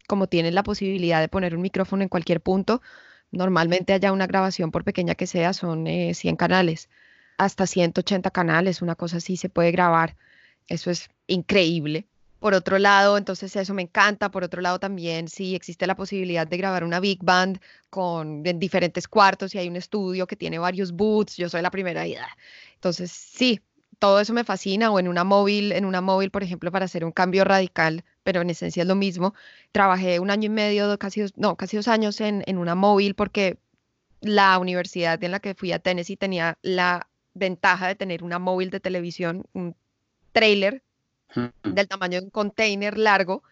como 0.08 0.26
tienen 0.26 0.56
la 0.56 0.64
posibilidad 0.64 1.20
de 1.20 1.28
poner 1.28 1.54
un 1.54 1.62
micrófono 1.62 2.02
en 2.02 2.08
cualquier 2.08 2.40
punto, 2.40 2.82
Normalmente 3.30 3.92
haya 3.92 4.12
una 4.12 4.26
grabación, 4.26 4.70
por 4.70 4.84
pequeña 4.84 5.14
que 5.14 5.26
sea, 5.26 5.52
son 5.52 5.84
100 5.86 6.34
eh, 6.34 6.36
canales, 6.36 6.88
hasta 7.36 7.66
180 7.66 8.30
canales, 8.30 8.82
una 8.82 8.94
cosa 8.94 9.18
así 9.18 9.36
se 9.36 9.48
puede 9.50 9.70
grabar. 9.70 10.16
Eso 10.66 10.90
es 10.90 11.10
increíble. 11.26 12.06
Por 12.40 12.54
otro 12.54 12.78
lado, 12.78 13.18
entonces 13.18 13.54
eso 13.56 13.74
me 13.74 13.82
encanta. 13.82 14.30
Por 14.30 14.44
otro 14.44 14.62
lado, 14.62 14.78
también 14.78 15.28
si 15.28 15.54
existe 15.54 15.86
la 15.86 15.96
posibilidad 15.96 16.46
de 16.46 16.56
grabar 16.56 16.84
una 16.84 17.00
big 17.00 17.22
band 17.22 17.60
con 17.90 18.46
en 18.46 18.58
diferentes 18.58 19.08
cuartos 19.08 19.54
y 19.54 19.58
hay 19.58 19.68
un 19.68 19.76
estudio 19.76 20.26
que 20.26 20.36
tiene 20.36 20.58
varios 20.58 20.92
booths, 20.92 21.36
yo 21.36 21.48
soy 21.48 21.62
la 21.62 21.70
primera 21.70 22.06
idea. 22.06 22.28
Entonces, 22.74 23.10
sí, 23.10 23.60
todo 23.98 24.20
eso 24.20 24.32
me 24.32 24.44
fascina. 24.44 24.90
O 24.90 24.98
en 24.98 25.08
una 25.08 25.24
móvil, 25.24 25.72
en 25.72 25.84
una 25.84 26.00
móvil, 26.00 26.30
por 26.30 26.42
ejemplo, 26.42 26.72
para 26.72 26.86
hacer 26.86 27.04
un 27.04 27.12
cambio 27.12 27.44
radical, 27.44 28.04
pero 28.22 28.40
en 28.42 28.50
esencia 28.50 28.82
es 28.82 28.88
lo 28.88 28.94
mismo. 28.94 29.34
Trabajé 29.72 30.20
un 30.20 30.30
año 30.30 30.46
y 30.46 30.50
medio, 30.50 30.98
casi 30.98 31.20
dos, 31.22 31.32
no, 31.36 31.56
casi 31.56 31.76
dos 31.76 31.88
años 31.88 32.20
en, 32.20 32.42
en 32.46 32.58
una 32.58 32.74
móvil 32.74 33.14
porque 33.14 33.58
la 34.20 34.58
universidad 34.58 35.22
en 35.22 35.30
la 35.30 35.40
que 35.40 35.54
fui 35.54 35.72
a 35.72 35.78
Tennessee 35.78 36.16
tenía 36.16 36.58
la 36.62 37.08
ventaja 37.34 37.88
de 37.88 37.94
tener 37.94 38.22
una 38.22 38.38
móvil 38.38 38.70
de 38.70 38.80
televisión, 38.80 39.44
un 39.52 39.76
trailer 40.32 40.82
del 41.62 41.88
tamaño 41.88 42.20
de 42.20 42.24
un 42.24 42.30
container 42.30 42.96
largo, 42.96 43.42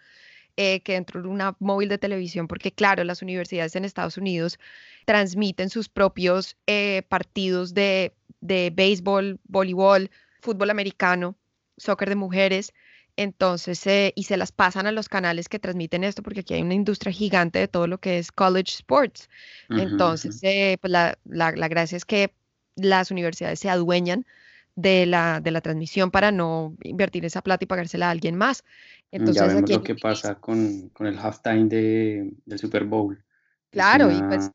eh, 0.56 0.80
que 0.80 0.94
dentro 0.94 1.22
de 1.22 1.28
una 1.28 1.54
móvil 1.59 1.88
de 1.88 1.98
televisión, 1.98 2.48
porque 2.48 2.72
claro, 2.72 3.04
las 3.04 3.22
universidades 3.22 3.76
en 3.76 3.85
Estados 3.85 4.16
Unidos 4.16 4.59
transmiten 5.04 5.68
sus 5.68 5.88
propios 5.88 6.56
eh, 6.66 7.02
partidos 7.09 7.74
de, 7.74 8.14
de 8.40 8.72
béisbol, 8.74 9.38
voleibol, 9.44 10.11
fútbol 10.40 10.70
americano, 10.70 11.37
soccer 11.77 12.09
de 12.09 12.16
mujeres, 12.16 12.72
entonces, 13.16 13.87
eh, 13.87 14.12
y 14.14 14.25
se 14.25 14.37
las 14.37 14.53
pasan 14.53 14.87
a 14.87 14.92
los 14.92 15.09
canales 15.09 15.49
que 15.49 15.59
transmiten 15.59 16.05
esto, 16.05 16.22
porque 16.22 16.40
aquí 16.40 16.55
hay 16.55 16.62
una 16.62 16.75
industria 16.75 17.12
gigante 17.12 17.59
de 17.59 17.68
todo 17.68 17.87
lo 17.87 17.99
que 17.99 18.18
es 18.18 18.31
college 18.31 18.75
sports. 18.75 19.31
Entonces, 19.70 20.38
eh, 20.42 20.77
pues 20.81 20.90
la, 20.90 21.16
la, 21.25 21.68
gracia 21.68 21.96
es 21.96 22.05
que 22.05 22.35
las 22.77 23.11
universidades 23.11 23.59
se 23.59 23.70
adueñan 23.70 24.27
de 24.75 25.07
la, 25.07 25.40
de 25.40 25.51
la 25.51 25.62
transmisión 25.62 26.11
para 26.11 26.31
no 26.31 26.77
invertir 26.83 27.25
esa 27.25 27.40
plata 27.40 27.64
y 27.64 27.66
pagársela 27.66 28.09
a 28.09 28.11
alguien 28.11 28.37
más. 28.37 28.64
Entonces, 29.11 29.37
ya 29.37 29.46
vemos 29.46 29.70
lo 29.70 29.83
que 29.83 29.94
pasa 29.94 30.35
con, 30.35 30.90
con, 30.90 31.07
el 31.07 31.18
halftime 31.18 31.68
de, 31.68 32.33
del 32.44 32.59
Super 32.59 32.85
Bowl. 32.85 33.25
Claro, 33.70 34.11
y 34.11 34.22
pues 34.22 34.51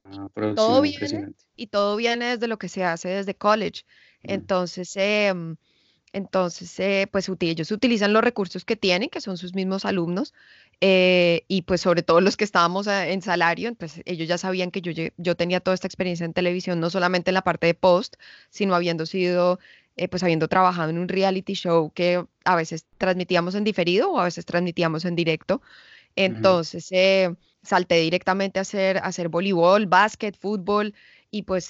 todo 0.55 0.81
viene, 0.81 1.33
y 1.55 1.67
todo 1.67 1.95
viene 1.95 2.25
desde 2.25 2.47
lo 2.47 2.57
que 2.57 2.69
se 2.69 2.83
hace 2.83 3.09
desde 3.09 3.33
college. 3.35 3.83
Entonces, 4.23 4.95
eh, 4.97 5.33
entonces, 6.13 6.77
eh, 6.79 7.07
pues 7.09 7.29
ellos 7.39 7.71
utilizan 7.71 8.11
los 8.11 8.23
recursos 8.23 8.65
que 8.65 8.75
tienen, 8.75 9.09
que 9.09 9.21
son 9.21 9.37
sus 9.37 9.53
mismos 9.53 9.85
alumnos, 9.85 10.33
eh, 10.81 11.45
y 11.47 11.61
pues 11.61 11.81
sobre 11.81 12.03
todo 12.03 12.19
los 12.19 12.35
que 12.35 12.43
estábamos 12.43 12.87
eh, 12.87 13.13
en 13.13 13.21
salario, 13.21 13.73
pues 13.75 14.01
ellos 14.05 14.27
ya 14.27 14.37
sabían 14.37 14.71
que 14.71 14.81
yo, 14.81 14.91
yo 15.17 15.35
tenía 15.35 15.61
toda 15.61 15.75
esta 15.75 15.87
experiencia 15.87 16.25
en 16.25 16.33
televisión, 16.33 16.79
no 16.81 16.89
solamente 16.89 17.29
en 17.31 17.35
la 17.35 17.43
parte 17.43 17.67
de 17.67 17.75
post, 17.75 18.15
sino 18.49 18.75
habiendo 18.75 19.05
sido, 19.05 19.59
pues 20.09 20.23
habiendo 20.23 20.47
trabajado 20.47 20.89
en 20.89 20.97
un 20.97 21.07
reality 21.07 21.53
show 21.53 21.91
que 21.91 22.25
a 22.43 22.55
veces 22.55 22.85
transmitíamos 22.97 23.55
en 23.55 23.63
diferido 23.63 24.11
o 24.11 24.19
a 24.19 24.25
veces 24.25 24.45
transmitíamos 24.45 25.05
en 25.05 25.15
directo. 25.15 25.61
Entonces, 26.15 26.89
salté 27.63 27.95
directamente 27.95 28.59
a 28.59 28.63
hacer, 28.63 28.97
a 28.97 29.01
hacer 29.01 29.29
voleibol, 29.29 29.85
básquet, 29.85 30.35
fútbol, 30.37 30.93
y 31.29 31.43
pues 31.43 31.69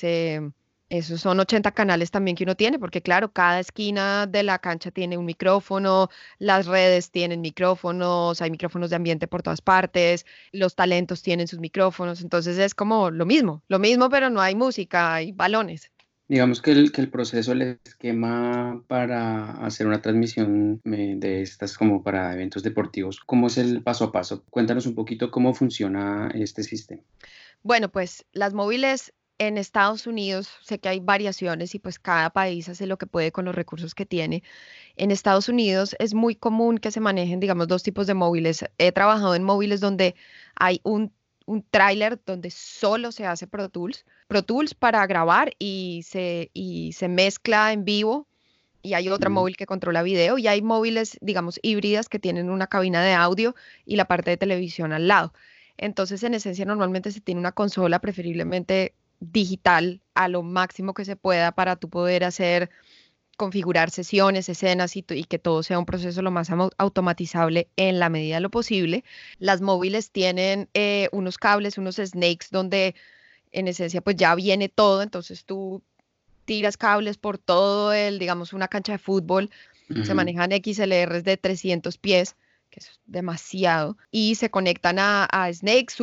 esos 0.91 1.21
son 1.21 1.39
80 1.39 1.71
canales 1.71 2.11
también 2.11 2.35
que 2.35 2.43
uno 2.43 2.55
tiene, 2.55 2.77
porque 2.77 3.01
claro, 3.01 3.31
cada 3.31 3.61
esquina 3.61 4.27
de 4.27 4.43
la 4.43 4.59
cancha 4.59 4.91
tiene 4.91 5.17
un 5.17 5.23
micrófono, 5.23 6.09
las 6.37 6.65
redes 6.65 7.11
tienen 7.11 7.39
micrófonos, 7.39 8.41
hay 8.41 8.51
micrófonos 8.51 8.89
de 8.89 8.97
ambiente 8.97 9.25
por 9.25 9.41
todas 9.41 9.61
partes, 9.61 10.25
los 10.51 10.75
talentos 10.75 11.21
tienen 11.21 11.47
sus 11.47 11.59
micrófonos, 11.59 12.21
entonces 12.21 12.57
es 12.57 12.75
como 12.75 13.09
lo 13.09 13.25
mismo, 13.25 13.63
lo 13.69 13.79
mismo, 13.79 14.09
pero 14.09 14.29
no 14.29 14.41
hay 14.41 14.53
música, 14.53 15.13
hay 15.13 15.31
balones. 15.31 15.89
Digamos 16.27 16.61
que 16.61 16.71
el, 16.71 16.91
que 16.91 16.99
el 16.99 17.09
proceso, 17.09 17.53
el 17.53 17.79
esquema 17.85 18.83
para 18.87 19.51
hacer 19.65 19.87
una 19.87 20.01
transmisión 20.01 20.81
eh, 20.83 21.15
de 21.15 21.41
estas 21.41 21.77
como 21.77 22.03
para 22.03 22.33
eventos 22.33 22.63
deportivos, 22.63 23.21
¿cómo 23.25 23.47
es 23.47 23.57
el 23.57 23.81
paso 23.81 24.03
a 24.03 24.11
paso? 24.11 24.43
Cuéntanos 24.49 24.85
un 24.85 24.95
poquito 24.95 25.31
cómo 25.31 25.53
funciona 25.53 26.29
este 26.33 26.63
sistema. 26.63 27.01
Bueno, 27.63 27.89
pues 27.89 28.25
las 28.33 28.53
móviles 28.53 29.13
en 29.41 29.57
Estados 29.57 30.05
Unidos 30.05 30.51
sé 30.61 30.77
que 30.77 30.87
hay 30.87 30.99
variaciones 30.99 31.73
y 31.73 31.79
pues 31.79 31.97
cada 31.97 32.29
país 32.29 32.69
hace 32.69 32.85
lo 32.85 32.99
que 32.99 33.07
puede 33.07 33.31
con 33.31 33.43
los 33.43 33.55
recursos 33.55 33.95
que 33.95 34.05
tiene. 34.05 34.43
En 34.97 35.09
Estados 35.09 35.49
Unidos 35.49 35.95
es 35.97 36.13
muy 36.13 36.35
común 36.35 36.77
que 36.77 36.91
se 36.91 36.99
manejen, 36.99 37.39
digamos, 37.39 37.67
dos 37.67 37.81
tipos 37.81 38.05
de 38.05 38.13
móviles. 38.13 38.63
He 38.77 38.91
trabajado 38.91 39.33
en 39.33 39.43
móviles 39.43 39.79
donde 39.79 40.13
hay 40.53 40.79
un, 40.83 41.11
un 41.47 41.63
tráiler 41.63 42.21
donde 42.23 42.51
solo 42.51 43.11
se 43.11 43.25
hace 43.25 43.47
Pro 43.47 43.69
Tools, 43.69 44.05
Pro 44.27 44.43
Tools 44.43 44.75
para 44.75 45.07
grabar 45.07 45.55
y 45.57 46.03
se, 46.05 46.51
y 46.53 46.93
se 46.93 47.07
mezcla 47.07 47.73
en 47.73 47.83
vivo. 47.83 48.27
Y 48.83 48.93
hay 48.93 49.09
otra 49.09 49.31
móvil 49.31 49.57
que 49.57 49.65
controla 49.65 50.03
video 50.03 50.37
y 50.37 50.47
hay 50.47 50.61
móviles, 50.61 51.17
digamos, 51.19 51.59
híbridas 51.63 52.09
que 52.09 52.19
tienen 52.19 52.51
una 52.51 52.67
cabina 52.67 53.03
de 53.03 53.13
audio 53.13 53.55
y 53.85 53.95
la 53.95 54.05
parte 54.05 54.29
de 54.29 54.37
televisión 54.37 54.93
al 54.93 55.07
lado. 55.07 55.33
Entonces, 55.77 56.21
en 56.21 56.35
esencia, 56.35 56.65
normalmente 56.65 57.11
se 57.11 57.21
tiene 57.21 57.39
una 57.39 57.53
consola, 57.53 57.99
preferiblemente 57.99 58.93
digital 59.21 60.01
a 60.15 60.27
lo 60.27 60.43
máximo 60.43 60.93
que 60.93 61.05
se 61.05 61.15
pueda 61.15 61.53
para 61.53 61.77
tú 61.77 61.89
poder 61.89 62.25
hacer, 62.25 62.69
configurar 63.37 63.89
sesiones, 63.91 64.49
escenas 64.49 64.97
y, 64.97 65.03
que 65.03 65.39
todo 65.39 65.63
sea 65.63 65.79
un 65.79 65.85
proceso 65.85 66.21
lo 66.21 66.31
más 66.31 66.49
automatizable 66.77 67.69
en 67.77 67.99
la 67.99 68.09
medida 68.09 68.35
de 68.35 68.41
lo 68.41 68.49
posible. 68.49 69.05
Las 69.39 69.61
móviles 69.61 70.11
tienen 70.11 70.67
eh, 70.73 71.07
unos 71.11 71.37
cables, 71.37 71.77
unos 71.77 71.95
snakes 71.95 72.47
donde 72.51 72.95
en 73.51 73.67
esencia 73.67 74.01
pues 74.01 74.15
ya 74.15 74.35
viene 74.35 74.67
todo, 74.67 75.01
entonces 75.01 75.45
tú 75.45 75.81
tiras 76.45 76.75
cables 76.75 77.17
por 77.17 77.37
todo 77.37 77.93
el, 77.93 78.19
digamos, 78.19 78.53
una 78.53 78.67
cancha 78.67 78.93
de 78.93 78.97
fútbol, 78.97 79.49
se 80.05 80.13
manejan 80.13 80.51
XLRs 80.51 81.25
de 81.25 81.35
300 81.35 81.97
pies 81.97 82.37
que 82.71 82.79
es 82.79 82.99
demasiado, 83.05 83.97
y 84.09 84.35
se 84.35 84.49
conectan 84.49 84.97
a, 84.97 85.25
a 85.25 85.53
snakes, 85.53 85.95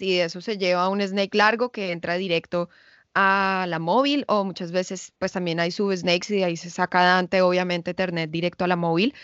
y 0.00 0.16
de 0.16 0.24
eso 0.24 0.40
se 0.40 0.58
lleva 0.58 0.88
un 0.88 1.00
snake 1.00 1.34
largo 1.36 1.72
que 1.72 1.90
entra 1.90 2.14
directo 2.16 2.68
a 3.14 3.66
la 3.68 3.78
móvil, 3.78 4.24
o 4.28 4.44
muchas 4.44 4.70
veces 4.70 5.12
pues 5.18 5.32
también 5.32 5.58
hay 5.58 5.70
sub-snakes 5.70 6.32
y 6.32 6.38
de 6.38 6.44
ahí 6.44 6.56
se 6.56 6.70
saca 6.70 7.02
Dante, 7.02 7.42
obviamente, 7.42 7.90
Ethernet 7.90 8.30
directo 8.30 8.64
a 8.64 8.68
la 8.68 8.76
móvil, 8.76 9.14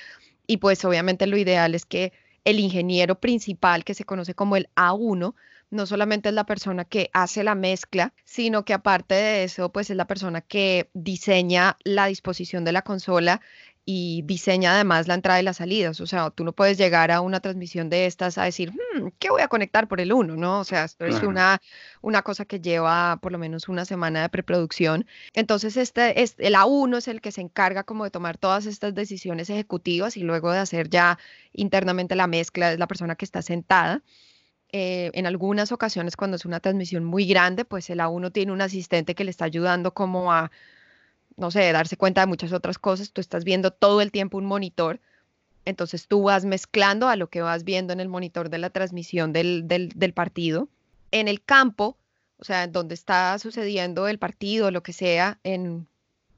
y 0.46 0.56
pues 0.56 0.84
obviamente 0.84 1.26
lo 1.26 1.36
ideal 1.36 1.74
es 1.74 1.86
que 1.86 2.12
el 2.44 2.58
ingeniero 2.60 3.20
principal, 3.20 3.84
que 3.84 3.94
se 3.94 4.04
conoce 4.04 4.34
como 4.34 4.56
el 4.56 4.68
A1, 4.74 5.34
no 5.70 5.86
solamente 5.86 6.30
es 6.30 6.34
la 6.34 6.44
persona 6.44 6.84
que 6.84 7.10
hace 7.12 7.44
la 7.44 7.54
mezcla, 7.54 8.14
sino 8.24 8.64
que 8.64 8.72
aparte 8.72 9.14
de 9.14 9.44
eso, 9.44 9.70
pues 9.70 9.90
es 9.90 9.96
la 9.96 10.06
persona 10.06 10.40
que 10.40 10.88
diseña 10.94 11.76
la 11.84 12.06
disposición 12.06 12.64
de 12.64 12.72
la 12.72 12.82
consola 12.82 13.42
y 13.90 14.20
diseña 14.26 14.74
además 14.74 15.08
la 15.08 15.14
entrada 15.14 15.40
y 15.40 15.42
las 15.42 15.56
salidas. 15.56 15.98
O 16.02 16.06
sea, 16.06 16.28
tú 16.28 16.44
no 16.44 16.52
puedes 16.52 16.76
llegar 16.76 17.10
a 17.10 17.22
una 17.22 17.40
transmisión 17.40 17.88
de 17.88 18.04
estas 18.04 18.36
a 18.36 18.44
decir, 18.44 18.70
hmm, 18.70 19.08
¿qué 19.18 19.30
voy 19.30 19.40
a 19.40 19.48
conectar 19.48 19.88
por 19.88 19.98
el 19.98 20.12
1? 20.12 20.36
¿no? 20.36 20.60
O 20.60 20.64
sea, 20.64 20.84
esto 20.84 21.06
es 21.06 21.22
una, 21.22 21.62
una 22.02 22.20
cosa 22.20 22.44
que 22.44 22.60
lleva 22.60 23.18
por 23.22 23.32
lo 23.32 23.38
menos 23.38 23.66
una 23.66 23.86
semana 23.86 24.20
de 24.20 24.28
preproducción. 24.28 25.06
Entonces, 25.32 25.78
este, 25.78 26.20
este, 26.20 26.46
el 26.46 26.54
A1 26.54 26.98
es 26.98 27.08
el 27.08 27.22
que 27.22 27.32
se 27.32 27.40
encarga 27.40 27.82
como 27.82 28.04
de 28.04 28.10
tomar 28.10 28.36
todas 28.36 28.66
estas 28.66 28.94
decisiones 28.94 29.48
ejecutivas 29.48 30.18
y 30.18 30.20
luego 30.20 30.52
de 30.52 30.58
hacer 30.58 30.90
ya 30.90 31.18
internamente 31.54 32.14
la 32.14 32.26
mezcla, 32.26 32.72
es 32.72 32.78
la 32.78 32.88
persona 32.88 33.16
que 33.16 33.24
está 33.24 33.40
sentada. 33.40 34.02
Eh, 34.70 35.10
en 35.14 35.26
algunas 35.26 35.72
ocasiones 35.72 36.14
cuando 36.14 36.36
es 36.36 36.44
una 36.44 36.60
transmisión 36.60 37.04
muy 37.04 37.24
grande, 37.26 37.64
pues 37.64 37.88
el 37.88 38.00
A1 38.00 38.32
tiene 38.32 38.52
un 38.52 38.60
asistente 38.60 39.14
que 39.14 39.24
le 39.24 39.30
está 39.30 39.46
ayudando 39.46 39.94
como 39.94 40.30
a 40.30 40.50
no 41.38 41.50
sé, 41.50 41.72
darse 41.72 41.96
cuenta 41.96 42.20
de 42.22 42.26
muchas 42.26 42.52
otras 42.52 42.78
cosas, 42.78 43.12
tú 43.12 43.20
estás 43.20 43.44
viendo 43.44 43.70
todo 43.70 44.00
el 44.02 44.10
tiempo 44.10 44.38
un 44.38 44.44
monitor, 44.44 45.00
entonces 45.64 46.08
tú 46.08 46.22
vas 46.22 46.44
mezclando 46.44 47.08
a 47.08 47.16
lo 47.16 47.28
que 47.28 47.42
vas 47.42 47.62
viendo 47.62 47.92
en 47.92 48.00
el 48.00 48.08
monitor 48.08 48.50
de 48.50 48.58
la 48.58 48.70
transmisión 48.70 49.32
del, 49.32 50.12
partido. 50.14 50.68
En 51.10 51.28
el 51.28 51.42
campo, 51.42 51.96
o 52.38 52.44
sea, 52.44 52.66
donde 52.66 52.94
está 52.94 53.38
sucediendo 53.38 54.08
el 54.08 54.18
partido, 54.18 54.70
lo 54.70 54.82
que 54.82 54.92
sea, 54.92 55.38
en, 55.44 55.86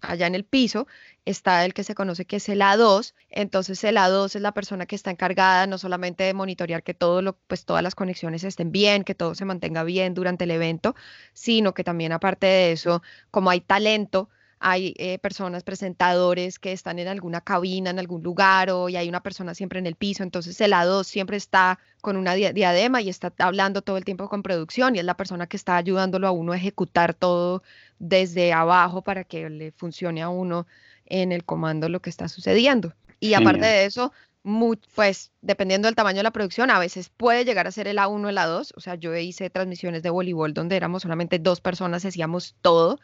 allá 0.00 0.26
en 0.26 0.34
el 0.34 0.44
piso, 0.44 0.86
está 1.24 1.64
el 1.64 1.74
que 1.74 1.84
se 1.84 1.94
conoce 1.94 2.24
que 2.24 2.36
es 2.36 2.48
el 2.48 2.60
A2. 2.60 3.14
Entonces 3.30 3.82
el 3.84 3.96
A2 3.96 4.34
es 4.34 4.42
la 4.42 4.52
persona 4.52 4.86
que 4.86 4.96
está 4.96 5.10
encargada 5.12 5.66
no 5.66 5.78
solamente 5.78 6.24
de 6.24 6.34
monitorear 6.34 6.82
que 6.82 6.92
todo 6.94 7.22
lo, 7.22 7.34
pues 7.46 7.64
todas 7.64 7.82
las 7.82 7.94
conexiones 7.94 8.44
estén 8.44 8.72
bien, 8.72 9.04
que 9.04 9.14
todo 9.14 9.34
se 9.34 9.44
mantenga 9.44 9.84
bien 9.84 10.12
durante 10.12 10.44
el 10.44 10.50
evento, 10.50 10.94
sino 11.32 11.72
que 11.72 11.84
también 11.84 12.12
aparte 12.12 12.46
de 12.46 12.72
eso, 12.72 13.02
como 13.30 13.50
hay 13.50 13.60
talento, 13.60 14.28
hay 14.60 14.94
eh, 14.98 15.18
personas, 15.18 15.64
presentadores 15.64 16.58
que 16.58 16.72
están 16.72 16.98
en 16.98 17.08
alguna 17.08 17.40
cabina, 17.40 17.88
en 17.88 17.98
algún 17.98 18.22
lugar, 18.22 18.70
o 18.70 18.90
y 18.90 18.96
hay 18.96 19.08
una 19.08 19.22
persona 19.22 19.54
siempre 19.54 19.78
en 19.78 19.86
el 19.86 19.96
piso, 19.96 20.22
entonces 20.22 20.60
el 20.60 20.74
A2 20.74 21.04
siempre 21.04 21.38
está 21.38 21.78
con 22.02 22.16
una 22.16 22.34
diadema 22.34 23.00
y 23.00 23.08
está 23.08 23.32
hablando 23.38 23.80
todo 23.80 23.96
el 23.96 24.04
tiempo 24.04 24.28
con 24.28 24.42
producción 24.42 24.94
y 24.94 24.98
es 24.98 25.04
la 25.04 25.16
persona 25.16 25.46
que 25.46 25.56
está 25.56 25.76
ayudándolo 25.76 26.28
a 26.28 26.30
uno 26.30 26.52
a 26.52 26.56
ejecutar 26.56 27.14
todo 27.14 27.62
desde 27.98 28.52
abajo 28.52 29.00
para 29.00 29.24
que 29.24 29.48
le 29.48 29.72
funcione 29.72 30.22
a 30.22 30.28
uno 30.28 30.66
en 31.06 31.32
el 31.32 31.44
comando 31.44 31.88
lo 31.88 32.00
que 32.00 32.10
está 32.10 32.28
sucediendo. 32.28 32.94
Y 33.18 33.34
aparte 33.34 33.66
de 33.66 33.84
eso, 33.86 34.12
pues 34.94 35.30
dependiendo 35.40 35.88
del 35.88 35.94
tamaño 35.94 36.18
de 36.18 36.22
la 36.22 36.30
producción, 36.30 36.70
a 36.70 36.78
veces 36.78 37.10
puede 37.10 37.44
llegar 37.44 37.66
a 37.66 37.72
ser 37.72 37.88
el 37.88 37.98
A1 37.98 38.24
o 38.24 38.28
el 38.28 38.38
A2. 38.38 38.72
O 38.76 38.80
sea, 38.80 38.94
yo 38.94 39.14
hice 39.16 39.50
transmisiones 39.50 40.02
de 40.02 40.10
voleibol 40.10 40.54
donde 40.54 40.76
éramos 40.76 41.02
solamente 41.02 41.38
dos 41.38 41.60
personas, 41.60 42.04
hacíamos 42.04 42.54
todo 42.62 42.98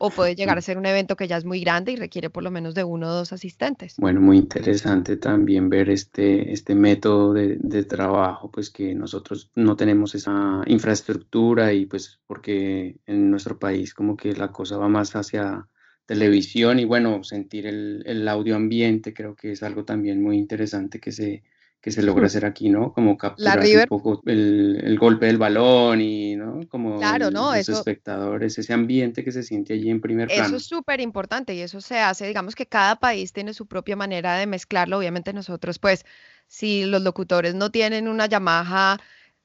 o 0.00 0.10
puede 0.10 0.34
llegar 0.34 0.56
a 0.58 0.60
ser 0.60 0.78
un 0.78 0.86
evento 0.86 1.16
que 1.16 1.26
ya 1.26 1.36
es 1.36 1.44
muy 1.44 1.60
grande 1.60 1.92
y 1.92 1.96
requiere 1.96 2.30
por 2.30 2.42
lo 2.42 2.50
menos 2.50 2.74
de 2.74 2.84
uno 2.84 3.08
o 3.08 3.12
dos 3.12 3.32
asistentes. 3.32 3.94
Bueno, 3.98 4.20
muy 4.20 4.38
interesante 4.38 5.16
también 5.16 5.68
ver 5.68 5.90
este, 5.90 6.52
este 6.52 6.74
método 6.74 7.32
de, 7.32 7.56
de, 7.60 7.84
trabajo, 7.84 8.50
pues 8.50 8.70
que 8.70 8.94
nosotros 8.94 9.50
no 9.54 9.76
tenemos 9.76 10.14
esa 10.14 10.62
infraestructura 10.66 11.72
y 11.72 11.86
pues 11.86 12.20
porque 12.26 12.96
en 13.06 13.30
nuestro 13.30 13.58
país 13.58 13.94
como 13.94 14.16
que 14.16 14.32
la 14.34 14.52
cosa 14.52 14.76
va 14.76 14.88
más 14.88 15.16
hacia 15.16 15.66
televisión 16.06 16.78
y 16.78 16.84
bueno, 16.84 17.22
sentir 17.24 17.66
el, 17.66 18.02
el 18.06 18.26
audio 18.28 18.56
ambiente 18.56 19.12
creo 19.12 19.34
que 19.34 19.52
es 19.52 19.62
algo 19.62 19.84
también 19.84 20.22
muy 20.22 20.38
interesante 20.38 21.00
que 21.00 21.12
se, 21.12 21.42
que 21.88 21.92
se 21.92 22.02
logra 22.02 22.26
hacer 22.26 22.44
aquí, 22.44 22.68
¿no? 22.68 22.92
Como 22.92 23.16
capturar 23.16 23.60
un 23.64 23.86
poco 23.88 24.22
el, 24.26 24.78
el, 24.84 24.98
golpe 24.98 25.24
del 25.24 25.38
balón 25.38 26.02
y, 26.02 26.36
¿no? 26.36 26.60
Como 26.68 26.98
claro, 26.98 27.30
¿no? 27.30 27.54
los 27.54 27.68
espectadores, 27.68 28.58
ese 28.58 28.74
ambiente 28.74 29.24
que 29.24 29.32
se 29.32 29.42
siente 29.42 29.72
allí 29.72 29.88
en 29.88 30.02
primer 30.02 30.28
plano. 30.28 30.44
Eso 30.44 30.56
es 30.56 30.66
súper 30.66 31.00
importante 31.00 31.54
y 31.54 31.60
eso 31.60 31.80
se 31.80 31.98
hace, 31.98 32.26
digamos 32.26 32.54
que 32.54 32.66
cada 32.66 32.96
país 32.96 33.32
tiene 33.32 33.54
su 33.54 33.66
propia 33.66 33.96
manera 33.96 34.36
de 34.36 34.46
mezclarlo. 34.46 34.98
Obviamente 34.98 35.32
nosotros, 35.32 35.78
pues, 35.78 36.04
si 36.46 36.84
los 36.84 37.00
locutores 37.00 37.54
no 37.54 37.70
tienen 37.70 38.06
una 38.06 38.26
Yamaha, 38.26 38.98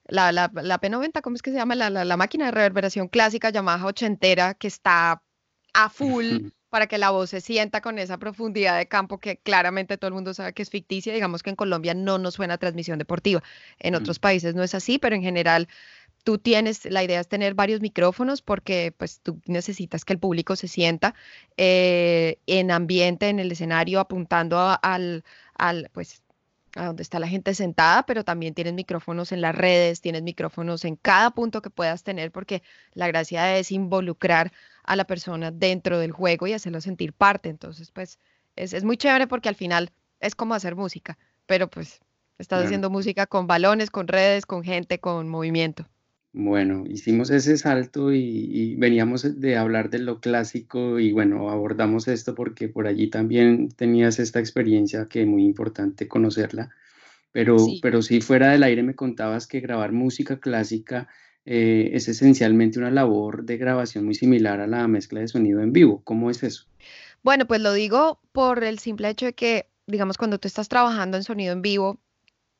la, 0.07 0.33
la, 0.33 0.51
la 0.53 0.81
P90, 0.81 1.21
¿cómo 1.21 1.37
es 1.37 1.41
que 1.41 1.51
se 1.51 1.57
llama? 1.57 1.75
La, 1.75 1.89
la, 1.89 2.03
la 2.03 2.17
máquina 2.17 2.45
de 2.45 2.51
reverberación 2.51 3.07
clásica 3.07 3.51
Yamaha 3.51 3.85
ochentera 3.85 4.53
que 4.53 4.67
está 4.67 5.23
a 5.73 5.89
full 5.89 6.25
para 6.73 6.87
que 6.87 6.97
la 6.97 7.11
voz 7.11 7.29
se 7.29 7.39
sienta 7.39 7.81
con 7.81 7.99
esa 7.99 8.17
profundidad 8.17 8.79
de 8.79 8.87
campo 8.87 9.19
que 9.19 9.37
claramente 9.37 9.95
todo 9.99 10.07
el 10.07 10.15
mundo 10.15 10.33
sabe 10.33 10.53
que 10.53 10.63
es 10.63 10.71
ficticia. 10.71 11.13
Digamos 11.13 11.43
que 11.43 11.51
en 11.51 11.55
Colombia 11.55 11.93
no 11.93 12.17
nos 12.17 12.33
suena 12.33 12.57
transmisión 12.57 12.97
deportiva. 12.97 13.43
En 13.77 13.93
otros 13.93 14.17
países 14.17 14.55
no 14.55 14.63
es 14.63 14.73
así, 14.73 14.97
pero 14.97 15.15
en 15.15 15.21
general 15.21 15.67
tú 16.23 16.39
tienes, 16.39 16.85
la 16.85 17.03
idea 17.03 17.19
es 17.19 17.27
tener 17.27 17.53
varios 17.53 17.79
micrófonos 17.79 18.41
porque 18.41 18.91
pues 18.97 19.19
tú 19.21 19.39
necesitas 19.45 20.03
que 20.03 20.13
el 20.13 20.19
público 20.19 20.55
se 20.55 20.67
sienta 20.67 21.13
eh, 21.57 22.39
en 22.47 22.71
ambiente, 22.71 23.29
en 23.29 23.39
el 23.39 23.51
escenario, 23.51 23.99
apuntando 23.99 24.57
al, 24.81 25.23
al, 25.53 25.91
pues 25.93 26.23
a 26.75 26.85
donde 26.85 27.03
está 27.03 27.19
la 27.19 27.27
gente 27.27 27.53
sentada, 27.53 28.03
pero 28.03 28.23
también 28.23 28.53
tienes 28.53 28.73
micrófonos 28.73 29.31
en 29.31 29.41
las 29.41 29.55
redes, 29.55 30.01
tienes 30.01 30.23
micrófonos 30.23 30.85
en 30.85 30.95
cada 30.95 31.31
punto 31.31 31.61
que 31.61 31.69
puedas 31.69 32.03
tener, 32.03 32.31
porque 32.31 32.63
la 32.93 33.07
gracia 33.07 33.57
es 33.57 33.71
involucrar 33.71 34.51
a 34.83 34.95
la 34.95 35.05
persona 35.05 35.51
dentro 35.51 35.99
del 35.99 36.11
juego 36.11 36.47
y 36.47 36.53
hacerlo 36.53 36.81
sentir 36.81 37.13
parte. 37.13 37.49
Entonces, 37.49 37.91
pues 37.91 38.19
es, 38.55 38.83
muy 38.83 38.97
chévere 38.97 39.27
porque 39.27 39.49
al 39.49 39.55
final 39.55 39.91
es 40.19 40.35
como 40.35 40.53
hacer 40.53 40.75
música, 40.75 41.17
pero 41.45 41.69
pues 41.69 42.01
estás 42.37 42.65
haciendo 42.65 42.89
música 42.89 43.27
con 43.27 43.47
balones, 43.47 43.89
con 43.89 44.07
redes, 44.07 44.45
con 44.45 44.63
gente, 44.63 44.99
con 44.99 45.29
movimiento. 45.29 45.87
Bueno, 46.35 46.83
hicimos 46.89 47.29
ese 47.29 47.57
salto 47.57 48.11
y, 48.11 48.75
veníamos 48.77 49.39
de 49.39 49.55
hablar 49.55 49.91
de 49.91 49.99
lo 49.99 50.19
clásico 50.19 50.99
y 50.99 51.11
bueno, 51.11 51.51
abordamos 51.51 52.07
esto 52.07 52.33
porque 52.33 52.67
por 52.67 52.87
allí 52.87 53.07
también 53.07 53.69
tenías 53.69 54.17
esta 54.17 54.39
experiencia 54.39 55.07
que 55.07 55.21
es 55.21 55.27
muy 55.27 55.45
importante 55.45 56.07
conocerla, 56.07 56.71
pero 57.31 57.59
sí. 57.59 57.79
pero 57.83 58.01
sí 58.01 58.19
fuera 58.19 58.51
del 58.51 58.63
aire 58.63 58.81
me 58.81 58.95
contabas 58.95 59.45
que 59.45 59.59
grabar 59.59 59.91
música 59.91 60.39
clásica 60.39 61.07
eh, 61.45 61.91
es 61.93 62.07
esencialmente 62.07 62.79
una 62.79 62.89
labor 62.89 63.43
de 63.43 63.57
grabación 63.57 64.05
muy 64.05 64.15
similar 64.15 64.59
a 64.59 64.67
la 64.67 64.87
mezcla 64.87 65.19
de 65.19 65.27
sonido 65.27 65.61
en 65.61 65.73
vivo. 65.73 66.01
¿Cómo 66.03 66.31
es 66.31 66.41
eso? 66.41 66.65
Bueno, 67.21 67.45
pues 67.45 67.61
lo 67.61 67.73
digo 67.73 68.19
por 68.31 68.63
el 68.63 68.79
simple 68.79 69.09
hecho 69.09 69.25
de 69.25 69.33
que, 69.33 69.67
digamos, 69.85 70.17
cuando 70.17 70.39
tú 70.39 70.47
estás 70.47 70.69
trabajando 70.69 71.17
en 71.17 71.23
sonido 71.23 71.53
en 71.53 71.61
vivo, 71.61 71.99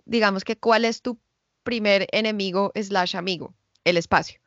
digamos 0.06 0.44
que 0.44 0.58
cuál 0.58 0.86
es 0.86 1.02
tu 1.02 1.18
primer 1.64 2.08
enemigo 2.12 2.72
slash 2.76 3.16
amigo, 3.16 3.54
el 3.84 3.98
espacio, 3.98 4.40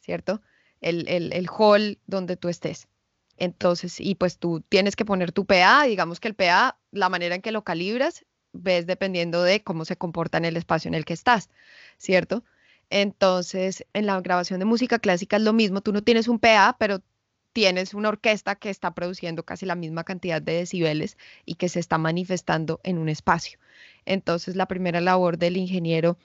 ¿cierto? 0.00 0.42
El, 0.80 1.08
el, 1.08 1.32
el 1.32 1.48
hall 1.48 1.98
donde 2.06 2.36
tú 2.36 2.48
estés. 2.48 2.88
Entonces, 3.36 4.00
y 4.00 4.14
pues 4.16 4.38
tú 4.38 4.60
tienes 4.68 4.96
que 4.96 5.04
poner 5.04 5.32
tu 5.32 5.46
PA, 5.46 5.84
digamos 5.84 6.20
que 6.20 6.28
el 6.28 6.34
PA, 6.34 6.78
la 6.90 7.08
manera 7.08 7.34
en 7.34 7.42
que 7.42 7.52
lo 7.52 7.64
calibras, 7.64 8.26
ves 8.52 8.86
dependiendo 8.86 9.42
de 9.42 9.62
cómo 9.62 9.84
se 9.84 9.96
comporta 9.96 10.38
en 10.38 10.44
el 10.44 10.56
espacio 10.56 10.88
en 10.88 10.94
el 10.94 11.04
que 11.04 11.14
estás, 11.14 11.48
¿cierto? 11.96 12.44
Entonces, 12.90 13.86
en 13.94 14.06
la 14.06 14.20
grabación 14.20 14.58
de 14.58 14.66
música 14.66 14.98
clásica 14.98 15.36
es 15.36 15.42
lo 15.42 15.52
mismo, 15.52 15.80
tú 15.80 15.92
no 15.92 16.02
tienes 16.02 16.28
un 16.28 16.38
PA, 16.38 16.76
pero 16.78 17.00
tienes 17.52 17.94
una 17.94 18.10
orquesta 18.10 18.56
que 18.56 18.70
está 18.70 18.94
produciendo 18.94 19.44
casi 19.44 19.66
la 19.66 19.74
misma 19.74 20.04
cantidad 20.04 20.42
de 20.42 20.54
decibeles 20.54 21.16
y 21.44 21.54
que 21.54 21.68
se 21.68 21.80
está 21.80 21.98
manifestando 21.98 22.80
en 22.84 22.98
un 22.98 23.08
espacio. 23.08 23.58
Entonces, 24.04 24.56
la 24.56 24.66
primera 24.66 25.00
labor 25.00 25.38
del 25.38 25.56
ingeniero 25.56 26.18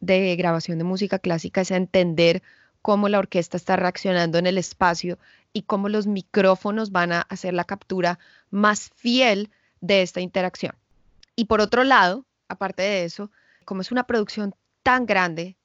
de 0.00 0.34
grabación 0.36 0.78
de 0.78 0.84
música 0.84 1.18
clásica 1.18 1.60
es 1.60 1.70
entender 1.70 2.42
cómo 2.82 3.08
la 3.08 3.18
orquesta 3.18 3.56
está 3.56 3.76
reaccionando 3.76 4.38
en 4.38 4.46
el 4.46 4.58
espacio 4.58 5.18
y 5.52 5.62
cómo 5.62 5.88
los 5.88 6.06
micrófonos 6.06 6.92
van 6.92 7.12
a 7.12 7.20
hacer 7.22 7.54
la 7.54 7.64
captura 7.64 8.18
más 8.50 8.90
fiel 8.96 9.50
de 9.80 10.02
esta 10.02 10.20
interacción. 10.20 10.74
Y 11.36 11.46
por 11.46 11.60
otro 11.60 11.84
lado, 11.84 12.24
aparte 12.48 12.82
de 12.82 13.04
eso, 13.04 13.30
como 13.64 13.82
es 13.82 13.92
una 13.92 14.04
producción 14.04 14.54
tan 14.82 15.06
grande, 15.06 15.56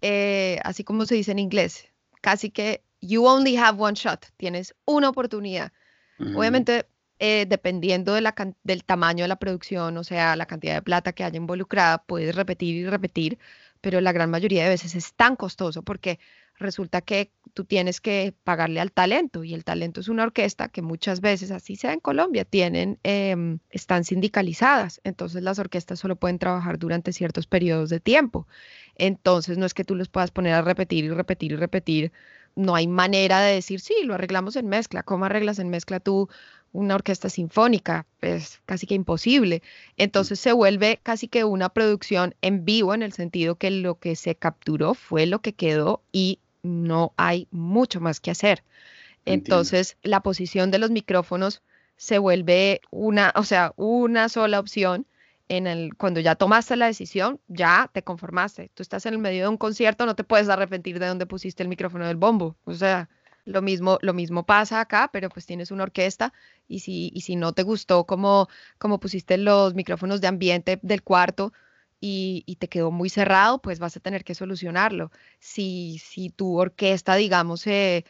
eh, 0.00 0.58
así 0.64 0.84
como 0.84 1.06
se 1.06 1.14
dice 1.14 1.32
en 1.32 1.38
inglés, 1.38 1.88
casi 2.20 2.50
que 2.50 2.82
you 3.00 3.26
only 3.26 3.56
have 3.56 3.80
one 3.80 3.94
shot, 3.94 4.26
tienes 4.36 4.74
una 4.84 5.08
oportunidad. 5.08 5.72
Obviamente, 6.36 6.86
eh, 7.18 7.44
dependiendo 7.48 8.14
de 8.14 8.20
la 8.20 8.34
del 8.62 8.84
tamaño 8.84 9.24
de 9.24 9.28
la 9.28 9.36
producción, 9.36 9.96
o 9.96 10.04
sea, 10.04 10.36
la 10.36 10.46
cantidad 10.46 10.74
de 10.74 10.82
plata 10.82 11.12
que 11.12 11.24
haya 11.24 11.36
involucrada, 11.36 11.98
puedes 11.98 12.34
repetir 12.34 12.76
y 12.76 12.86
repetir, 12.86 13.38
pero 13.84 14.00
la 14.00 14.12
gran 14.12 14.30
mayoría 14.30 14.62
de 14.62 14.70
veces 14.70 14.94
es 14.94 15.12
tan 15.12 15.36
costoso 15.36 15.82
porque 15.82 16.18
resulta 16.58 17.02
que 17.02 17.30
tú 17.52 17.66
tienes 17.66 18.00
que 18.00 18.34
pagarle 18.42 18.80
al 18.80 18.90
talento 18.90 19.44
y 19.44 19.52
el 19.52 19.62
talento 19.62 20.00
es 20.00 20.08
una 20.08 20.22
orquesta 20.22 20.70
que 20.70 20.80
muchas 20.80 21.20
veces, 21.20 21.50
así 21.50 21.76
sea 21.76 21.92
en 21.92 22.00
Colombia, 22.00 22.46
tienen, 22.46 22.98
em, 23.02 23.58
están 23.68 24.04
sindicalizadas, 24.04 25.02
entonces 25.04 25.42
las 25.42 25.58
orquestas 25.58 25.98
solo 25.98 26.16
pueden 26.16 26.38
trabajar 26.38 26.78
durante 26.78 27.12
ciertos 27.12 27.46
periodos 27.46 27.90
de 27.90 28.00
tiempo, 28.00 28.48
entonces 28.94 29.58
no 29.58 29.66
es 29.66 29.74
que 29.74 29.84
tú 29.84 29.96
los 29.96 30.08
puedas 30.08 30.30
poner 30.30 30.54
a 30.54 30.62
repetir 30.62 31.04
y 31.04 31.10
repetir 31.10 31.52
y 31.52 31.56
repetir, 31.56 32.10
no 32.56 32.74
hay 32.76 32.86
manera 32.86 33.42
de 33.42 33.52
decir, 33.52 33.80
sí, 33.80 33.96
lo 34.04 34.14
arreglamos 34.14 34.56
en 34.56 34.66
mezcla, 34.66 35.02
¿cómo 35.02 35.26
arreglas 35.26 35.58
en 35.58 35.68
mezcla 35.68 36.00
tú 36.00 36.30
una 36.74 36.96
orquesta 36.96 37.30
sinfónica? 37.30 38.06
Es 38.20 38.60
casi 38.66 38.86
que 38.86 38.94
imposible. 38.94 39.62
Entonces 39.96 40.38
se 40.40 40.52
vuelve 40.52 41.00
casi 41.02 41.28
que 41.28 41.44
una 41.44 41.70
producción 41.70 42.34
en 42.42 42.66
vivo 42.66 42.92
en 42.94 43.02
el 43.02 43.14
sentido 43.14 43.54
que 43.54 43.70
lo 43.70 43.94
que 43.98 44.16
se 44.16 44.34
capturó 44.34 44.92
fue 44.94 45.24
lo 45.24 45.38
que 45.40 45.54
quedó 45.54 46.02
y 46.12 46.40
no 46.62 47.14
hay 47.16 47.46
mucho 47.50 48.00
más 48.00 48.20
que 48.20 48.32
hacer. 48.32 48.64
Entonces, 49.24 49.96
la 50.02 50.20
posición 50.20 50.70
de 50.70 50.78
los 50.78 50.90
micrófonos 50.90 51.62
se 51.96 52.18
vuelve 52.18 52.80
una, 52.90 53.32
o 53.36 53.44
sea, 53.44 53.72
una 53.76 54.28
sola 54.28 54.60
opción. 54.60 55.06
En 55.46 55.66
el, 55.66 55.94
cuando 55.94 56.20
ya 56.20 56.36
tomaste 56.36 56.74
la 56.74 56.86
decisión, 56.86 57.38
ya 57.48 57.90
te 57.92 58.02
conformaste. 58.02 58.70
Tú 58.72 58.82
estás 58.82 59.04
en 59.04 59.12
el 59.12 59.18
medio 59.20 59.42
de 59.42 59.48
un 59.48 59.58
concierto, 59.58 60.06
no 60.06 60.16
te 60.16 60.24
puedes 60.24 60.48
arrepentir 60.48 60.98
de 60.98 61.06
dónde 61.06 61.26
pusiste 61.26 61.62
el 61.62 61.68
micrófono 61.68 62.06
del 62.06 62.16
bombo. 62.16 62.56
O 62.64 62.72
sea, 62.72 63.10
lo 63.44 63.62
mismo, 63.62 63.98
lo 64.02 64.14
mismo 64.14 64.44
pasa 64.44 64.80
acá, 64.80 65.10
pero 65.12 65.28
pues 65.28 65.46
tienes 65.46 65.70
una 65.70 65.84
orquesta 65.84 66.32
y 66.68 66.80
si, 66.80 67.10
y 67.14 67.22
si 67.22 67.36
no 67.36 67.52
te 67.52 67.62
gustó 67.62 68.04
como, 68.04 68.48
como 68.78 69.00
pusiste 69.00 69.36
los 69.38 69.74
micrófonos 69.74 70.20
de 70.20 70.28
ambiente 70.28 70.78
del 70.82 71.02
cuarto, 71.02 71.52
y, 72.06 72.56
te 72.58 72.68
quedó 72.68 72.90
muy 72.90 73.08
cerrado, 73.08 73.60
pues 73.62 73.78
vas 73.78 73.96
a 73.96 74.00
tener 74.00 74.24
que 74.24 74.34
solucionarlo. 74.34 75.10
Si, 75.38 75.98
si 76.04 76.28
tu 76.30 76.58
orquesta, 76.58 77.14
digamos, 77.16 77.66
eh, 77.66 78.04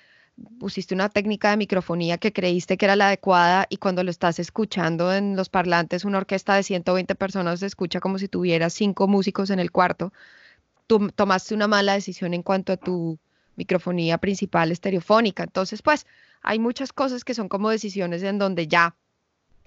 pusiste 0.58 0.94
una 0.94 1.08
técnica 1.08 1.50
de 1.50 1.56
microfonía 1.58 2.18
que 2.18 2.32
creíste 2.32 2.76
que 2.76 2.86
era 2.86 2.96
la 2.96 3.06
adecuada 3.08 3.66
y 3.70 3.76
cuando 3.76 4.02
lo 4.02 4.10
estás 4.10 4.38
escuchando 4.38 5.12
en 5.12 5.36
los 5.36 5.48
parlantes, 5.48 6.04
una 6.04 6.18
orquesta 6.18 6.56
de 6.56 6.64
120 6.64 7.14
personas 7.14 7.60
se 7.60 7.66
escucha 7.66 8.00
como 8.00 8.18
si 8.18 8.28
tuvieras 8.28 8.72
cinco 8.72 9.06
músicos 9.08 9.50
en 9.50 9.60
el 9.60 9.70
cuarto, 9.70 10.12
tú 10.86 11.08
tomaste 11.14 11.54
una 11.54 11.68
mala 11.68 11.94
decisión 11.94 12.34
en 12.34 12.42
cuanto 12.42 12.72
a 12.72 12.76
tu 12.76 13.18
microfonía 13.56 14.18
principal 14.18 14.72
estereofónica. 14.72 15.42
Entonces, 15.44 15.82
pues 15.82 16.06
hay 16.42 16.58
muchas 16.58 16.92
cosas 16.92 17.24
que 17.24 17.34
son 17.34 17.48
como 17.48 17.70
decisiones 17.70 18.22
en 18.22 18.38
donde 18.38 18.68
ya 18.68 18.96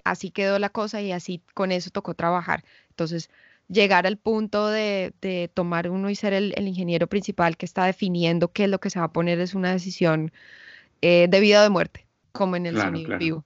así 0.04 0.30
quedó 0.30 0.58
la 0.58 0.70
cosa 0.70 1.00
y 1.02 1.12
así 1.12 1.42
con 1.54 1.72
eso 1.72 1.90
tocó 1.90 2.14
trabajar. 2.14 2.64
Entonces, 2.90 3.30
llegar 3.68 4.06
al 4.06 4.16
punto 4.16 4.68
de, 4.68 5.50
tomar 5.54 5.90
uno 5.90 6.10
y 6.10 6.14
ser 6.14 6.32
el, 6.32 6.54
ingeniero 6.56 7.06
principal 7.06 7.56
que 7.56 7.66
está 7.66 7.84
definiendo 7.84 8.52
qué 8.52 8.64
es 8.64 8.70
lo 8.70 8.80
que 8.80 8.90
se 8.90 8.98
va 8.98 9.06
a 9.06 9.12
poner 9.12 9.38
es 9.40 9.54
una 9.54 9.72
decisión 9.72 10.32
eh, 11.02 11.26
de 11.28 11.40
vida 11.40 11.60
o 11.60 11.62
de 11.62 11.70
muerte, 11.70 12.06
como 12.32 12.56
en 12.56 12.66
el 12.66 12.76
sonido 12.76 13.18
vivo. 13.18 13.44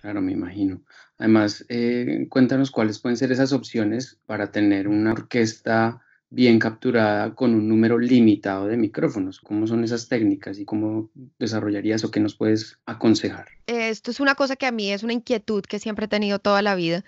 Claro, 0.00 0.22
me 0.22 0.32
imagino. 0.32 0.82
Además, 1.18 1.64
eh, 1.68 2.26
cuéntanos 2.28 2.70
cuáles 2.70 2.98
pueden 3.00 3.16
ser 3.16 3.32
esas 3.32 3.52
opciones 3.52 4.18
para 4.26 4.52
tener 4.52 4.86
una 4.86 5.12
orquesta 5.12 6.02
bien 6.30 6.58
capturada 6.58 7.34
con 7.34 7.54
un 7.54 7.68
número 7.68 7.98
limitado 7.98 8.66
de 8.66 8.76
micrófonos. 8.76 9.40
¿Cómo 9.40 9.66
son 9.66 9.84
esas 9.84 10.08
técnicas 10.08 10.58
y 10.58 10.64
cómo 10.64 11.10
desarrollarías 11.38 12.04
o 12.04 12.10
qué 12.10 12.20
nos 12.20 12.34
puedes 12.34 12.78
aconsejar? 12.86 13.46
Esto 13.66 14.10
es 14.10 14.20
una 14.20 14.34
cosa 14.34 14.56
que 14.56 14.66
a 14.66 14.72
mí 14.72 14.92
es 14.92 15.02
una 15.02 15.12
inquietud 15.12 15.62
que 15.62 15.78
siempre 15.78 16.06
he 16.06 16.08
tenido 16.08 16.38
toda 16.38 16.62
la 16.62 16.74
vida 16.74 17.04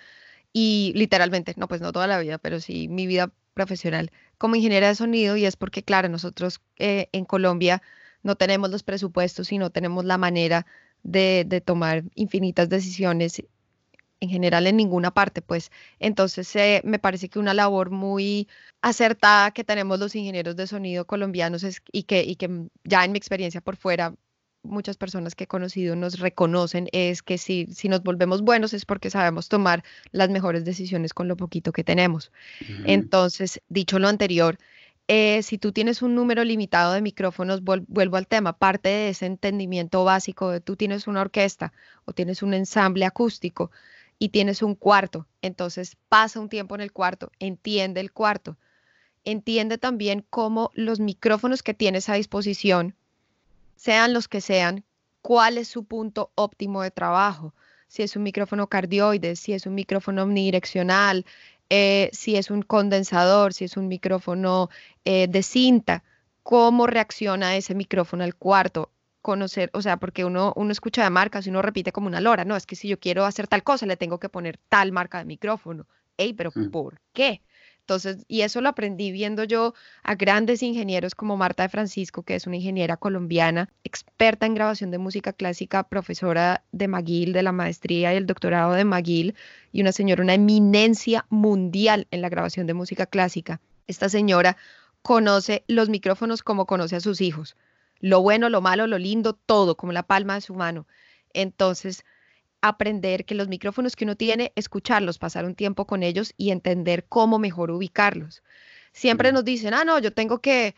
y 0.53 0.93
literalmente, 0.95 1.55
no, 1.57 1.69
pues 1.69 1.81
no 1.81 1.93
toda 1.93 2.07
la 2.07 2.21
vida, 2.21 2.39
pero 2.39 2.61
sí 2.61 2.89
mi 2.89 3.07
vida 3.07 3.33
profesional 3.55 4.13
como 4.39 4.55
ingeniera 4.55 4.89
de 4.89 4.95
sonido 4.95 5.37
y 5.37 5.45
es 5.45 5.57
porque, 5.57 5.83
claro, 5.83 6.09
nosotros 6.09 6.61
eh, 6.79 7.09
en 7.13 7.25
Colombia 7.25 7.83
no 8.23 8.37
tenemos 8.37 8.71
los 8.71 8.83
presupuestos 8.85 9.53
y 9.53 9.59
no 9.59 9.71
tenemos 9.71 10.05
la 10.05 10.17
manera 10.17 10.67
de, 11.03 11.45
de, 11.47 11.61
tomar 11.61 12.05
infinitas 12.15 12.69
decisiones 12.69 13.43
en 14.21 14.29
general 14.31 14.67
en 14.67 14.77
ninguna 14.77 15.13
parte, 15.13 15.43
pues 15.43 15.71
entonces 15.99 16.55
eh, 16.57 16.81
me 16.85 16.99
parece 16.99 17.29
que 17.29 17.39
una 17.39 17.55
labor 17.55 17.91
muy 17.91 18.49
acertada 18.83 19.51
que 19.53 19.65
tenemos 19.65 19.99
los 19.99 20.15
ingenieros 20.15 20.57
de 20.57 20.67
sonido 20.67 21.07
colombianos 21.07 21.63
es, 21.63 21.83
y, 21.93 22.05
que, 22.05 22.23
y 22.23 22.37
que 22.37 22.69
ya 22.85 23.05
en 23.05 23.13
mi 23.13 23.19
experiencia 23.19 23.61
por 23.61 23.77
fuera 23.77 24.15
muchas 24.63 24.97
personas 24.97 25.35
que 25.35 25.45
he 25.45 25.47
conocido 25.47 25.97
nos 25.97 26.19
reconocen 26.19 26.89
es 26.93 27.23
que 27.23 27.39
si, 27.39 27.67
si 27.73 27.89
nos 27.89 28.03
volvemos 28.03 28.43
buenos 28.43 28.73
es 28.75 28.85
porque 28.85 29.11
sabemos 29.11 29.49
tomar 29.49 29.85
las 30.11 30.31
mejores 30.31 30.65
decisiones 30.65 31.15
con 31.15 31.29
lo 31.29 31.37
poquito 31.37 31.73
que 31.73 31.85
tenemos. 31.85 32.33
Entonces, 32.85 33.61
dicho 33.69 33.99
lo 33.99 34.09
anterior, 34.09 34.59
eh, 35.07 35.43
si 35.43 35.59
tú 35.59 35.73
tienes 35.73 36.03
un 36.03 36.15
número 36.15 36.45
limitado 36.45 36.93
de 36.93 37.01
micrófonos, 37.01 37.63
vuelvo 37.63 38.17
al 38.17 38.27
tema, 38.27 38.53
parte 38.53 38.89
de 38.89 39.09
ese 39.11 39.27
entendimiento 39.27 40.05
básico 40.05 40.51
de 40.51 40.61
tú 40.61 40.77
tienes 40.77 41.07
una 41.07 41.23
orquesta 41.23 41.73
o 42.05 42.13
tienes 42.13 42.43
un 42.43 42.53
ensamble 42.53 43.07
acústico 43.07 43.71
y 44.19 44.31
tienes 44.31 44.63
un 44.63 44.75
cuarto, 44.75 45.27
entonces 45.43 45.97
pasa 46.09 46.41
un 46.41 46.49
tiempo 46.49 46.75
en 46.75 46.81
el 46.81 46.93
cuarto, 46.93 47.31
entiende 47.39 48.01
el 48.01 48.13
cuarto, 48.13 48.57
entiende 49.25 49.79
también 49.79 50.25
cómo 50.29 50.71
los 50.75 51.01
micrófonos 51.01 51.63
que 51.63 51.75
tienes 51.75 52.09
a 52.09 52.15
disposición 52.15 52.95
sean 53.77 54.13
los 54.13 54.27
que 54.27 54.41
sean, 54.41 54.85
cuál 55.23 55.59
es 55.59 55.69
su 55.69 55.85
punto 55.85 56.33
óptimo 56.35 56.83
de 56.83 56.91
trabajo, 56.91 57.55
si 57.87 58.03
es 58.03 58.17
un 58.17 58.23
micrófono 58.23 58.67
cardioide, 58.67 59.37
si 59.37 59.53
es 59.53 59.67
un 59.67 59.75
micrófono 59.75 60.23
omnidireccional, 60.25 61.25
eh, 61.71 62.11
si 62.13 62.37
es 62.37 62.51
un 62.51 62.63
condensador, 62.63 63.53
si 63.53 63.65
es 63.65 63.77
un 63.77 63.89
micrófono 63.89 64.71
eh, 65.05 65.27
de 65.29 65.43
cinta, 65.43 66.03
cómo 66.43 66.87
reacciona 66.87 67.57
ese 67.57 67.75
micrófono 67.75 68.25
al 68.25 68.35
cuarto, 68.35 68.91
conocer, 69.23 69.71
o 69.73 69.83
sea, 69.83 69.97
porque 69.97 70.25
uno, 70.25 70.53
uno 70.57 70.73
escucha 70.73 71.03
de 71.03 71.11
marcas 71.11 71.47
y 71.47 71.51
uno 71.51 71.63
repite 71.63 71.93
como 71.93 72.07
una 72.07 72.21
lora, 72.21 72.45
no, 72.45 72.57
es 72.57 72.67
que 72.67 72.77
si 72.77 72.89
yo 72.89 72.99
quiero 72.99 73.25
hacer 73.25 73.47
tal 73.47 73.63
cosa, 73.63 73.87
le 73.87 73.97
tengo 73.97 74.19
que 74.19 74.29
poner 74.29 74.59
tal 74.69 74.93
marca 74.93 75.19
de 75.19 75.25
micrófono. 75.25 75.87
Ey, 76.17 76.33
pero 76.33 76.51
¿por 76.51 77.01
qué? 77.13 77.43
Entonces, 77.89 78.27
y 78.29 78.43
eso 78.43 78.61
lo 78.61 78.69
aprendí 78.69 79.13
viendo 79.13 79.45
yo 79.45 79.73
a 80.03 80.15
grandes 80.15 80.63
ingenieros 80.63 81.15
como 81.15 81.39
Marta 81.39 81.63
de 81.63 81.71
Francisco, 81.71 82.23
que 82.23 82.35
es 82.35 82.47
una 82.47 82.57
ingeniera 82.57 82.99
colombiana, 82.99 83.71
experta 83.83 84.45
en 84.45 84.53
grabación 84.55 84.91
de 84.91 84.99
música 84.99 85.33
clásica, 85.33 85.85
profesora 85.85 86.65
de 86.71 86.87
McGill, 86.87 87.33
de 87.33 87.43
la 87.43 87.53
maestría 87.53 88.13
y 88.13 88.19
el 88.19 88.27
doctorado 88.27 88.75
de 88.75 88.85
McGill, 88.85 89.35
y 89.73 89.81
una 89.81 89.93
señora, 89.93 90.23
una 90.23 90.35
eminencia 90.35 91.25
mundial 91.31 92.07
en 92.11 92.21
la 92.21 92.29
grabación 92.29 92.67
de 92.67 92.75
música 92.75 93.07
clásica. 93.07 93.59
Esta 93.87 94.11
señora 94.11 94.59
conoce 95.01 95.65
los 95.67 95.89
micrófonos 95.89 96.43
como 96.43 96.67
conoce 96.67 96.97
a 96.97 97.01
sus 97.01 97.23
hijos, 97.23 97.57
lo 98.01 98.23
bueno, 98.23 98.49
lo 98.49 98.61
malo, 98.61 98.87
lo 98.87 98.99
lindo, 98.99 99.33
todo, 99.33 99.77
como 99.77 99.93
la 99.93 100.03
palma 100.03 100.35
de 100.35 100.41
su 100.41 100.55
mano. 100.55 100.87
Entonces, 101.33 102.05
aprender 102.61 103.25
que 103.25 103.35
los 103.35 103.49
micrófonos 103.49 103.97
que 103.97 104.05
uno 104.05 104.17
tiene, 104.17 104.53
escucharlos, 104.57 105.19
pasar 105.19 105.45
un 105.45 105.55
tiempo 105.55 105.87
con 105.87 106.03
ellos 106.03 106.35
y 106.37 106.51
entender 106.51 107.05
cómo 107.09 107.39
mejor 107.39 107.71
ubicarlos. 107.71 108.43
Siempre 108.93 109.33
nos 109.33 109.45
dicen, 109.45 109.75
ah, 109.75 109.85
no, 109.85 109.99
yo 109.99 110.13
tengo 110.13 110.41
que, 110.41 110.75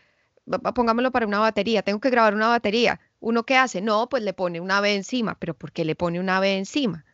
pongámoslo 0.75 1.11
para 1.11 1.25
una 1.25 1.39
batería, 1.39 1.81
tengo 1.81 1.99
que 1.99 2.09
grabar 2.09 2.35
una 2.35 2.47
batería. 2.47 2.99
¿Uno 3.19 3.43
qué 3.43 3.57
hace? 3.57 3.81
No, 3.81 4.09
pues 4.09 4.23
le 4.23 4.33
pone 4.33 4.59
una 4.59 4.81
B 4.81 4.95
encima, 4.95 5.35
pero 5.39 5.53
¿por 5.53 5.71
qué 5.71 5.85
le 5.85 5.95
pone 5.95 6.19
una 6.19 6.39
B 6.39 6.57
encima? 6.57 7.05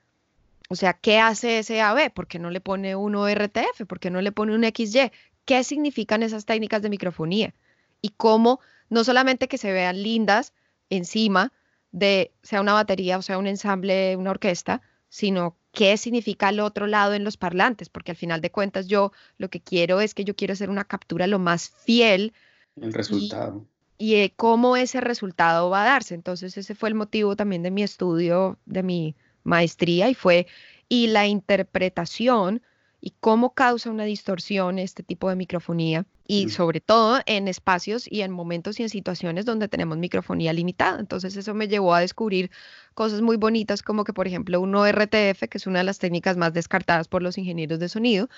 O 0.70 0.76
sea, 0.76 0.94
¿qué 0.94 1.20
hace 1.20 1.60
ese 1.60 1.82
AB? 1.82 2.12
¿Por 2.14 2.28
qué 2.28 2.40
no 2.40 2.50
le 2.50 2.60
pone 2.60 2.96
uno 2.96 3.28
RTF? 3.28 3.86
¿Por 3.88 4.00
qué 4.00 4.10
no 4.10 4.22
le 4.22 4.34
pone 4.34 4.54
un 4.54 4.64
XY? 4.66 5.12
¿Qué 5.46 5.64
significan 5.64 6.24
esas 6.24 6.46
técnicas 6.46 6.82
de 6.82 6.90
microfonía? 6.90 7.54
Y 8.02 8.10
cómo 8.10 8.60
no 8.90 9.04
solamente 9.04 9.48
que 9.48 9.58
se 9.58 9.72
vean 9.72 10.02
lindas 10.02 10.54
encima, 10.90 11.52
de 11.92 12.32
sea 12.44 12.62
una 12.62 12.74
batería 12.74 13.18
o 13.18 13.22
sea 13.22 13.38
un 13.38 13.48
ensamble, 13.48 14.16
una 14.16 14.32
orquesta, 14.32 14.82
sino 15.10 15.58
qué 15.72 15.98
significa 15.98 16.50
al 16.50 16.60
otro 16.60 16.88
lado 16.88 17.14
en 17.14 17.24
los 17.24 17.38
parlantes, 17.38 17.90
porque 17.90 18.12
al 18.12 18.18
final 18.18 18.42
de 18.42 18.52
cuentas 18.52 18.88
yo 18.88 19.12
lo 19.38 19.50
que 19.50 19.62
quiero 19.62 20.02
es 20.02 20.14
que 20.14 20.24
yo 20.24 20.36
quiero 20.36 20.54
hacer 20.54 20.70
una 20.70 20.84
captura 20.84 21.28
lo 21.28 21.40
más 21.40 21.70
fiel. 21.70 22.34
El 22.76 22.94
resultado. 22.94 23.66
Y, 23.98 24.16
y 24.16 24.30
cómo 24.32 24.76
ese 24.76 25.02
resultado 25.02 25.70
va 25.70 25.84
a 25.84 25.86
darse. 25.86 26.16
Entonces 26.16 26.58
ese 26.58 26.76
fue 26.76 26.90
el 26.90 26.96
motivo 26.96 27.36
también 27.36 27.64
de 27.64 27.72
mi 27.72 27.84
estudio, 27.84 28.58
de 28.66 28.84
mi 28.84 29.16
maestría 29.44 30.10
y 30.10 30.14
fue, 30.14 30.48
y 30.90 31.08
la 31.08 31.28
interpretación 31.28 32.62
y 33.00 33.14
cómo 33.20 33.54
causa 33.54 33.92
una 33.92 34.06
distorsión 34.06 34.80
este 34.80 35.04
tipo 35.04 35.30
de 35.30 35.36
microfonía 35.36 36.06
y 36.26 36.50
sobre 36.50 36.82
todo 36.82 37.22
en 37.26 37.48
espacios 37.48 38.06
y 38.12 38.22
en 38.22 38.32
momentos 38.32 38.80
y 38.80 38.84
en 38.84 38.90
situaciones 38.90 39.46
donde 39.46 39.70
tenemos 39.70 39.98
microfonía 39.98 40.52
limitada. 40.52 41.00
Entonces 41.00 41.38
eso 41.38 41.54
me 41.54 41.68
llevó 41.68 41.94
a 41.94 42.02
descubrir 42.02 42.52
cosas 42.96 43.22
muy 43.22 43.38
bonitas 43.38 43.82
como 43.82 44.04
que 44.04 44.14
por 44.14 44.28
ejemplo 44.28 44.60
un 44.60 44.76
ORTF, 44.76 45.48
que 45.50 45.58
es 45.58 45.68
una 45.68 45.80
de 45.80 45.86
las 45.86 46.00
técnicas 46.00 46.36
más 46.38 46.54
descartadas 46.54 47.08
por 47.08 47.22
los 47.22 47.38
ingenieros 47.38 47.80
de 47.80 47.88
sonido, 47.88 48.30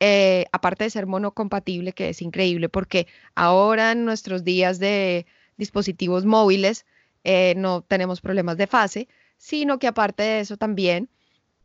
eh, 0.00 0.46
aparte 0.52 0.84
de 0.84 0.90
ser 0.90 1.06
monocompatible, 1.06 1.92
que 1.92 2.10
es 2.10 2.20
increíble 2.20 2.68
porque 2.68 3.06
ahora 3.34 3.92
en 3.92 4.04
nuestros 4.04 4.44
días 4.44 4.78
de 4.78 5.24
dispositivos 5.56 6.26
móviles 6.26 6.84
eh, 7.24 7.54
no 7.56 7.82
tenemos 7.82 8.20
problemas 8.20 8.56
de 8.56 8.66
fase, 8.66 9.08
sino 9.38 9.78
que 9.78 9.86
aparte 9.86 10.22
de 10.22 10.40
eso 10.40 10.56
también 10.56 11.08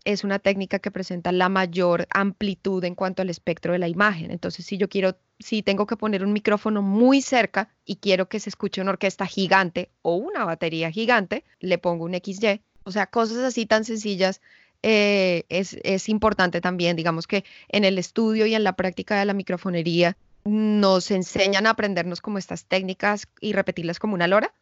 es 0.06 0.24
una 0.24 0.40
técnica 0.40 0.80
que 0.80 0.92
presenta 0.92 1.32
la 1.32 1.50
mayor 1.50 2.08
amplitud 2.12 2.84
en 2.84 2.96
cuanto 2.96 3.24
al 3.24 3.30
espectro 3.30 3.74
de 3.74 3.80
la 3.80 3.88
imagen. 3.88 4.32
Entonces, 4.32 4.66
si 4.66 4.78
yo 4.78 4.88
quiero, 4.88 5.18
si 5.40 5.64
tengo 5.64 5.88
que 5.88 5.98
poner 5.98 6.24
un 6.24 6.32
micrófono 6.32 6.84
muy 6.84 7.22
cerca 7.22 7.70
y 7.84 7.98
quiero 7.98 8.30
que 8.30 8.40
se 8.40 8.50
escuche 8.50 8.82
una 8.82 8.92
orquesta 8.92 9.26
gigante 9.26 9.90
o 10.04 10.16
una 10.16 10.46
batería 10.46 10.92
gigante, 10.92 11.44
le 11.60 11.80
pongo 11.80 12.06
un 12.06 12.14
XY. 12.14 12.62
O 12.84 12.92
sea, 12.92 13.08
cosas 13.08 13.40
así 13.40 13.66
tan 13.66 13.84
sencillas 13.84 14.42
eh, 14.84 15.44
es, 15.50 15.76
es 15.84 16.08
importante 16.08 16.62
también. 16.62 16.96
Digamos 16.96 17.26
que 17.26 17.44
en 17.68 17.84
el 17.84 17.98
estudio 17.98 18.46
y 18.46 18.54
en 18.54 18.64
la 18.64 18.74
práctica 18.74 19.20
de 19.20 19.26
la 19.26 19.34
microfonería 19.34 20.16
nos 20.46 21.10
enseñan 21.10 21.66
a 21.66 21.72
aprendernos 21.72 22.22
como 22.22 22.38
estas 22.38 22.66
técnicas 22.66 23.28
y 23.42 23.54
repetirlas 23.54 23.98
como 23.98 24.14
una 24.14 24.28
lora 24.28 24.54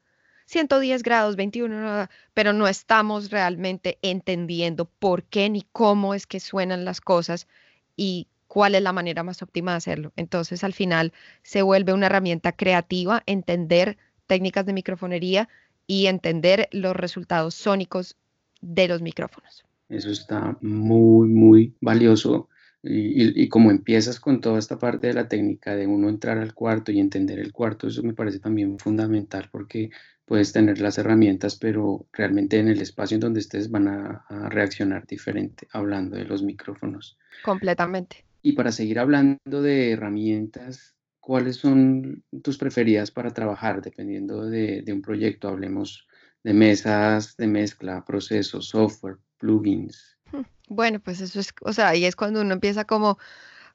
110 0.45 1.03
grados, 1.03 1.36
21, 1.36 2.08
pero 2.34 2.53
no 2.53 2.67
estamos 2.67 3.32
realmente 3.32 3.97
entendiendo 4.01 4.86
por 4.86 5.23
qué 5.23 5.49
ni 5.49 5.65
cómo 5.72 6.13
es 6.13 6.28
que 6.28 6.39
suenan 6.39 6.86
las 6.86 7.01
cosas 7.01 7.47
y 7.95 8.28
cuál 8.47 8.76
es 8.76 8.82
la 8.84 8.93
manera 8.93 9.24
más 9.24 9.41
óptima 9.41 9.72
de 9.72 9.78
hacerlo. 9.78 10.13
Entonces, 10.15 10.63
al 10.63 10.74
final, 10.74 11.11
se 11.41 11.61
vuelve 11.61 11.93
una 11.93 12.05
herramienta 12.05 12.51
creativa, 12.51 13.24
entender 13.26 13.97
técnicas 14.28 14.65
de 14.65 14.74
microfonería 14.74 15.49
y 15.88 16.05
entender 16.05 16.70
los 16.72 16.95
resultados 16.95 17.55
sónicos 17.55 18.15
de 18.61 18.88
los 18.88 19.01
micrófonos. 19.01 19.65
Eso 19.89 20.11
está 20.11 20.57
muy, 20.61 21.28
muy 21.30 21.74
valioso. 21.82 22.49
Y, 22.84 23.41
y, 23.41 23.47
como 23.47 23.72
empiezas 23.72 24.20
con 24.20 24.41
toda 24.41 24.59
esta 24.59 24.78
parte 24.78 25.07
de 25.07 25.13
la 25.13 25.30
técnica 25.30 25.76
de 25.76 25.88
uno 25.88 26.09
entrar 26.09 26.38
al 26.38 26.53
cuarto 26.53 26.91
y 26.91 26.99
entender 26.99 27.39
el 27.39 27.53
cuarto, 27.53 27.88
eso 27.88 28.03
me 28.03 28.13
parece 28.13 28.39
también 28.39 28.78
fundamental 28.78 29.47
porque 29.51 29.89
puedes 30.26 30.53
tener 30.53 30.80
las 30.80 30.97
herramientas, 30.97 31.57
pero 31.57 32.07
realmente 32.13 32.59
en 32.59 32.67
el 32.67 32.82
espacio 32.82 33.15
en 33.15 33.21
donde 33.21 33.39
estés 33.39 33.69
van 33.69 33.88
a, 33.88 34.26
a 34.30 34.49
reaccionar 34.49 35.05
diferente 35.05 35.67
hablando 35.71 36.15
de 36.15 36.26
los 36.26 36.43
micrófonos. 36.43 37.17
Completamente. 37.43 38.26
Y 38.41 38.53
para 38.53 38.71
seguir 38.71 38.99
hablando 38.99 39.61
de 39.61 39.91
herramientas, 39.91 40.95
¿cuáles 41.19 41.57
son 41.57 42.24
tus 42.43 42.57
preferidas 42.57 43.11
para 43.11 43.32
trabajar 43.32 43.82
dependiendo 43.82 44.45
de, 44.45 44.82
de 44.82 44.93
un 44.93 45.01
proyecto? 45.01 45.47
Hablemos 45.47 46.05
de 46.43 46.53
mesas 46.53 47.38
de 47.38 47.47
mezcla, 47.47 48.03
procesos, 48.05 48.67
software, 48.67 49.17
plugins. 49.38 50.17
Hmm, 50.32 50.41
bueno, 50.67 50.99
pues 50.99 51.21
eso 51.21 51.39
es, 51.39 51.53
o 51.61 51.71
sea, 51.71 51.89
ahí 51.89 52.05
es 52.05 52.15
cuando 52.15 52.41
uno 52.41 52.53
empieza 52.53 52.86
como, 52.86 53.17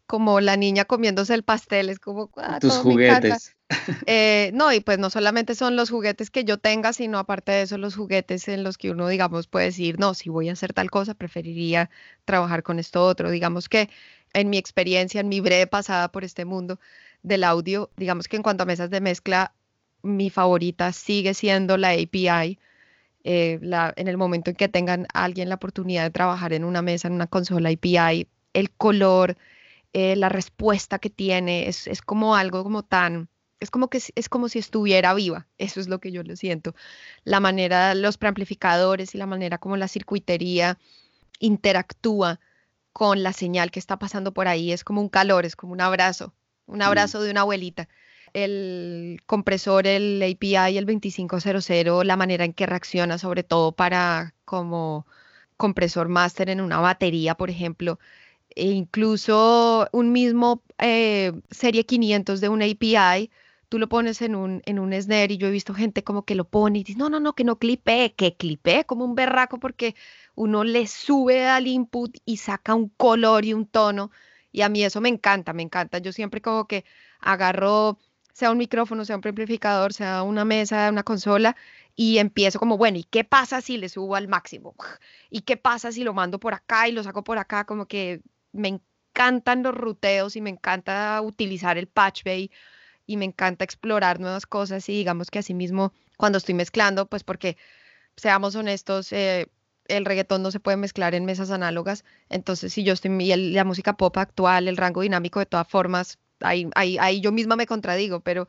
como 0.09 0.41
la 0.41 0.57
niña 0.57 0.87
comiéndose 0.87 1.35
el 1.35 1.43
pastel, 1.43 1.91
es 1.91 2.01
como 2.01 2.31
ah, 2.37 2.59
tus 2.59 2.75
juguetes. 2.79 3.55
Eh, 4.07 4.51
no, 4.55 4.73
y 4.73 4.81
pues 4.81 4.99
no 4.99 5.11
solamente 5.11 5.55
son 5.55 5.77
los 5.77 5.91
juguetes 5.91 6.31
que 6.31 6.43
yo 6.43 6.57
tenga, 6.57 6.95
sino 6.95 7.19
aparte 7.19 7.53
de 7.53 7.63
eso, 7.63 7.77
los 7.77 7.95
juguetes 7.95 8.49
en 8.49 8.65
los 8.65 8.79
que 8.79 8.91
uno, 8.91 9.07
digamos, 9.09 9.47
puede 9.47 9.67
decir, 9.67 9.99
no, 9.99 10.15
si 10.15 10.31
voy 10.31 10.49
a 10.49 10.53
hacer 10.53 10.73
tal 10.73 10.91
cosa, 10.91 11.13
preferiría 11.13 11.91
trabajar 12.25 12.63
con 12.63 12.79
esto 12.79 13.05
otro. 13.05 13.31
Digamos 13.31 13.69
que 13.69 13.91
en 14.33 14.49
mi 14.49 14.57
experiencia, 14.57 15.21
en 15.21 15.29
mi 15.29 15.41
breve 15.41 15.67
pasada 15.67 16.11
por 16.11 16.25
este 16.25 16.47
mundo 16.47 16.81
del 17.23 17.45
audio, 17.45 17.91
digamos 17.99 18.27
que 18.27 18.37
en 18.37 18.43
cuanto 18.43 18.63
a 18.63 18.67
mesas 18.67 18.89
de 18.89 19.03
mezcla, 19.03 19.53
mi 20.01 20.31
favorita 20.31 20.93
sigue 20.93 21.35
siendo 21.35 21.77
la 21.77 21.91
API. 21.91 22.59
Eh, 23.25 23.59
la, 23.61 23.93
en 23.97 24.09
el 24.09 24.17
momento 24.17 24.49
en 24.49 24.57
que 24.57 24.69
tengan 24.69 25.07
alguien 25.13 25.51
la 25.51 25.57
oportunidad 25.57 26.05
de 26.05 26.11
trabajar 26.11 26.55
en 26.55 26.65
una 26.65 26.81
mesa, 26.81 27.09
en 27.09 27.15
una 27.15 27.27
consola 27.27 27.69
API, 27.69 28.27
el 28.55 28.71
color, 28.71 29.37
eh, 29.99 30.17
la 30.17 30.29
respuesta 30.29 30.99
que 30.99 31.11
tiene, 31.11 31.69
es, 31.69 31.87
es, 31.87 32.03
como 32.03 32.37
algo 32.37 32.63
como 32.65 32.85
tan, 32.85 33.29
es 33.61 33.71
como 33.71 33.89
que 33.91 34.01
es 34.15 34.29
como 34.29 34.49
si 34.49 34.59
estuviera 34.59 35.15
viva, 35.15 35.49
eso 35.59 35.81
es 35.81 35.89
lo 35.89 36.01
que 36.01 36.13
yo 36.13 36.23
lo 36.23 36.37
siento. 36.37 36.75
La 37.25 37.41
manera, 37.41 37.95
los 37.95 38.19
preamplificadores 38.19 39.15
y 39.15 39.19
la 39.19 39.27
manera 39.27 39.59
como 39.59 39.77
la 39.77 39.89
circuitería 39.89 40.79
interactúa 41.41 42.41
con 42.93 43.23
la 43.23 43.33
señal 43.33 43.71
que 43.71 43.81
está 43.81 43.99
pasando 43.99 44.33
por 44.33 44.49
ahí 44.49 44.73
es 44.73 44.85
como 44.85 45.01
un 45.01 45.09
calor, 45.09 45.45
es 45.47 45.57
como 45.57 45.73
un 45.73 45.81
abrazo, 45.81 46.35
un 46.67 46.83
abrazo 46.83 47.23
de 47.23 47.31
una 47.31 47.43
abuelita 47.43 47.89
el 48.33 49.21
compresor, 49.27 49.87
el 49.87 50.23
API, 50.23 50.77
el 50.79 50.87
2500, 50.87 52.05
la 52.05 52.17
manera 52.17 52.45
en 52.45 52.53
que 52.53 52.67
reacciona, 52.67 53.19
sobre 53.19 53.43
todo 53.43 53.73
para 53.73 54.35
como 54.45 55.07
compresor 55.57 56.09
master 56.09 56.51
en 56.51 56.61
una 56.61 56.81
batería, 56.81 57.35
por 57.35 57.51
ejemplo, 57.51 57.99
e 58.59 58.71
incluso 58.73 59.89
un 59.93 60.13
mismo 60.13 60.63
eh, 60.79 61.33
serie 61.51 61.87
500 61.87 62.41
de 62.41 62.49
un 62.49 62.63
API, 62.63 63.31
tú 63.69 63.79
lo 63.79 63.89
pones 63.89 64.23
en 64.23 64.35
un, 64.35 64.63
en 64.67 64.79
un 64.79 64.93
snare 64.93 65.35
y 65.35 65.37
yo 65.39 65.49
he 65.49 65.51
visto 65.51 65.75
gente 65.75 66.03
como 66.05 66.25
que 66.25 66.35
lo 66.35 66.45
pone 66.45 66.81
y 66.81 66.85
dice, 66.85 66.99
no, 66.99 67.09
no, 67.11 67.21
no, 67.21 67.35
que 67.35 67.45
no 67.45 67.59
clipe, 67.59 68.15
que 68.17 68.37
clipe 68.37 68.85
como 68.85 69.05
un 69.05 69.15
berraco 69.15 69.59
porque 69.59 69.95
uno 70.35 70.65
le 70.65 70.87
sube 70.87 71.47
al 71.47 71.67
input 71.67 72.17
y 72.25 72.39
saca 72.39 72.75
un 72.75 72.89
color 72.91 73.45
y 73.45 73.55
un 73.55 73.67
tono 73.67 74.11
y 74.53 74.63
a 74.63 74.69
mí 74.69 74.83
eso 74.85 75.01
me 75.01 75.09
encanta, 75.09 75.53
me 75.53 75.63
encanta. 75.63 75.99
Yo 75.99 76.13
siempre 76.13 76.41
como 76.41 76.67
que 76.67 76.85
agarro 77.21 77.99
sea 78.33 78.53
un 78.53 78.59
micrófono, 78.59 79.05
sea 79.05 79.17
un 79.17 79.23
amplificador, 79.27 79.93
sea 79.93 80.23
una 80.23 80.45
mesa, 80.45 80.89
una 80.91 81.03
consola, 81.03 81.57
y 81.97 82.19
empiezo 82.19 82.61
como, 82.61 82.79
bueno, 82.79 82.99
¿y 82.99 83.05
qué 83.05 83.25
pasa 83.25 83.61
si 83.61 83.77
le 83.79 83.89
subo 83.89 84.15
al 84.15 84.29
máximo? 84.29 84.75
¿Y 85.31 85.41
qué 85.43 85.57
pasa 85.57 85.91
si 85.93 86.05
lo 86.05 86.15
mando 86.15 86.39
por 86.39 86.55
acá 86.55 86.89
y 86.89 86.93
lo 86.93 87.03
saco 87.03 87.25
por 87.25 87.39
acá? 87.39 87.65
Como 87.65 87.87
que 87.87 88.23
me 88.53 88.69
encantan 88.69 89.63
los 89.63 89.75
ruteos 89.75 90.37
y 90.37 90.41
me 90.41 90.51
encanta 90.51 91.21
utilizar 91.23 91.79
el 91.79 91.89
patch 91.89 92.25
bay 92.25 92.51
y 93.07 93.17
me 93.17 93.25
encanta 93.25 93.65
explorar 93.65 94.21
nuevas 94.21 94.47
cosas 94.47 94.89
y 94.89 94.93
digamos 94.93 95.31
que 95.31 95.41
así 95.41 95.55
mismo 95.55 95.93
cuando 96.17 96.39
estoy 96.39 96.55
mezclando, 96.55 97.07
pues 97.07 97.25
porque 97.25 97.57
seamos 98.17 98.55
honestos, 98.57 99.13
eh, 99.13 99.49
el 99.87 100.05
reggaetón 100.05 100.43
no 100.43 100.51
se 100.51 100.61
puede 100.61 100.77
mezclar 100.77 101.15
en 101.15 101.25
mesas 101.25 101.51
análogas, 101.51 102.05
entonces 102.29 102.73
si 102.73 102.85
yo 102.85 102.93
estoy, 102.93 103.11
y 103.23 103.53
la 103.53 103.65
música 103.65 103.97
pop 103.97 104.17
actual, 104.19 104.69
el 104.69 104.77
rango 104.77 105.03
dinámico 105.03 105.41
de 105.41 105.47
todas 105.47 105.69
formas, 105.69 106.19
ahí, 106.41 106.69
ahí, 106.75 107.21
yo 107.21 107.33
misma 107.33 107.57
me 107.57 107.67
contradigo, 107.67 108.21
pero 108.21 108.49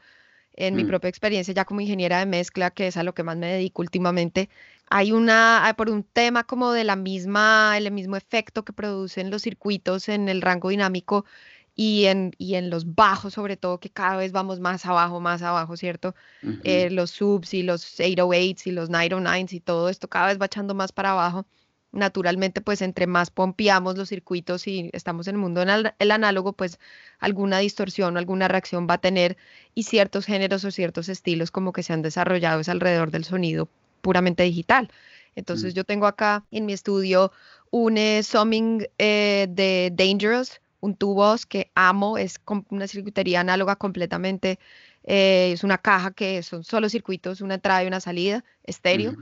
en 0.59 0.75
mi 0.75 0.83
mm. 0.83 0.87
propia 0.87 1.09
experiencia 1.09 1.53
ya 1.53 1.65
como 1.65 1.81
ingeniera 1.81 2.19
de 2.19 2.25
mezcla, 2.25 2.69
que 2.69 2.87
es 2.87 2.97
a 2.97 3.03
lo 3.03 3.13
que 3.13 3.23
más 3.23 3.37
me 3.37 3.47
dedico 3.47 3.81
últimamente, 3.81 4.49
hay 4.89 5.11
una, 5.11 5.73
por 5.77 5.89
un 5.89 6.03
tema 6.03 6.43
como 6.43 6.71
de 6.71 6.83
la 6.83 6.95
misma, 6.95 7.77
el 7.77 7.91
mismo 7.91 8.15
efecto 8.17 8.65
que 8.65 8.73
producen 8.73 9.31
los 9.31 9.43
circuitos 9.43 10.09
en 10.09 10.27
el 10.29 10.41
rango 10.41 10.69
dinámico 10.69 11.25
y 11.75 12.05
en, 12.05 12.33
y 12.37 12.55
en 12.55 12.69
los 12.69 12.93
bajos, 12.95 13.33
sobre 13.33 13.55
todo, 13.55 13.79
que 13.79 13.89
cada 13.89 14.17
vez 14.17 14.33
vamos 14.33 14.59
más 14.59 14.85
abajo, 14.85 15.21
más 15.21 15.41
abajo, 15.41 15.77
¿cierto? 15.77 16.13
Eh, 16.63 16.89
los 16.89 17.11
subs 17.11 17.53
y 17.53 17.63
los 17.63 17.99
808s 17.99 18.67
y 18.67 18.71
los 18.71 18.89
909s 18.89 19.53
y 19.53 19.59
todo 19.61 19.87
esto 19.87 20.09
cada 20.09 20.27
vez 20.27 20.41
va 20.41 20.47
echando 20.47 20.75
más 20.75 20.91
para 20.91 21.11
abajo 21.11 21.45
naturalmente, 21.91 22.61
pues 22.61 22.81
entre 22.81 23.07
más 23.07 23.31
pompeamos 23.31 23.97
los 23.97 24.09
circuitos 24.09 24.67
y 24.67 24.89
estamos 24.93 25.27
en 25.27 25.35
el 25.35 25.41
mundo 25.41 25.61
en 25.61 25.91
el 25.97 26.11
análogo, 26.11 26.53
pues 26.53 26.79
alguna 27.19 27.59
distorsión 27.59 28.15
o 28.15 28.19
alguna 28.19 28.47
reacción 28.47 28.87
va 28.89 28.95
a 28.95 29.01
tener 29.01 29.37
y 29.73 29.83
ciertos 29.83 30.25
géneros 30.25 30.63
o 30.65 30.71
ciertos 30.71 31.09
estilos 31.09 31.51
como 31.51 31.73
que 31.73 31.83
se 31.83 31.93
han 31.93 32.01
desarrollado 32.01 32.59
es 32.59 32.69
alrededor 32.69 33.11
del 33.11 33.23
sonido 33.23 33.67
puramente 34.01 34.43
digital. 34.43 34.91
Entonces 35.35 35.73
mm. 35.73 35.77
yo 35.77 35.83
tengo 35.83 36.07
acá 36.07 36.45
en 36.51 36.65
mi 36.65 36.73
estudio 36.73 37.31
un 37.71 37.97
eh, 37.97 38.23
summing 38.23 38.87
eh, 38.97 39.47
de 39.49 39.91
Dangerous, 39.93 40.61
un 40.81 40.95
tubos 40.95 41.45
que 41.45 41.71
amo, 41.75 42.17
es 42.17 42.39
una 42.69 42.87
circuitería 42.87 43.41
análoga 43.41 43.75
completamente, 43.75 44.59
eh, 45.03 45.51
es 45.53 45.63
una 45.63 45.77
caja 45.77 46.11
que 46.11 46.41
son 46.43 46.63
solo 46.63 46.89
circuitos, 46.89 47.41
una 47.41 47.55
entrada 47.55 47.83
y 47.83 47.87
una 47.87 47.99
salida, 47.99 48.43
estéreo 48.63 49.15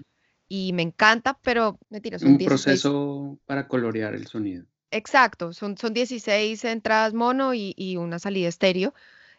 y 0.47 0.73
me 0.73 0.81
encanta, 0.81 1.37
pero 1.41 1.79
mentira, 1.89 2.19
son 2.19 2.29
Un 2.31 2.37
proceso 2.37 3.37
para 3.45 3.67
colorear 3.67 4.15
el 4.15 4.27
sonido. 4.27 4.65
Exacto, 4.91 5.53
son, 5.53 5.77
son 5.77 5.93
16 5.93 6.63
entradas 6.65 7.13
mono 7.13 7.53
y, 7.53 7.73
y, 7.77 7.97
una 7.97 8.19
salida 8.19 8.47
estéreo. 8.47 8.93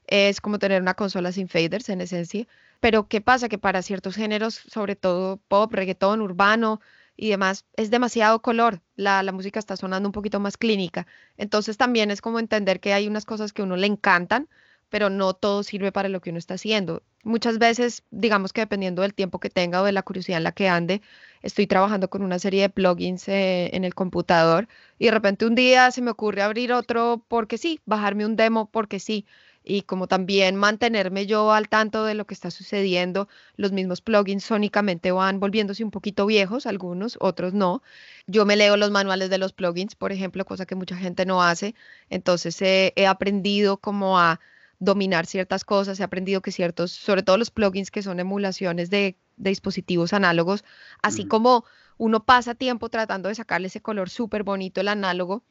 Es 0.07 0.41
como 0.41 0.59
tener 0.59 0.81
una 0.83 0.95
consola 0.95 1.33
sin 1.33 1.49
faders 1.49 1.89
en 1.89 2.01
esencia. 2.01 2.47
Pero 2.81 3.09
¿qué 3.09 3.21
pasa? 3.21 3.49
Que 3.49 3.59
para 3.59 3.83
ciertos 3.83 4.15
géneros, 4.17 4.55
sobre 4.55 4.97
todo 4.97 5.39
pop, 5.49 5.73
reggaetón, 5.73 6.21
urbano 6.21 6.81
y 7.17 7.31
demás, 7.31 7.65
es 7.77 7.91
demasiado 7.91 8.41
color. 8.41 8.83
La, 8.95 9.23
la 9.23 9.33
música 9.33 9.59
está 9.59 9.77
sonando 9.77 10.09
un 10.09 10.13
poquito 10.13 10.41
más 10.41 10.57
clínica. 10.57 11.07
Entonces 11.37 11.77
también 11.77 12.11
es 12.11 12.21
como 12.21 12.39
entender 12.39 12.81
que 12.81 12.93
hay 12.93 13.09
unas 13.09 13.25
cosas 13.25 13.53
que 13.53 13.63
a 13.63 13.65
uno 13.65 13.77
le 13.77 13.87
encantan, 13.87 14.49
pero 14.91 15.11
no 15.11 15.35
todo 15.35 15.63
sirve 15.63 15.93
para 15.93 16.09
lo 16.09 16.21
que 16.21 16.31
uno 16.31 16.39
está 16.39 16.55
haciendo. 16.55 17.03
Muchas 17.25 17.59
veces, 17.59 18.05
digamos 18.11 18.53
que 18.53 18.61
dependiendo 18.63 19.03
del 19.03 19.15
tiempo 19.15 19.41
que 19.41 19.51
tenga 19.51 19.83
o 19.83 19.85
de 19.85 19.93
la 19.93 20.03
curiosidad 20.03 20.39
en 20.39 20.45
la 20.45 20.53
que 20.53 20.69
ande, 20.69 21.03
estoy 21.43 21.67
trabajando 21.67 22.09
con 22.09 22.23
una 22.23 22.39
serie 22.39 22.63
de 22.63 22.71
plugins 22.71 23.29
eh, 23.29 23.71
en 23.75 23.85
el 23.85 23.95
computador 23.95 24.69
y 24.99 25.07
de 25.07 25.11
repente 25.13 25.47
un 25.47 25.55
día 25.55 25.91
se 25.91 26.03
me 26.03 26.11
ocurre 26.11 26.43
abrir 26.43 26.73
otro 26.73 27.25
porque 27.29 27.59
sí, 27.59 27.81
bajarme 27.87 28.25
un 28.27 28.37
demo 28.37 28.71
porque 28.71 29.01
sí. 29.01 29.27
Y 29.65 29.83
como 29.83 30.07
también 30.07 30.57
mantenerme 30.57 31.27
yo 31.27 31.53
al 31.53 31.69
tanto 31.69 32.05
de 32.05 32.15
lo 32.15 32.27
que 32.27 32.33
está 32.33 32.51
sucediendo, 32.51 33.29
los 33.57 33.73
mismos 33.73 34.01
plugins 34.01 34.45
sónicamente 34.45 35.13
van 35.13 35.41
volviéndose 35.41 35.85
un 35.85 35.91
poquito 35.91 36.25
viejos, 36.25 36.65
algunos, 36.67 37.19
otros 37.21 37.53
no. 37.53 37.83
Yo 38.27 38.47
me 38.47 38.57
leo 38.57 38.77
los 38.79 38.91
manuales 38.91 39.29
de 39.29 39.39
los 39.39 39.53
plugins, 39.53 39.95
por 39.95 40.13
ejemplo, 40.13 40.45
cosa 40.47 40.65
que 40.65 40.75
mucha 40.75 40.97
gente 40.97 41.27
no 41.27 41.43
hace. 41.43 41.75
Entonces 42.09 42.57
he 42.63 43.07
aprendido 43.07 43.77
como 43.77 44.19
a 44.19 44.41
dominar 44.79 45.27
ciertas 45.27 45.65
cosas, 45.65 45.99
he 46.01 46.05
aprendido 46.05 46.41
que 46.41 46.53
ciertos, 46.53 46.93
sobre 46.93 47.23
todo 47.23 47.37
los 47.37 47.51
plugins 47.51 47.91
que 47.91 48.03
son 48.03 48.21
emulaciones 48.21 48.91
de, 48.91 49.17
dispositivos 49.37 50.13
análogos, 50.13 50.65
así 51.01 51.25
como 51.25 51.65
uno 51.97 52.25
pasa 52.25 52.57
tiempo 52.57 52.89
tratando 52.89 53.29
de 53.29 53.37
sacarle 53.37 53.69
ese 53.69 53.81
color 53.81 54.11
súper 54.11 54.43
bonito 54.43 54.81
el 54.81 54.89
análogo, 54.89 55.45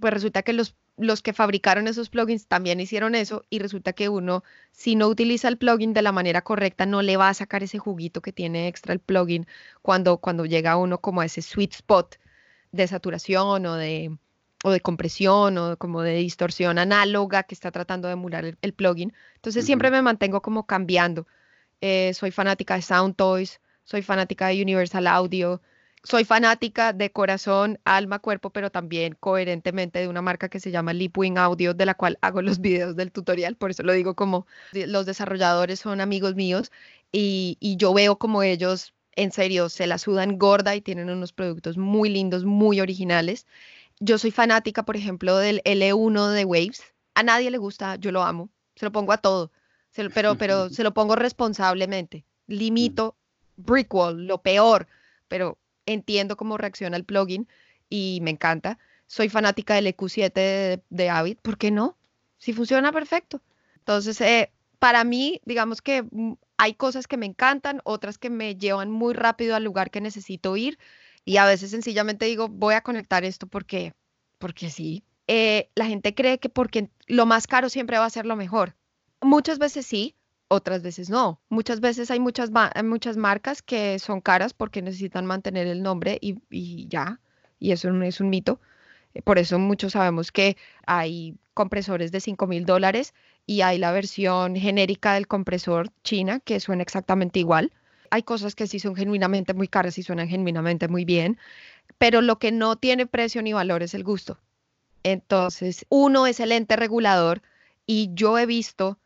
pues 0.00 0.12
resulta 0.12 0.42
que 0.42 0.52
los, 0.52 0.76
los 0.98 1.22
que 1.22 1.32
fabricaron 1.32 1.88
esos 1.88 2.10
plugins 2.10 2.46
también 2.46 2.78
hicieron 2.78 3.14
eso 3.14 3.44
y 3.48 3.58
resulta 3.58 3.94
que 3.94 4.10
uno, 4.10 4.44
si 4.70 4.96
no 4.96 5.08
utiliza 5.08 5.48
el 5.48 5.56
plugin 5.56 5.94
de 5.94 6.02
la 6.02 6.12
manera 6.12 6.42
correcta, 6.42 6.84
no 6.84 7.00
le 7.00 7.16
va 7.16 7.30
a 7.30 7.34
sacar 7.34 7.62
ese 7.62 7.78
juguito 7.78 8.20
que 8.20 8.32
tiene 8.32 8.68
extra 8.68 8.92
el 8.92 9.00
plugin 9.00 9.46
cuando, 9.80 10.18
cuando 10.18 10.44
llega 10.44 10.76
uno 10.76 10.98
como 10.98 11.22
a 11.22 11.24
ese 11.24 11.40
sweet 11.40 11.72
spot 11.72 12.16
de 12.70 12.86
saturación 12.86 13.64
o 13.64 13.76
de, 13.76 14.16
o 14.62 14.70
de 14.70 14.80
compresión 14.80 15.58
o 15.58 15.76
como 15.76 16.02
de 16.02 16.14
distorsión 16.14 16.78
análoga 16.78 17.42
que 17.44 17.54
está 17.54 17.70
tratando 17.70 18.08
de 18.08 18.14
emular 18.14 18.44
el, 18.44 18.72
plugin. 18.74 19.12
Entonces 19.36 19.64
siempre 19.64 19.90
me 19.90 20.02
mantengo 20.02 20.40
como 20.42 20.66
cambiando. 20.66 21.26
Eh, 21.80 22.14
soy 22.14 22.30
fanática 22.30 22.76
de 22.76 22.82
Sound 22.82 23.16
Toys, 23.16 23.60
soy 23.84 24.02
fanática 24.02 24.48
de 24.48 24.62
Universal 24.62 25.06
Audio, 25.08 25.60
soy 26.04 26.24
fanática 26.24 26.92
de 26.92 27.10
corazón, 27.12 27.78
alma, 27.84 28.18
cuerpo, 28.20 28.50
pero 28.50 28.70
también 28.70 29.16
coherentemente 29.18 29.98
de 30.00 30.08
una 30.08 30.22
marca 30.22 30.48
que 30.48 30.60
se 30.60 30.70
llama 30.70 30.92
Lipwing 30.92 31.38
Audio, 31.38 31.74
de 31.74 31.86
la 31.86 31.94
cual 31.94 32.18
hago 32.22 32.42
los 32.42 32.60
videos 32.60 32.96
del 32.96 33.12
tutorial, 33.12 33.56
por 33.56 33.70
eso 33.70 33.82
lo 33.82 33.92
digo 33.92 34.14
como 34.14 34.46
los 34.72 35.06
desarrolladores 35.06 35.80
son 35.80 36.00
amigos 36.00 36.34
míos 36.34 36.72
y, 37.12 37.56
y 37.60 37.76
yo 37.76 37.94
veo 37.94 38.18
como 38.18 38.42
ellos 38.42 38.94
en 39.14 39.32
serio, 39.32 39.68
se 39.68 39.86
la 39.86 39.98
sudan 39.98 40.38
gorda 40.38 40.74
y 40.74 40.80
tienen 40.80 41.10
unos 41.10 41.32
productos 41.32 41.76
muy 41.76 42.08
lindos, 42.08 42.44
muy 42.44 42.80
originales. 42.80 43.46
Yo 44.04 44.18
soy 44.18 44.32
fanática, 44.32 44.82
por 44.84 44.96
ejemplo, 44.96 45.36
del 45.36 45.62
L1 45.64 46.30
de 46.32 46.44
Waves. 46.44 46.82
A 47.14 47.22
nadie 47.22 47.52
le 47.52 47.58
gusta, 47.58 47.94
yo 47.94 48.10
lo 48.10 48.24
amo. 48.24 48.50
Se 48.74 48.84
lo 48.84 48.90
pongo 48.90 49.12
a 49.12 49.18
todo, 49.18 49.52
pero, 50.12 50.36
pero 50.36 50.68
se 50.70 50.82
lo 50.82 50.92
pongo 50.92 51.14
responsablemente. 51.14 52.24
Limito 52.48 53.14
Brickwall, 53.54 54.26
lo 54.26 54.42
peor, 54.42 54.88
pero 55.28 55.56
entiendo 55.86 56.36
cómo 56.36 56.58
reacciona 56.58 56.96
el 56.96 57.04
plugin 57.04 57.46
y 57.88 58.18
me 58.22 58.32
encanta. 58.32 58.80
Soy 59.06 59.28
fanática 59.28 59.74
del 59.74 59.86
EQ7 59.86 60.32
de, 60.32 60.82
de 60.90 61.08
Avid, 61.08 61.36
¿por 61.40 61.56
qué 61.56 61.70
no? 61.70 61.96
Si 62.38 62.52
funciona 62.52 62.90
perfecto. 62.90 63.40
Entonces, 63.76 64.20
eh, 64.20 64.50
para 64.80 65.04
mí, 65.04 65.40
digamos 65.44 65.80
que 65.80 66.02
mm, 66.02 66.32
hay 66.56 66.74
cosas 66.74 67.06
que 67.06 67.16
me 67.16 67.26
encantan, 67.26 67.80
otras 67.84 68.18
que 68.18 68.30
me 68.30 68.56
llevan 68.56 68.90
muy 68.90 69.14
rápido 69.14 69.54
al 69.54 69.62
lugar 69.62 69.92
que 69.92 70.00
necesito 70.00 70.56
ir 70.56 70.76
y 71.24 71.36
a 71.36 71.46
veces 71.46 71.70
sencillamente 71.70 72.26
digo, 72.26 72.48
voy 72.48 72.74
a 72.74 72.80
conectar 72.82 73.24
esto 73.24 73.46
porque, 73.46 73.92
porque 74.38 74.70
sí. 74.70 75.04
Eh, 75.28 75.70
la 75.76 75.86
gente 75.86 76.14
cree 76.14 76.38
que 76.38 76.48
porque 76.48 76.90
lo 77.06 77.26
más 77.26 77.46
caro 77.46 77.68
siempre 77.68 77.98
va 77.98 78.06
a 78.06 78.10
ser 78.10 78.26
lo 78.26 78.36
mejor. 78.36 78.74
Muchas 79.20 79.58
veces 79.58 79.86
sí, 79.86 80.16
otras 80.48 80.82
veces 80.82 81.10
no. 81.10 81.40
Muchas 81.48 81.80
veces 81.80 82.10
hay 82.10 82.20
muchas, 82.20 82.50
muchas 82.84 83.16
marcas 83.16 83.62
que 83.62 83.98
son 83.98 84.20
caras 84.20 84.52
porque 84.52 84.82
necesitan 84.82 85.26
mantener 85.26 85.66
el 85.66 85.82
nombre 85.82 86.18
y, 86.20 86.38
y 86.50 86.88
ya, 86.88 87.20
y 87.58 87.72
eso 87.72 87.90
no 87.92 88.04
es 88.04 88.20
un 88.20 88.30
mito. 88.30 88.60
Eh, 89.14 89.22
por 89.22 89.38
eso 89.38 89.58
muchos 89.58 89.92
sabemos 89.92 90.32
que 90.32 90.56
hay 90.86 91.36
compresores 91.54 92.12
de 92.12 92.20
5 92.20 92.46
mil 92.46 92.66
dólares 92.66 93.14
y 93.46 93.60
hay 93.62 93.78
la 93.78 93.92
versión 93.92 94.56
genérica 94.56 95.14
del 95.14 95.26
compresor 95.26 95.90
china 96.02 96.40
que 96.40 96.60
suena 96.60 96.82
exactamente 96.82 97.38
igual. 97.38 97.72
Hay 98.12 98.24
cosas 98.24 98.54
que 98.54 98.66
sí 98.66 98.78
son 98.78 98.94
genuinamente 98.94 99.54
muy 99.54 99.68
caras 99.68 99.96
y 99.96 100.02
suenan 100.02 100.28
genuinamente 100.28 100.86
muy 100.86 101.06
bien, 101.06 101.38
pero 101.96 102.20
lo 102.20 102.38
que 102.38 102.52
no 102.52 102.76
tiene 102.76 103.06
precio 103.06 103.40
ni 103.40 103.54
valor 103.54 103.82
es 103.82 103.94
el 103.94 104.04
gusto. 104.04 104.38
Entonces, 105.02 105.86
uno 105.88 106.26
es 106.26 106.38
el 106.38 106.52
ente 106.52 106.76
regulador 106.76 107.40
y 107.86 108.10
yo 108.12 108.38
he 108.38 108.44
visto, 108.44 108.98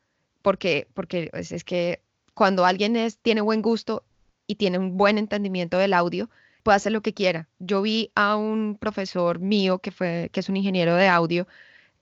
porque, 0.42 0.88
porque 0.92 1.30
es, 1.34 1.62
que 1.62 2.00
cuando 2.34 2.64
alguien 2.64 2.96
es, 2.96 3.18
tiene 3.18 3.42
buen 3.42 3.62
gusto 3.62 4.02
y 4.48 4.56
tiene 4.56 4.76
un 4.76 4.96
buen 4.96 5.18
entendimiento 5.18 5.78
del 5.78 5.94
audio, 5.94 6.28
puede 6.64 6.74
hacer 6.74 6.90
lo 6.90 7.00
que 7.00 7.14
quiera. 7.14 7.46
Yo 7.60 7.82
vi 7.82 8.10
a 8.16 8.34
un 8.34 8.76
profesor 8.76 9.38
mío 9.38 9.78
que, 9.78 9.92
fue, 9.92 10.30
que 10.32 10.40
es 10.40 10.48
un 10.48 10.56
ingeniero 10.56 10.96
de 10.96 11.06
audio 11.06 11.46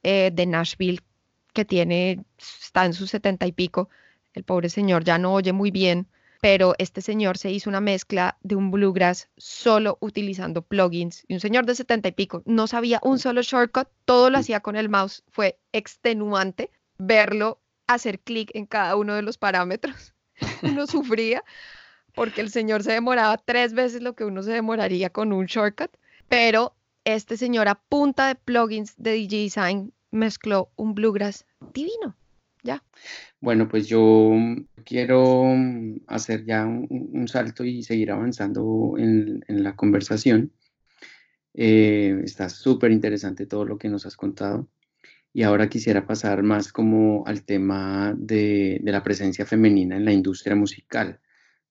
eh, 0.03 0.31
de 0.33 0.47
Nashville 0.47 1.01
que 1.53 1.67
tiene, 1.67 2.25
está 2.39 2.87
en 2.87 2.95
sus 2.95 3.11
setenta 3.11 3.47
y 3.47 3.53
pico, 3.53 3.91
el 4.33 4.45
pobre 4.45 4.71
señor 4.71 5.05
ya 5.05 5.19
no 5.19 5.35
oye 5.35 5.53
muy 5.53 5.71
bien, 5.71 6.09
pero 6.45 6.75
este 6.77 7.01
señor 7.01 7.39
se 7.39 7.51
hizo 7.51 7.71
una 7.71 7.81
mezcla 7.81 8.37
de 8.43 8.55
un 8.55 8.71
bluegrass 8.71 9.31
solo 9.39 9.97
utilizando 10.03 10.61
plugins 10.61 11.25
y 11.27 11.33
un 11.33 11.41
señor 11.41 11.65
de 11.65 11.75
setenta 11.75 12.09
y 12.09 12.13
pico 12.13 12.43
no 12.45 12.67
sabía 12.67 13.01
un 13.03 13.19
solo 13.19 13.41
shortcut, 13.41 13.89
todo 14.05 14.29
lo 14.29 14.37
hacía 14.37 14.61
con 14.61 14.77
el 14.77 14.91
mouse, 14.91 15.25
fue 15.31 15.59
extenuante 15.73 16.71
verlo 16.99 17.63
hacer 17.87 18.21
clic 18.21 18.51
en 18.53 18.67
cada 18.67 18.95
uno 18.97 19.15
de 19.15 19.23
los 19.23 19.39
parámetros, 19.39 20.13
uno 20.63 20.87
sufría 20.87 21.43
porque 22.15 22.43
el 22.43 22.51
señor 22.51 22.83
se 22.83 22.93
demoraba 22.93 23.39
tres 23.39 23.73
veces 23.73 24.03
lo 24.03 24.15
que 24.15 24.27
uno 24.27 24.43
se 24.43 24.53
demoraría 24.53 25.09
con 25.09 25.33
un 25.33 25.47
shortcut, 25.47 25.97
pero 26.29 26.77
este 27.05 27.39
señor 27.39 27.69
a 27.69 27.77
punta 27.77 28.29
de 28.29 28.35
plugins 28.35 28.93
de 28.99 29.13
DJ 29.13 29.45
Design 29.45 29.95
mezcló 30.11 30.71
un 30.77 30.95
bluegrass 30.95 31.47
divino. 31.73 32.15
Ya. 32.65 32.83
Bueno, 33.41 33.69
pues 33.69 33.87
yo 33.87 34.33
quiero 34.85 35.55
hacer 36.09 36.45
ya 36.45 36.67
un, 36.67 37.29
salto 37.29 37.65
y 37.65 37.83
seguir 37.83 38.11
avanzando 38.11 38.95
en, 38.99 39.45
la 39.47 39.77
conversación. 39.77 40.53
Eh, 41.53 42.21
está 42.25 42.49
súper 42.49 42.91
interesante 42.91 43.47
todo 43.47 43.65
lo 43.65 43.79
que 43.79 43.89
nos 43.89 44.07
has 44.07 44.17
contado. 44.17 44.69
Y 45.33 45.43
ahora 45.43 45.69
quisiera 45.69 46.07
pasar 46.07 46.43
más 46.43 46.73
como 46.73 47.25
al 47.27 47.45
tema 47.45 48.15
de, 48.17 48.81
de 48.83 48.93
la 48.93 49.03
presencia 49.03 49.47
femenina 49.47 49.97
en 49.97 50.05
la 50.05 50.12
industria 50.12 50.57
musical. 50.57 51.21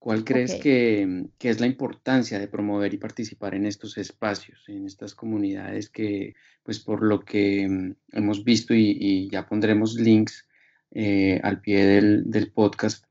¿Cuál 0.03 0.25
crees 0.25 0.55
que, 0.55 1.29
es 1.39 1.61
la 1.61 1.65
importancia 1.65 2.37
de 2.37 2.49
promover 2.49 2.93
y 2.93 2.97
participar 2.97 3.55
en 3.55 3.65
estos 3.65 3.97
espacios, 3.97 4.65
en 4.67 4.85
estas 4.85 5.15
comunidades 5.15 5.89
que, 5.89 6.35
pues 6.61 6.81
por 6.81 7.03
lo 7.03 7.21
que 7.21 7.65
mm, 7.69 7.95
hemos 8.11 8.43
visto 8.43 8.73
y, 8.73 9.29
ya 9.31 9.47
pondremos 9.47 9.95
links 9.95 10.45
eh, 10.93 11.39
al 11.43 11.59
pie 11.59 11.85
del, 11.85 12.51
podcast, 12.53 13.05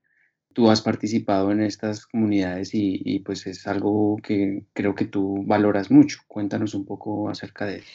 tú 0.53 0.71
has 0.71 0.83
participado 0.83 1.51
en 1.51 1.63
estas 1.63 2.07
comunidades 2.07 2.71
y, 2.73 3.21
pues 3.21 3.47
es 3.47 3.67
algo 3.67 4.19
que 4.23 4.65
creo 4.73 4.95
que 4.95 5.07
tú 5.07 5.43
valoras 5.47 5.91
mucho. 5.91 6.21
Cuéntanos 6.29 6.75
un 6.75 6.85
poco 6.85 7.29
acerca 7.29 7.67
de 7.67 7.79
eso. 7.79 7.89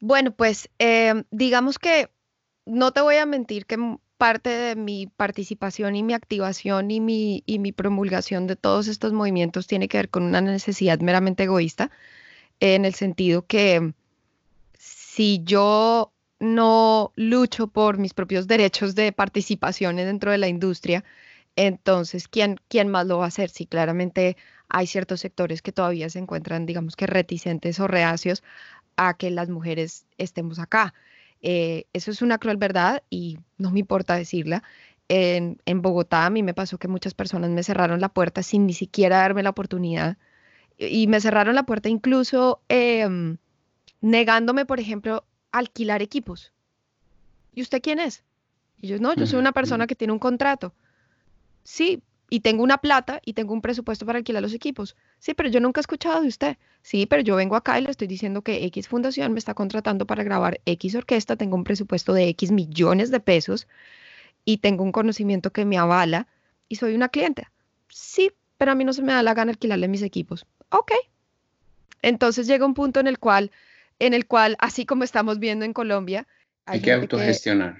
Bueno, 0.00 0.32
pues 0.32 0.68
em, 0.78 1.24
digamos 1.30 1.78
que 1.78 2.08
no 2.66 2.92
te 2.92 3.00
voy 3.00 3.16
a 3.16 3.26
mentir 3.26 3.66
que 3.66 3.76
parte 4.16 4.50
de 4.50 4.76
mi 4.76 5.08
participación 5.08 5.96
y 5.96 6.04
mi 6.04 6.14
activación 6.14 6.92
y 6.92 7.00
mi, 7.00 7.42
y 7.44 7.58
mi 7.58 7.72
promulgación 7.72 8.46
de 8.46 8.54
todos 8.54 8.86
estos 8.86 9.12
movimientos 9.12 9.66
tiene 9.66 9.88
que 9.88 9.98
ver 9.98 10.10
con 10.10 10.22
una 10.22 10.40
necesidad 10.40 11.00
meramente 11.00 11.42
egoísta, 11.42 11.90
en 12.60 12.84
el 12.84 12.94
sentido 12.94 13.46
que 13.46 13.92
si 14.78 15.42
yo 15.42 16.12
no 16.42 17.12
lucho 17.14 17.68
por 17.68 17.98
mis 17.98 18.14
propios 18.14 18.48
derechos 18.48 18.96
de 18.96 19.12
participación 19.12 19.96
dentro 19.96 20.32
de 20.32 20.38
la 20.38 20.48
industria, 20.48 21.04
entonces, 21.54 22.26
¿quién, 22.26 22.58
¿quién 22.68 22.88
más 22.88 23.06
lo 23.06 23.18
va 23.18 23.26
a 23.26 23.28
hacer? 23.28 23.48
Si 23.50 23.66
claramente 23.66 24.36
hay 24.68 24.88
ciertos 24.88 25.20
sectores 25.20 25.62
que 25.62 25.70
todavía 25.70 26.10
se 26.10 26.18
encuentran, 26.18 26.66
digamos 26.66 26.96
que 26.96 27.06
reticentes 27.06 27.78
o 27.78 27.86
reacios 27.86 28.42
a 28.96 29.14
que 29.16 29.30
las 29.30 29.50
mujeres 29.50 30.06
estemos 30.18 30.58
acá. 30.58 30.94
Eh, 31.42 31.86
eso 31.92 32.10
es 32.10 32.22
una 32.22 32.38
cruel 32.38 32.56
verdad 32.56 33.04
y 33.08 33.38
no 33.58 33.70
me 33.70 33.80
importa 33.80 34.16
decirla. 34.16 34.64
En, 35.08 35.58
Bogotá 35.82 36.26
a 36.26 36.30
mí 36.30 36.42
me 36.42 36.54
pasó 36.54 36.78
que 36.78 36.88
muchas 36.88 37.14
personas 37.14 37.50
me 37.50 37.62
cerraron 37.62 38.00
la 38.00 38.08
puerta 38.08 38.42
sin 38.42 38.66
ni 38.66 38.72
siquiera 38.72 39.18
darme 39.18 39.42
la 39.42 39.50
oportunidad 39.50 40.16
y 40.78 41.06
me 41.06 41.20
cerraron 41.20 41.54
la 41.54 41.64
puerta 41.64 41.88
incluso 41.88 42.62
em, 42.68 43.36
negándome, 44.00 44.66
por 44.66 44.80
ejemplo, 44.80 45.24
alquilar 45.52 46.02
equipos. 46.02 46.52
¿Y 47.54 47.62
usted 47.62 47.80
quién 47.82 48.00
es? 48.00 48.24
Y 48.80 48.88
yo, 48.88 48.98
no, 48.98 49.14
yo 49.14 49.26
soy 49.26 49.38
una 49.38 49.52
persona 49.52 49.86
que 49.86 49.94
tiene 49.94 50.12
un 50.12 50.18
contrato. 50.18 50.74
Sí, 51.62 52.02
y 52.28 52.40
tengo 52.40 52.62
una 52.62 52.78
plata 52.78 53.20
y 53.24 53.34
tengo 53.34 53.52
un 53.52 53.60
presupuesto 53.60 54.06
para 54.06 54.18
alquilar 54.18 54.42
los 54.42 54.54
equipos. 54.54 54.96
Sí, 55.18 55.34
pero 55.34 55.50
yo 55.50 55.60
nunca 55.60 55.80
he 55.80 55.82
escuchado 55.82 56.22
de 56.22 56.28
usted. 56.28 56.56
Sí, 56.80 57.06
pero 57.06 57.22
yo 57.22 57.36
vengo 57.36 57.56
acá 57.56 57.78
y 57.78 57.82
le 57.82 57.90
estoy 57.90 58.08
diciendo 58.08 58.42
que 58.42 58.64
X 58.64 58.88
Fundación 58.88 59.32
me 59.32 59.38
está 59.38 59.54
contratando 59.54 60.06
para 60.06 60.24
grabar 60.24 60.60
X 60.64 60.94
orquesta, 60.94 61.36
tengo 61.36 61.56
un 61.56 61.64
presupuesto 61.64 62.14
de 62.14 62.28
X 62.28 62.50
millones 62.50 63.10
de 63.10 63.20
pesos 63.20 63.68
y 64.44 64.58
tengo 64.58 64.82
un 64.82 64.92
conocimiento 64.92 65.52
que 65.52 65.64
me 65.64 65.76
avala 65.78 66.26
y 66.68 66.76
soy 66.76 66.94
una 66.94 67.10
cliente. 67.10 67.48
Sí, 67.88 68.32
pero 68.56 68.72
a 68.72 68.74
mí 68.74 68.84
no 68.84 68.94
se 68.94 69.02
me 69.02 69.12
da 69.12 69.22
la 69.22 69.34
gana 69.34 69.52
alquilarle 69.52 69.86
mis 69.86 70.02
equipos. 70.02 70.46
Ok. 70.70 70.92
Entonces 72.00 72.46
llega 72.46 72.64
un 72.64 72.74
punto 72.74 72.98
en 72.98 73.08
el 73.08 73.18
cual, 73.18 73.52
en 74.02 74.14
el 74.14 74.26
cual, 74.26 74.56
así 74.58 74.84
como 74.84 75.04
estamos 75.04 75.38
viendo 75.38 75.64
en 75.64 75.72
Colombia, 75.72 76.26
hay, 76.66 76.80
que 76.80 76.92
autogestionar. 76.92 77.78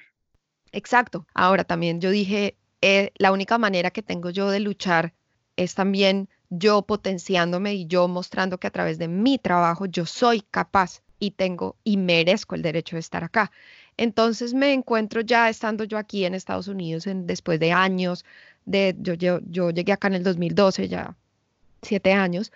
Exacto. 0.70 1.26
Ahora 1.34 1.64
también 1.64 2.00
yo 2.00 2.10
dije, 2.10 2.54
eh, 2.80 3.10
la 3.16 3.32
única 3.32 3.58
manera 3.58 3.90
que 3.90 4.02
tengo 4.02 4.30
yo 4.30 4.48
de 4.48 4.60
luchar 4.60 5.14
es 5.56 5.74
también 5.74 6.28
yo 6.48 6.82
potenciándome 6.82 7.74
y 7.74 7.86
yo 7.86 8.06
mostrando 8.06 8.58
que 8.58 8.68
a 8.68 8.70
través 8.70 8.98
de 8.98 9.08
mi 9.08 9.38
trabajo 9.38 9.86
yo 9.86 10.06
soy 10.06 10.42
capaz 10.42 11.02
y 11.18 11.32
tengo 11.32 11.74
y 11.82 11.96
merezco 11.96 12.54
el 12.54 12.62
derecho 12.62 12.94
de 12.94 13.00
estar 13.00 13.24
acá. 13.24 13.50
Entonces 13.96 14.54
me 14.54 14.72
encuentro 14.72 15.22
ya 15.22 15.48
estando 15.48 15.82
yo 15.82 15.98
aquí 15.98 16.24
en 16.24 16.34
Estados 16.34 16.68
Unidos 16.68 17.08
en, 17.08 17.26
después 17.26 17.58
de 17.58 17.72
años, 17.72 18.24
de, 18.64 18.94
yo, 19.00 19.14
yo, 19.14 19.70
llegué 19.70 19.92
acá 19.92 20.06
en 20.06 20.14
el 20.14 20.22
2012, 20.22 20.88
ya 20.88 21.16
siete 21.82 22.12
años 22.12 22.52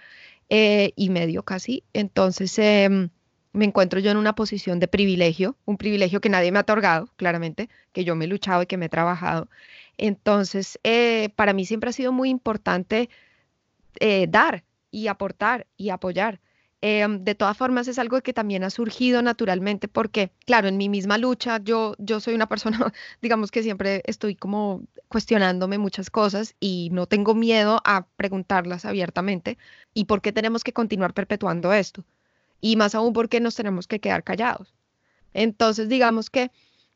eh, 0.51 0.93
y 0.95 1.11
medio 1.11 1.43
casi. 1.43 1.83
Entonces 1.93 2.57
em, 2.61 3.11
me 3.57 3.65
encuentro 3.65 4.01
yo 4.01 4.11
en 4.11 4.19
una 4.19 4.35
posición 4.35 4.81
de 4.81 4.89
privilegio, 4.89 5.57
un 5.65 5.79
privilegio 5.79 6.21
que 6.21 6.29
nadie 6.29 6.53
me 6.53 6.59
ha 6.59 6.63
otorgado, 6.63 7.09
claramente, 7.17 7.69
que 7.93 8.05
yo 8.05 8.15
me 8.15 8.27
he 8.27 8.29
luchado 8.29 8.63
y 8.63 8.67
que 8.67 8.77
me 8.77 8.87
he 8.87 8.89
trabajado. 8.91 9.49
Entonces, 9.99 10.79
eh, 10.85 11.31
para 11.37 11.53
mí 11.55 11.65
siempre 11.65 11.91
ha 11.91 11.93
sido 11.95 12.13
muy 12.13 12.29
importante 12.31 13.09
eh, 14.01 14.27
dar 14.29 14.65
y 14.91 15.09
aportar 15.09 15.67
y 15.77 15.91
apoyar. 15.91 16.41
Em, 16.83 17.25
de 17.25 17.35
todas 17.35 17.57
formas, 17.57 17.89
es 17.89 17.99
algo 17.99 18.21
que 18.21 18.33
también 18.35 18.63
ha 18.63 18.71
surgido 18.71 19.23
naturalmente 19.23 19.89
porque, 19.89 20.31
claro, 20.45 20.69
en 20.69 20.77
mi 20.77 20.89
misma 20.89 21.19
lucha, 21.19 21.59
yo, 21.63 21.95
yo 21.99 22.21
soy 22.21 22.35
una 22.35 22.49
persona, 22.49 22.79
digamos 23.23 23.51
que 23.51 23.63
siempre 23.63 24.03
estoy 24.05 24.37
como 24.37 24.83
cuestionándome 25.09 25.79
muchas 25.79 26.11
cosas 26.11 26.55
y 26.61 26.91
no 26.93 27.07
tengo 27.07 27.35
miedo 27.35 27.81
a 27.85 28.07
preguntarlas 28.17 28.85
abiertamente. 28.85 29.59
¿Y 29.95 30.05
por 30.05 30.21
qué 30.21 30.33
tenemos 30.33 30.63
que 30.65 30.73
continuar 30.75 31.15
perpetuando 31.15 31.73
esto? 31.73 32.05
Y 32.61 32.77
más 32.77 32.95
aún, 32.95 33.13
¿por 33.13 33.29
qué 33.29 33.41
nos 33.41 33.55
tenemos 33.55 33.87
que 33.87 34.01
quedar 34.01 34.25
callados? 34.25 34.75
Entonces, 35.35 35.89
digamos 35.89 36.31
que 36.31 36.51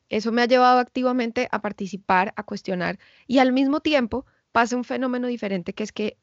eso 0.09 0.33
me 0.33 0.43
ha 0.43 0.47
llevado 0.47 0.79
activamente 0.79 1.49
a 1.53 1.61
participar, 1.61 2.33
a 2.37 2.43
cuestionar 2.43 2.99
y 3.27 3.39
al 3.39 3.53
mismo 3.53 3.81
tiempo 3.81 4.27
pasa 4.53 4.77
un 4.77 4.85
fenómeno 4.85 5.29
diferente 5.29 5.73
que 5.73 5.85
es 5.85 5.93
que 5.93 6.17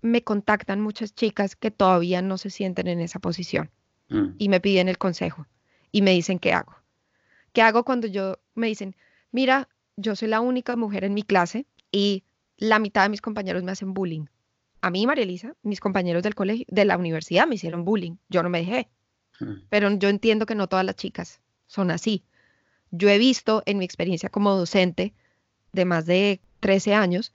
me 0.00 0.22
contactan 0.22 0.80
muchas 0.80 1.14
chicas 1.14 1.56
que 1.56 1.70
todavía 1.70 2.22
no 2.22 2.38
se 2.38 2.50
sienten 2.50 2.86
en 2.86 3.00
esa 3.00 3.18
posición 3.18 3.70
Mm. 4.08 4.36
y 4.38 4.48
me 4.48 4.60
piden 4.60 4.88
el 4.88 4.98
consejo 4.98 5.46
y 5.92 6.02
me 6.02 6.12
dicen 6.12 6.38
qué 6.38 6.52
hago. 6.52 6.74
¿Qué 7.52 7.62
hago 7.62 7.84
cuando 7.84 8.06
yo 8.06 8.38
me 8.54 8.66
dicen, 8.66 8.96
mira, 9.32 9.68
yo 9.96 10.16
soy 10.16 10.28
la 10.28 10.40
única 10.40 10.76
mujer 10.76 11.04
en 11.04 11.14
mi 11.14 11.22
clase 11.22 11.66
y 11.92 12.24
la 12.56 12.78
mitad 12.78 13.02
de 13.02 13.08
mis 13.10 13.20
compañeros 13.20 13.62
me 13.62 13.72
hacen 13.72 13.94
bullying? 13.94 14.26
A 14.80 14.90
mí, 14.90 15.06
María 15.06 15.24
Elisa, 15.24 15.54
mis 15.62 15.80
compañeros 15.80 16.22
del 16.22 16.34
colegio, 16.34 16.64
de 16.68 16.84
la 16.84 16.96
universidad 16.96 17.46
me 17.46 17.56
hicieron 17.56 17.84
bullying. 17.84 18.16
Yo 18.28 18.42
no 18.42 18.50
me 18.50 18.58
dejé, 18.60 18.88
Mm. 19.40 19.52
pero 19.68 19.90
yo 19.98 20.08
entiendo 20.08 20.46
que 20.46 20.54
no 20.56 20.68
todas 20.68 20.84
las 20.84 20.96
chicas 20.96 21.40
son 21.66 21.90
así. 21.90 22.24
Yo 22.90 23.08
he 23.08 23.18
visto 23.18 23.62
en 23.66 23.78
mi 23.78 23.84
experiencia 23.84 24.28
como 24.30 24.54
docente 24.56 25.14
de 25.72 25.84
más 25.84 26.06
de 26.06 26.40
13 26.60 26.94
años 26.94 27.32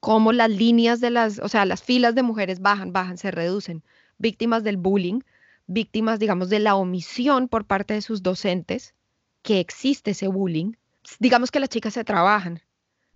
cómo 0.00 0.32
las 0.32 0.50
líneas 0.50 1.00
de 1.00 1.10
las, 1.10 1.38
o 1.38 1.48
sea, 1.48 1.64
las 1.64 1.82
filas 1.82 2.14
de 2.14 2.22
mujeres 2.22 2.60
bajan, 2.60 2.92
bajan, 2.92 3.16
se 3.18 3.30
reducen. 3.30 3.82
Víctimas 4.18 4.64
del 4.64 4.76
bullying, 4.76 5.20
víctimas, 5.66 6.18
digamos, 6.18 6.48
de 6.48 6.58
la 6.60 6.74
omisión 6.76 7.48
por 7.48 7.64
parte 7.64 7.94
de 7.94 8.02
sus 8.02 8.22
docentes, 8.22 8.94
que 9.42 9.60
existe 9.60 10.12
ese 10.12 10.28
bullying. 10.28 10.72
Digamos 11.20 11.50
que 11.50 11.60
las 11.60 11.68
chicas 11.68 11.94
se 11.94 12.04
trabajan, 12.04 12.60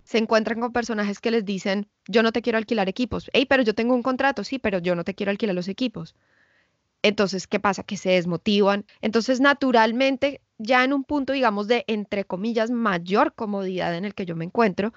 se 0.05 0.19
encuentran 0.19 0.61
con 0.61 0.73
personajes 0.73 1.21
que 1.21 1.31
les 1.31 1.45
dicen, 1.45 1.89
yo 2.09 2.23
no 2.23 2.33
te 2.33 2.43
quiero 2.43 2.59
alquilar 2.59 2.89
equipos. 2.89 3.31
Hey, 3.33 3.47
pero 3.47 3.63
yo 3.63 3.75
tengo 3.75 3.95
un 3.95 4.03
contrato, 4.03 4.45
sí, 4.45 4.59
pero 4.59 4.79
yo 4.79 4.95
no 4.95 5.05
te 5.05 5.15
quiero 5.15 5.31
alquilar 5.31 5.55
los 5.55 5.69
equipos. 5.69 6.15
Entonces, 7.03 7.47
¿qué 7.47 7.61
pasa? 7.61 7.83
Que 7.83 7.97
se 7.97 8.11
desmotivan. 8.11 8.85
Entonces, 9.01 9.41
naturalmente, 9.41 10.43
ya 10.59 10.85
en 10.85 10.93
un 10.93 11.05
punto, 11.05 11.33
digamos, 11.33 11.67
de, 11.69 11.85
entre 11.87 12.25
comillas, 12.25 12.71
mayor 12.71 13.35
comodidad 13.35 13.97
en 13.97 14.05
el 14.05 14.15
que 14.15 14.27
yo 14.27 14.37
me 14.37 14.45
encuentro, 14.45 14.93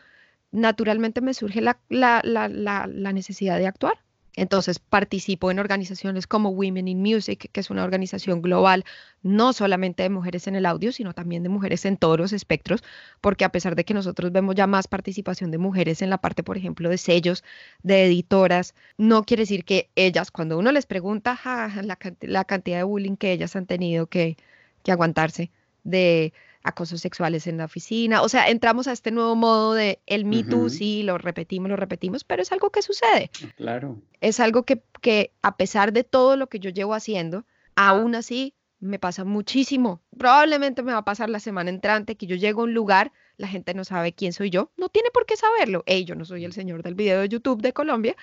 naturalmente 0.51 1.21
me 1.21 1.33
surge 1.33 1.61
la, 1.61 1.79
la, 1.89 2.21
la, 2.23 2.49
la, 2.49 2.87
la 2.87 3.13
necesidad 3.13 3.57
de 3.57 3.67
actuar. 3.67 4.03
Entonces 4.35 4.79
participo 4.79 5.51
en 5.51 5.59
organizaciones 5.59 6.25
como 6.25 6.49
Women 6.49 6.87
in 6.87 7.01
Music, 7.01 7.49
que 7.51 7.59
es 7.59 7.69
una 7.69 7.83
organización 7.83 8.41
global, 8.41 8.83
no 9.21 9.53
solamente 9.53 10.03
de 10.03 10.09
mujeres 10.09 10.47
en 10.47 10.55
el 10.55 10.65
audio, 10.65 10.91
sino 10.91 11.13
también 11.13 11.43
de 11.43 11.49
mujeres 11.49 11.85
en 11.85 11.97
todos 11.97 12.17
los 12.17 12.33
espectros, 12.33 12.83
porque 13.21 13.45
a 13.45 13.51
pesar 13.51 13.75
de 13.75 13.85
que 13.85 13.93
nosotros 13.93 14.31
vemos 14.31 14.55
ya 14.55 14.65
más 14.65 14.87
participación 14.87 15.51
de 15.51 15.59
mujeres 15.59 16.01
en 16.01 16.09
la 16.09 16.17
parte, 16.17 16.43
por 16.43 16.57
ejemplo, 16.57 16.89
de 16.89 16.97
sellos, 16.97 17.43
de 17.83 18.05
editoras, 18.05 18.73
no 18.97 19.23
quiere 19.23 19.43
decir 19.43 19.65
que 19.65 19.91
ellas, 19.95 20.31
cuando 20.31 20.57
uno 20.57 20.71
les 20.71 20.85
pregunta 20.87 21.39
la, 21.83 22.45
cantidad 22.45 22.77
de 22.77 22.83
bullying 22.83 23.15
que 23.17 23.33
ellas 23.33 23.55
han 23.55 23.67
tenido 23.67 24.07
que, 24.07 24.37
que 24.83 24.91
aguantarse, 24.91 25.51
de 25.83 26.33
acosos 26.63 27.01
sexuales 27.01 27.45
en 27.47 27.57
la 27.57 27.65
oficina. 27.65 28.21
O 28.21 28.29
sea, 28.29 28.47
entramos 28.49 28.87
a 28.87 28.93
este 28.93 29.11
nuevo 29.11 29.35
modo 29.35 29.73
de 29.73 29.99
el 30.05 30.25
Me 30.25 30.43
Too, 30.43 30.57
uh 30.57 30.65
-huh. 30.65 30.69
sí, 30.69 31.03
lo 31.03 31.17
repetimos, 31.17 31.69
lo 31.69 31.75
repetimos, 31.75 32.23
pero 32.23 32.41
es 32.41 32.51
algo 32.51 32.69
que 32.69 32.81
sucede. 32.81 33.29
Claro. 33.57 34.01
Es 34.21 34.39
algo 34.39 34.63
que, 34.63 34.81
que 35.01 35.31
a 35.41 35.57
pesar 35.57 35.93
de 35.93 36.03
todo 36.03 36.37
lo 36.37 36.47
que 36.47 36.59
yo 36.59 36.69
llevo 36.69 36.93
haciendo, 36.93 37.45
aún 37.75 38.15
así 38.15 38.53
me 38.79 38.99
pasa 38.99 39.23
muchísimo. 39.23 40.01
Probablemente 40.17 40.83
me 40.83 40.91
va 40.91 40.99
a 40.99 41.05
pasar 41.05 41.29
la 41.29 41.39
semana 41.39 41.69
entrante 41.69 42.15
que 42.15 42.27
yo 42.27 42.35
llego 42.35 42.61
a 42.61 42.63
un 42.65 42.73
lugar, 42.73 43.11
la 43.37 43.47
gente 43.47 43.73
no 43.73 43.83
sabe 43.83 44.13
quién 44.13 44.33
soy 44.33 44.49
yo, 44.49 44.71
no 44.77 44.89
tiene 44.89 45.09
por 45.11 45.25
qué 45.25 45.37
saberlo. 45.37 45.83
Hey, 45.85 46.05
yo 46.05 46.15
no 46.15 46.25
soy 46.25 46.43
el 46.45 46.53
señor 46.53 46.83
del 46.83 46.95
video 46.95 47.21
de 47.21 47.29
YouTube 47.29 47.61
de 47.61 47.73
Colombia. 47.73 48.15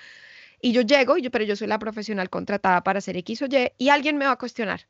Y 0.61 0.73
yo 0.73 0.81
llego, 0.81 1.17
y 1.17 1.23
yo, 1.23 1.31
pero 1.31 1.43
yo 1.43 1.55
soy 1.55 1.67
la 1.67 1.79
profesional 1.79 2.29
contratada 2.29 2.83
para 2.83 2.99
hacer 2.99 3.17
X 3.17 3.41
o 3.41 3.45
Y, 3.45 3.71
y 3.79 3.89
alguien 3.89 4.17
me 4.17 4.25
va 4.25 4.33
a 4.33 4.37
cuestionar. 4.37 4.87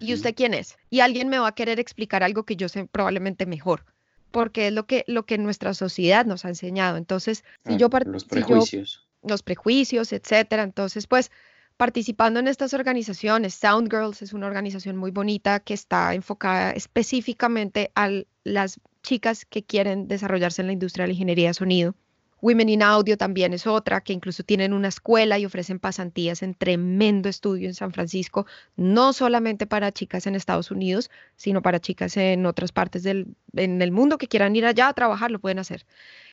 ¿Y 0.00 0.14
usted 0.14 0.34
quién 0.34 0.54
es? 0.54 0.76
Y 0.90 1.00
alguien 1.00 1.28
me 1.28 1.38
va 1.38 1.48
a 1.48 1.54
querer 1.54 1.80
explicar 1.80 2.22
algo 2.22 2.44
que 2.44 2.56
yo 2.56 2.68
sé 2.68 2.86
probablemente 2.86 3.46
mejor, 3.46 3.84
porque 4.30 4.68
es 4.68 4.72
lo 4.72 4.86
que, 4.86 5.04
lo 5.06 5.24
que 5.24 5.38
nuestra 5.38 5.74
sociedad 5.74 6.26
nos 6.26 6.44
ha 6.44 6.48
enseñado. 6.48 6.96
Entonces, 6.96 7.44
si 7.66 7.74
ah, 7.74 7.76
yo... 7.76 7.88
Los 8.04 8.24
prejuicios. 8.24 8.90
Si 8.90 8.98
yo, 8.98 9.06
los 9.26 9.42
prejuicios, 9.42 10.12
etcétera. 10.12 10.62
Entonces, 10.62 11.06
pues, 11.06 11.30
participando 11.76 12.40
en 12.40 12.48
estas 12.48 12.74
organizaciones, 12.74 13.54
Sound 13.54 13.90
Girls 13.90 14.22
es 14.22 14.32
una 14.32 14.46
organización 14.46 14.96
muy 14.96 15.10
bonita 15.10 15.60
que 15.60 15.74
está 15.74 16.14
enfocada 16.14 16.70
específicamente 16.72 17.90
a 17.94 18.10
las 18.44 18.80
chicas 19.02 19.44
que 19.44 19.64
quieren 19.64 20.08
desarrollarse 20.08 20.62
en 20.62 20.68
la 20.68 20.72
industria 20.72 21.04
de 21.04 21.08
la 21.08 21.12
ingeniería 21.14 21.48
de 21.48 21.54
sonido. 21.54 21.94
Women 22.42 22.68
in 22.68 22.82
Audio 22.82 23.16
también 23.16 23.54
es 23.54 23.66
otra, 23.66 24.02
que 24.02 24.12
incluso 24.12 24.42
tienen 24.42 24.72
una 24.74 24.88
escuela 24.88 25.38
y 25.38 25.46
ofrecen 25.46 25.78
pasantías 25.78 26.42
en 26.42 26.54
tremendo 26.54 27.28
estudio 27.28 27.66
en 27.66 27.74
San 27.74 27.92
Francisco, 27.92 28.46
no 28.76 29.12
solamente 29.14 29.66
para 29.66 29.90
chicas 29.92 30.26
en 30.26 30.34
Estados 30.34 30.70
Unidos, 30.70 31.10
sino 31.36 31.62
para 31.62 31.80
chicas 31.80 32.16
en 32.16 32.44
otras 32.44 32.72
partes 32.72 33.02
del 33.02 33.26
en 33.54 33.80
el 33.80 33.90
mundo 33.90 34.18
que 34.18 34.28
quieran 34.28 34.54
ir 34.54 34.66
allá 34.66 34.88
a 34.88 34.92
trabajar, 34.92 35.30
lo 35.30 35.38
pueden 35.38 35.58
hacer. 35.58 35.86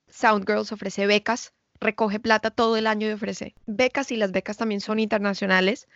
Sound 0.09 0.45
Girls 0.45 0.71
ofrece 0.73 1.07
becas, 1.07 1.53
recoge 1.79 2.19
plata 2.19 2.51
todo 2.51 2.75
el 2.77 2.87
año 2.87 3.07
y 3.07 3.11
ofrece 3.11 3.55
becas 3.65 4.11
y 4.11 4.17
las 4.17 4.31
becas 4.31 4.57
también 4.57 4.81
son 4.81 4.99
internacionales. 4.99 5.87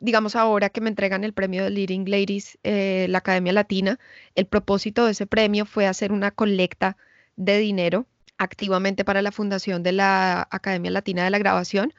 Digamos 0.00 0.36
ahora 0.36 0.70
que 0.70 0.80
me 0.80 0.88
entregan 0.88 1.22
el 1.22 1.34
premio 1.34 1.64
de 1.64 1.70
Leading 1.70 2.08
Ladies, 2.10 2.58
eh, 2.64 3.06
la 3.10 3.18
Academia 3.18 3.52
Latina, 3.52 3.98
el 4.34 4.46
propósito 4.46 5.04
de 5.04 5.12
ese 5.12 5.26
premio 5.26 5.66
fue 5.66 5.86
hacer 5.86 6.12
una 6.12 6.30
colecta 6.30 6.96
de 7.36 7.58
dinero 7.58 8.06
activamente 8.38 9.04
para 9.04 9.22
la 9.22 9.32
fundación 9.32 9.82
de 9.82 9.92
la 9.92 10.48
Academia 10.50 10.90
Latina 10.90 11.24
de 11.24 11.30
la 11.30 11.38
Grabación 11.38 11.92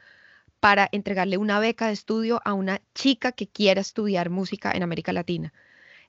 para 0.60 0.88
entregarle 0.92 1.38
una 1.38 1.60
beca 1.60 1.86
de 1.88 1.92
estudio 1.92 2.40
a 2.44 2.54
una 2.54 2.80
chica 2.94 3.32
que 3.32 3.46
quiera 3.46 3.80
estudiar 3.80 4.30
música 4.30 4.72
en 4.72 4.82
América 4.82 5.12
Latina. 5.12 5.52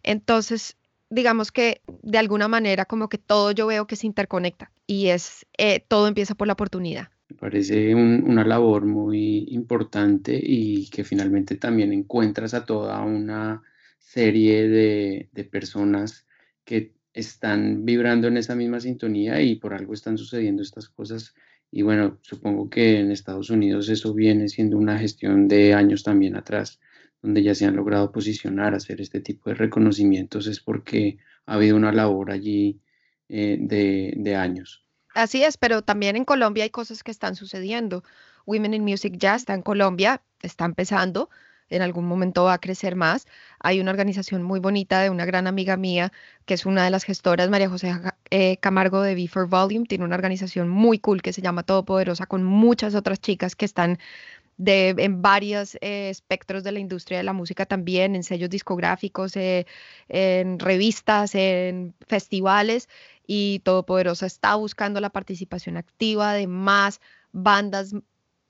Entonces, 0.04 0.78
digamos 1.10 1.52
que 1.52 1.82
de 2.02 2.18
alguna 2.18 2.48
manera 2.48 2.86
como 2.86 3.10
que 3.10 3.18
todo 3.18 3.52
yo 3.52 3.68
veo 3.68 3.88
que 3.88 3.96
se 3.96 4.08
interconecta 4.08 4.72
y 4.86 5.08
es 5.08 5.46
eh, 5.58 5.84
todo 5.88 6.08
empieza 6.08 6.36
por 6.36 6.48
la 6.48 6.54
oportunidad. 6.54 7.10
Me 7.30 7.38
parece 7.38 7.94
un, 7.94 8.24
una 8.26 8.46
labor 8.46 8.86
muy 8.86 9.48
importante 9.50 10.40
y 10.42 10.90
que 10.90 11.04
finalmente 11.04 11.56
también 11.56 11.92
encuentras 11.92 12.54
a 12.54 12.66
toda 12.66 13.02
una 13.02 13.64
serie 14.00 14.70
de, 14.70 15.30
de 15.34 15.44
personas 15.44 16.26
que 16.64 16.97
están 17.18 17.84
vibrando 17.84 18.28
en 18.28 18.38
esa 18.38 18.56
misma 18.56 18.80
sintonía 18.80 19.42
y 19.42 19.56
por 19.56 19.74
algo 19.74 19.94
están 19.94 20.20
sucediendo 20.20 20.62
estas 20.62 20.88
cosas. 20.88 21.34
Y 21.72 21.82
bueno, 21.82 22.20
supongo 22.22 22.70
que 22.70 23.00
en 23.00 23.12
Estados 23.12 23.50
Unidos 23.50 23.90
eso 23.90 24.14
viene 24.14 24.48
siendo 24.50 24.78
una 24.78 25.00
gestión 25.00 25.48
de 25.48 25.74
años 25.74 26.04
también 26.04 26.36
atrás, 26.36 26.80
donde 27.22 27.42
ya 27.42 27.56
se 27.56 27.66
han 27.66 27.76
logrado 27.76 28.12
posicionar, 28.12 28.76
hacer 28.76 29.02
este 29.02 29.20
tipo 29.20 29.50
de 29.50 29.56
reconocimientos, 29.56 30.46
es 30.46 30.60
porque 30.60 31.18
ha 31.48 31.56
habido 31.56 31.76
una 31.76 31.92
labor 31.92 32.30
allí 32.30 32.80
eh, 33.30 33.58
de, 33.60 34.14
de 34.16 34.36
años. 34.36 34.86
Así 35.16 35.44
es, 35.44 35.58
pero 35.58 35.82
también 35.82 36.16
en 36.16 36.26
Colombia 36.26 36.66
hay 36.66 36.70
cosas 36.70 37.04
que 37.04 37.10
están 37.10 37.36
sucediendo. 37.36 38.04
Women 38.46 38.76
in 38.76 38.84
Music 38.84 39.16
ya 39.18 39.34
está 39.34 39.56
en 39.56 39.64
Colombia, 39.64 40.22
está 40.44 40.66
empezando, 40.66 41.32
en 41.70 41.82
algún 41.82 42.06
momento 42.06 42.44
va 42.44 42.54
a 42.54 42.60
crecer 42.60 42.96
más. 42.96 43.28
Hay 43.60 43.80
una 43.80 43.92
organización 43.92 44.44
muy 44.44 44.60
bonita 44.60 45.02
de 45.02 45.10
una 45.10 45.26
gran 45.26 45.48
amiga 45.48 45.78
mía, 45.78 46.12
que 46.46 46.54
es 46.54 46.66
una 46.66 46.84
de 46.84 46.90
las 46.90 47.04
gestoras, 47.04 47.50
María 47.50 47.70
José 47.70 47.94
eh, 48.30 48.58
Camargo 48.58 49.02
de 49.02 49.16
V4 49.16 49.50
Volume, 49.50 49.86
tiene 49.86 50.06
una 50.06 50.16
organización 50.16 50.70
muy 50.70 51.00
cool 51.00 51.22
que 51.22 51.34
se 51.34 51.42
llama 51.42 51.64
Todopoderosa, 51.64 52.26
con 52.26 52.44
muchas 52.44 52.96
otras 52.96 53.20
chicas 53.20 53.56
que 53.56 53.66
están 53.66 54.00
de, 54.58 54.96
en 54.98 55.22
varios 55.22 55.76
eh, 55.82 56.10
espectros 56.10 56.64
de 56.64 56.72
la 56.72 56.80
industria 56.80 57.20
de 57.20 57.24
la 57.24 57.34
música 57.34 57.66
también, 57.66 58.16
en 58.16 58.24
sellos 58.24 58.50
discográficos, 58.50 59.36
eh, 59.36 59.66
en 60.10 60.60
revistas, 60.60 61.36
en 61.36 61.94
festivales, 62.08 62.90
y 63.26 63.60
Todopoderosa 63.60 64.26
está 64.26 64.56
buscando 64.56 65.00
la 65.02 65.10
participación 65.10 65.78
activa 65.78 66.34
de 66.34 66.48
más 66.48 67.02
bandas 67.32 67.94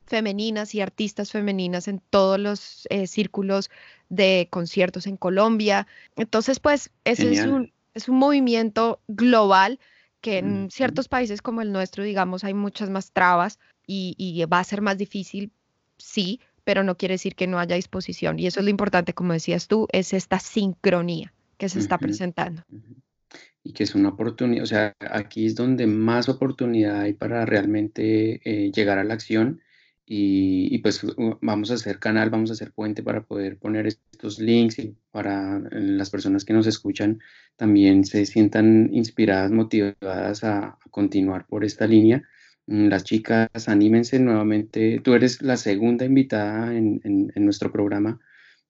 femeninas 0.07 0.73
y 0.73 0.81
artistas 0.81 1.31
femeninas 1.31 1.87
en 1.87 2.01
todos 2.09 2.39
los 2.39 2.87
eh, 2.89 3.07
círculos 3.07 3.69
de 4.09 4.47
conciertos 4.49 5.05
en 5.05 5.17
Colombia. 5.17 5.87
Entonces, 6.15 6.59
pues, 6.59 6.91
ese 7.03 7.31
es 7.31 7.45
un, 7.45 7.71
es 7.93 8.07
un 8.07 8.17
movimiento 8.17 8.99
global 9.07 9.79
que 10.21 10.39
en 10.39 10.65
mm. 10.65 10.69
ciertos 10.69 11.07
países 11.07 11.41
como 11.41 11.61
el 11.61 11.71
nuestro, 11.71 12.03
digamos, 12.03 12.43
hay 12.43 12.53
muchas 12.53 12.89
más 12.89 13.11
trabas 13.11 13.59
y, 13.85 14.15
y, 14.17 14.43
va 14.45 14.59
a 14.59 14.63
ser 14.63 14.81
más 14.81 14.97
difícil, 14.97 15.51
sí, 15.97 16.39
pero 16.63 16.83
no 16.83 16.97
quiere 16.97 17.13
decir 17.13 17.35
que 17.35 17.47
no 17.47 17.59
haya 17.59 17.75
disposición. 17.75 18.39
Y 18.39 18.47
eso 18.47 18.59
es 18.59 18.65
lo 18.65 18.69
importante, 18.69 19.13
como 19.13 19.33
decías 19.33 19.67
tú, 19.67 19.87
es 19.91 20.13
esta 20.13 20.39
sincronía 20.39 21.33
que 21.57 21.69
se 21.69 21.79
está 21.79 21.95
uh 21.95 21.97
-huh. 21.97 22.01
presentando. 22.01 22.63
Uh 22.71 22.75
-huh. 22.75 22.95
Y 23.63 23.73
que 23.73 23.83
es 23.83 23.95
una 23.95 24.09
oportunidad, 24.09 24.63
o 24.63 24.67
sea, 24.67 24.95
aquí 24.99 25.45
es 25.45 25.55
donde 25.55 25.87
más 25.87 26.29
oportunidad 26.29 27.01
hay 27.01 27.13
para 27.13 27.45
realmente 27.45 28.41
eh, 28.43 28.71
llegar 28.71 28.97
a 28.97 29.03
la 29.03 29.13
acción 29.13 29.61
y, 30.09 30.73
y, 30.73 30.77
pues 30.77 31.05
vamos 31.41 31.69
a 31.69 31.73
hacer 31.73 31.99
canal, 31.99 32.29
vamos 32.29 32.49
a 32.49 32.53
hacer 32.53 32.71
puente 32.71 33.03
para 33.03 33.23
poder 33.25 33.57
poner 33.57 33.87
estos 33.87 34.39
links 34.39 34.79
y 34.79 34.95
para 35.11 35.59
las 35.69 36.09
personas 36.09 36.45
que 36.45 36.53
nos 36.53 36.65
escuchan 36.65 37.19
también 37.57 38.05
se 38.05 38.25
sientan 38.25 38.89
inspiradas, 38.93 39.51
motivadas 39.51 40.45
a, 40.45 40.59
a 40.59 40.79
continuar 40.91 41.45
por 41.45 41.65
esta 41.65 41.85
línea. 41.87 42.23
Las 42.67 43.03
chicas, 43.03 43.49
anímense 43.67 44.17
nuevamente. 44.19 45.01
Tú 45.03 45.13
eres 45.13 45.41
la 45.41 45.57
segunda 45.57 46.05
invitada 46.05 46.73
en, 46.73 47.01
en, 47.03 47.31
en 47.35 47.43
nuestro 47.45 47.69
programa, 47.71 48.19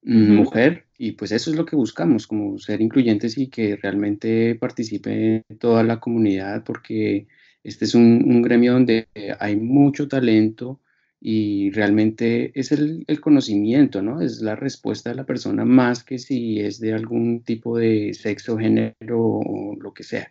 uh 0.02 0.10
-huh. 0.10 0.34
mujer, 0.34 0.86
y 0.98 1.12
pues 1.12 1.30
eso 1.30 1.50
es 1.50 1.56
lo 1.56 1.64
que 1.64 1.76
buscamos, 1.76 2.26
como 2.26 2.58
ser 2.58 2.80
incluyentes 2.80 3.38
y 3.38 3.46
que 3.46 3.76
realmente 3.76 4.56
participe 4.56 5.44
toda 5.60 5.84
la 5.84 6.00
comunidad, 6.00 6.64
porque 6.64 7.26
este 7.62 7.84
es 7.84 7.94
un, 7.94 8.24
un 8.26 8.42
gremio 8.42 8.72
donde 8.72 9.06
hay 9.38 9.54
mucho 9.56 10.08
talento, 10.08 10.80
y 11.20 11.70
realmente 11.70 12.52
es 12.58 12.70
el, 12.70 13.04
conocimiento, 13.20 14.02
¿no? 14.02 14.20
Es 14.20 14.40
la 14.40 14.54
respuesta 14.54 15.10
de 15.10 15.16
la 15.16 15.26
persona 15.26 15.64
más 15.64 16.04
que 16.04 16.18
si 16.18 16.60
es 16.60 16.78
de 16.78 16.92
algún 16.92 17.42
tipo 17.42 17.76
de 17.76 18.14
sexo, 18.14 18.56
género 18.56 19.20
o 19.20 19.76
lo 19.80 19.92
que 19.92 20.04
sea. 20.04 20.30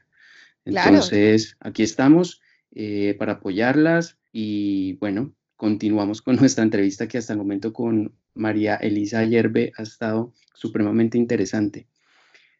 Entonces, 0.64 1.58
aquí 1.60 1.84
estamos 1.84 2.42
eh, 2.74 3.16
para 3.20 3.34
apoyarlas 3.34 4.18
y 4.32 4.94
bueno, 4.94 5.34
continuamos 5.56 6.22
con 6.22 6.36
nuestra 6.38 6.64
entrevista 6.64 7.08
que 7.08 7.18
hasta 7.18 7.34
el 7.34 7.40
momento 7.40 7.74
con 7.74 8.14
María 8.34 8.76
Elisa 8.76 9.26
Yerbe 9.26 9.74
ha 9.78 9.84
estado 9.84 10.34
supremamente 10.54 11.18
interesante. 11.18 11.88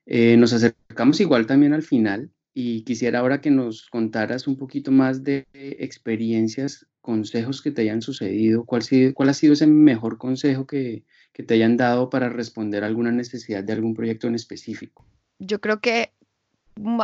Eh, 0.06 0.38
nos 0.38 0.54
acercamos 0.54 1.20
igual 1.20 1.46
también 1.46 1.74
al 1.74 1.84
final 1.84 2.32
y 2.60 2.82
quisiera 2.82 3.20
ahora 3.20 3.40
que 3.40 3.52
nos 3.52 3.88
contaras 3.88 4.48
un 4.48 4.58
poquito 4.58 4.90
más 4.92 5.24
de 5.24 5.46
experiencias, 5.54 6.88
consejos 7.02 7.62
que 7.62 7.70
te 7.70 7.84
hayan 7.84 8.02
sucedido, 8.02 8.66
cuál, 8.66 8.82
ha 8.82 9.34
sido 9.36 9.54
ese 9.54 9.68
mejor 9.68 10.18
consejo 10.18 10.66
que, 10.66 11.04
que 11.34 11.44
te 11.44 11.54
hayan 11.54 11.78
dado 11.78 12.10
para 12.10 12.30
responder 12.30 12.84
a 12.84 12.88
alguna 12.88 13.12
necesidad 13.12 13.64
de 13.64 13.74
algún 13.74 13.94
proyecto 13.94 14.26
en 14.26 14.34
específico. 14.34 15.06
Yo 15.38 15.62
creo 15.62 15.82
que 15.82 16.14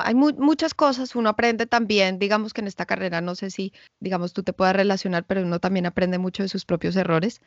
hay 0.04 0.16
muchas 0.16 0.74
cosas, 0.74 1.16
uno 1.16 1.30
aprende 1.30 1.68
también, 1.68 2.18
digamos 2.18 2.52
que 2.52 2.62
en 2.62 2.68
esta 2.68 2.88
carrera, 2.88 3.22
no 3.22 3.36
sé 3.36 3.52
si, 3.52 3.74
digamos, 4.00 4.34
tú 4.34 4.42
te 4.42 4.54
puedas 4.54 4.76
relacionar, 4.76 5.24
pero 5.24 5.44
uno 5.44 5.60
también 5.60 5.86
aprende 5.86 6.18
mucho 6.18 6.42
de 6.42 6.50
sus 6.50 6.66
propios 6.66 6.96
errores. 6.96 7.42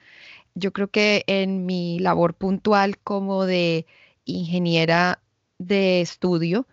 Yo 0.54 0.72
creo 0.72 0.86
que 0.92 1.24
en 1.26 1.66
mi 1.66 1.98
labor 1.98 2.34
puntual 2.34 2.98
como 2.98 3.46
de 3.46 3.84
ingeniera 4.26 5.20
de 5.58 6.02
estudio, 6.02 6.68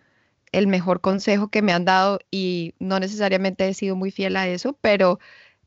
el 0.54 0.68
mejor 0.68 1.00
consejo 1.00 1.48
que 1.48 1.62
me 1.62 1.72
han 1.72 1.84
dado 1.84 2.20
y 2.30 2.74
no 2.78 3.00
necesariamente 3.00 3.68
he 3.68 3.74
sido 3.74 3.96
muy 3.96 4.12
fiel 4.12 4.36
a 4.36 4.46
eso, 4.46 4.78
pero 4.80 5.18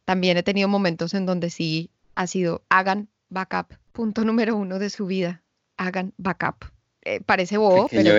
también 0.05 0.37
he 0.37 0.43
tenido 0.43 0.69
momentos 0.69 1.13
en 1.13 1.25
donde 1.25 1.49
sí 1.49 1.91
ha 2.15 2.25
sido 2.25 2.63
hagan 2.69 3.09
backup. 3.29 3.73
Punto 3.91 4.23
número 4.23 4.55
uno 4.55 4.79
de 4.79 4.89
su 4.89 5.05
vida, 5.05 5.43
hagan 5.75 6.13
backup. 6.17 6.71
Eh, 7.01 7.19
parece 7.19 7.57
bobo, 7.57 7.89
pero, 7.89 8.11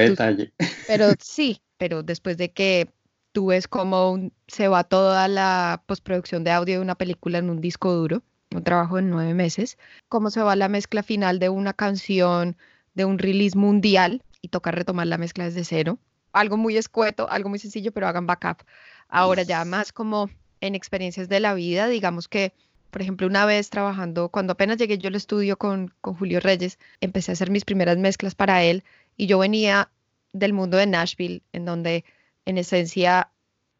pero 0.86 1.08
sí, 1.18 1.62
pero 1.78 2.02
después 2.02 2.36
de 2.36 2.52
que 2.52 2.90
tú 3.32 3.46
ves 3.46 3.66
cómo 3.66 4.30
se 4.46 4.68
va 4.68 4.84
toda 4.84 5.26
la 5.26 5.82
postproducción 5.86 6.44
de 6.44 6.50
audio 6.50 6.76
de 6.76 6.82
una 6.82 6.96
película 6.96 7.38
en 7.38 7.48
un 7.48 7.62
disco 7.62 7.94
duro, 7.94 8.22
un 8.54 8.62
trabajo 8.62 8.96
de 8.96 9.02
nueve 9.02 9.32
meses, 9.32 9.78
cómo 10.10 10.30
se 10.30 10.42
va 10.42 10.54
la 10.54 10.68
mezcla 10.68 11.02
final 11.02 11.38
de 11.38 11.48
una 11.48 11.72
canción, 11.72 12.58
de 12.92 13.06
un 13.06 13.18
release 13.18 13.56
mundial 13.56 14.22
y 14.42 14.48
toca 14.48 14.70
retomar 14.70 15.06
la 15.06 15.16
mezcla 15.16 15.44
desde 15.44 15.64
cero 15.64 15.98
algo 16.32 16.56
muy 16.56 16.76
escueto, 16.76 17.28
algo 17.30 17.48
muy 17.48 17.58
sencillo, 17.58 17.92
pero 17.92 18.08
hagan 18.08 18.26
backup. 18.26 18.62
Ahora 19.08 19.42
ya 19.42 19.64
más 19.64 19.92
como 19.92 20.30
en 20.60 20.74
experiencias 20.74 21.28
de 21.28 21.40
la 21.40 21.54
vida, 21.54 21.88
digamos 21.88 22.28
que, 22.28 22.52
por 22.90 23.02
ejemplo, 23.02 23.26
una 23.26 23.46
vez 23.46 23.70
trabajando, 23.70 24.28
cuando 24.28 24.52
apenas 24.52 24.76
llegué 24.76 24.98
yo 24.98 25.08
al 25.08 25.14
estudio 25.14 25.56
con, 25.56 25.94
con 26.00 26.14
Julio 26.14 26.40
Reyes, 26.40 26.78
empecé 27.00 27.32
a 27.32 27.34
hacer 27.34 27.50
mis 27.50 27.64
primeras 27.64 27.96
mezclas 27.96 28.34
para 28.34 28.62
él 28.62 28.84
y 29.16 29.26
yo 29.26 29.38
venía 29.38 29.90
del 30.32 30.52
mundo 30.52 30.76
de 30.76 30.86
Nashville, 30.86 31.42
en 31.52 31.64
donde 31.64 32.04
en 32.44 32.58
esencia 32.58 33.30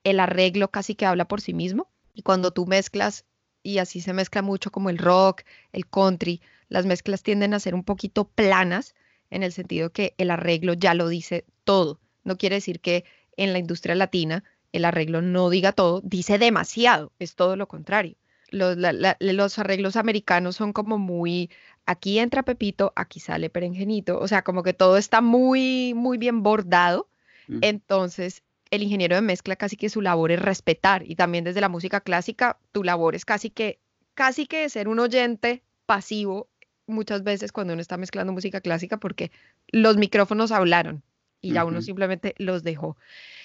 el 0.05 0.20
arreglo 0.20 0.70
casi 0.70 0.94
que 0.94 1.07
habla 1.07 1.26
por 1.26 1.40
sí 1.40 1.55
mismo. 1.55 1.88
Y 2.14 2.22
cuando 2.22 2.53
tú 2.53 2.66
mezclas, 2.66 3.24
y 3.62 3.78
así 3.78 4.01
se 4.01 4.12
mezcla 4.12 4.42
mucho 4.42 4.70
como 4.70 4.90
el 4.90 4.99
rock, 4.99 5.42
el 5.72 5.86
country, 5.86 6.40
las 6.68 6.86
mezclas 6.86 7.22
tienden 7.22 7.55
a 7.55 7.61
ser 7.61 7.74
un 7.74 7.84
poquito 7.84 8.24
planas, 8.28 8.94
en 9.30 9.42
el 9.42 9.53
sentido 9.53 9.90
que 9.90 10.14
el 10.18 10.30
arreglo 10.30 10.72
ya 10.72 10.94
lo 10.94 11.09
dice 11.09 11.44
todo. 11.64 12.01
No 12.29 12.37
quiere 12.37 12.57
decir 12.57 12.81
que 12.81 13.05
en 13.39 13.55
la 13.55 13.59
industria 13.59 13.95
latina 13.95 14.45
el 14.72 14.85
arreglo 14.85 15.22
no 15.22 15.49
diga 15.49 15.72
todo, 15.72 16.03
dice 16.05 16.37
demasiado, 16.39 17.11
es 17.18 17.35
todo 17.35 17.57
lo 17.57 17.68
contrario. 17.68 18.16
Los, 18.51 19.59
arreglos 19.59 19.97
americanos 19.97 20.57
son 20.57 20.74
como 20.74 20.99
muy, 20.99 21.49
aquí 21.87 22.18
entra 22.18 22.43
Pepito, 22.43 22.93
aquí 22.97 23.18
sale 23.18 23.49
Perengenito, 23.49 24.18
o 24.18 24.29
sea, 24.29 24.43
como 24.43 24.62
que 24.62 24.74
todo 24.74 24.99
está 24.99 25.22
muy, 25.22 25.95
muy 25.95 26.18
bien 26.18 26.43
bordado. 26.43 27.09
Mm. 27.47 27.61
Entonces, 27.62 28.43
el 28.70 28.83
ingeniero 28.83 29.14
de 29.16 29.22
mezcla 29.22 29.57
casi 29.57 29.76
que 29.76 29.89
su 29.89 30.03
labor 30.03 30.31
es 30.31 30.41
respetar 30.41 31.11
y 31.11 31.16
también 31.16 31.45
desde 31.45 31.62
la 31.62 31.70
música 31.70 32.03
clásica, 32.03 32.59
tu 32.72 32.85
labor 32.85 33.14
es 33.14 33.24
casi 33.24 33.49
que, 33.49 33.81
casi 34.12 34.47
que 34.47 34.68
ser 34.68 34.89
un 34.89 34.99
oyente 34.99 35.62
pasivo 35.87 36.51
muchas 36.87 37.22
veces 37.22 37.53
cuando 37.53 37.72
uno 37.72 37.81
está 37.81 37.97
mezclando 37.97 38.35
música 38.35 38.61
clásica 38.61 38.99
porque 38.99 39.31
los 39.68 39.97
micrófonos 39.97 40.53
hablaron 40.53 41.03
y 41.41 41.53
ya 41.53 41.64
uno 41.64 41.82
simplemente 41.82 42.34
los 42.39 42.62
dejó. 42.62 42.97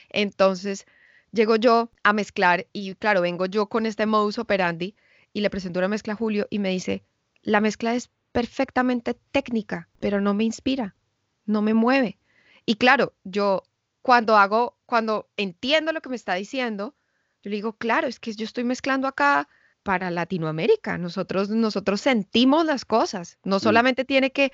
Entonces, 0.09 0.85
llego 1.31 1.55
yo 1.55 1.91
a 2.03 2.13
mezclar 2.13 2.67
y 2.73 2.95
claro, 2.95 3.21
vengo 3.21 3.45
yo 3.45 3.67
con 3.67 3.85
este 3.85 4.05
modus 4.05 4.39
operandi 4.39 4.95
y 5.33 5.41
le 5.41 5.49
presento 5.49 5.79
una 5.79 5.87
mezcla 5.87 6.13
a 6.13 6.15
Julio 6.17 6.47
y 6.49 6.59
me 6.59 6.69
dice, 6.69 7.03
la 7.41 7.61
mezcla 7.61 7.95
es 7.95 8.09
perfectamente 8.31 9.15
técnica, 9.31 9.89
pero 9.99 10.21
no 10.21 10.33
me 10.33 10.43
inspira, 10.43 10.95
no 11.45 11.61
me 11.61 11.73
mueve. 11.73 12.17
Y 12.65 12.75
claro, 12.75 13.13
yo 13.23 13.63
cuando 14.01 14.37
hago, 14.37 14.77
cuando 14.85 15.29
entiendo 15.37 15.91
lo 15.91 16.01
que 16.01 16.09
me 16.09 16.15
está 16.15 16.35
diciendo, 16.35 16.95
yo 17.41 17.49
le 17.49 17.57
digo, 17.57 17.73
claro, 17.73 18.07
es 18.07 18.19
que 18.19 18.33
yo 18.33 18.45
estoy 18.45 18.63
mezclando 18.63 19.07
acá 19.07 19.49
para 19.83 20.11
Latinoamérica. 20.11 20.97
Nosotros, 20.97 21.49
nosotros 21.49 22.01
sentimos 22.01 22.65
las 22.65 22.85
cosas. 22.85 23.37
No 23.43 23.59
solamente 23.59 24.05
tiene 24.05 24.31
que 24.31 24.51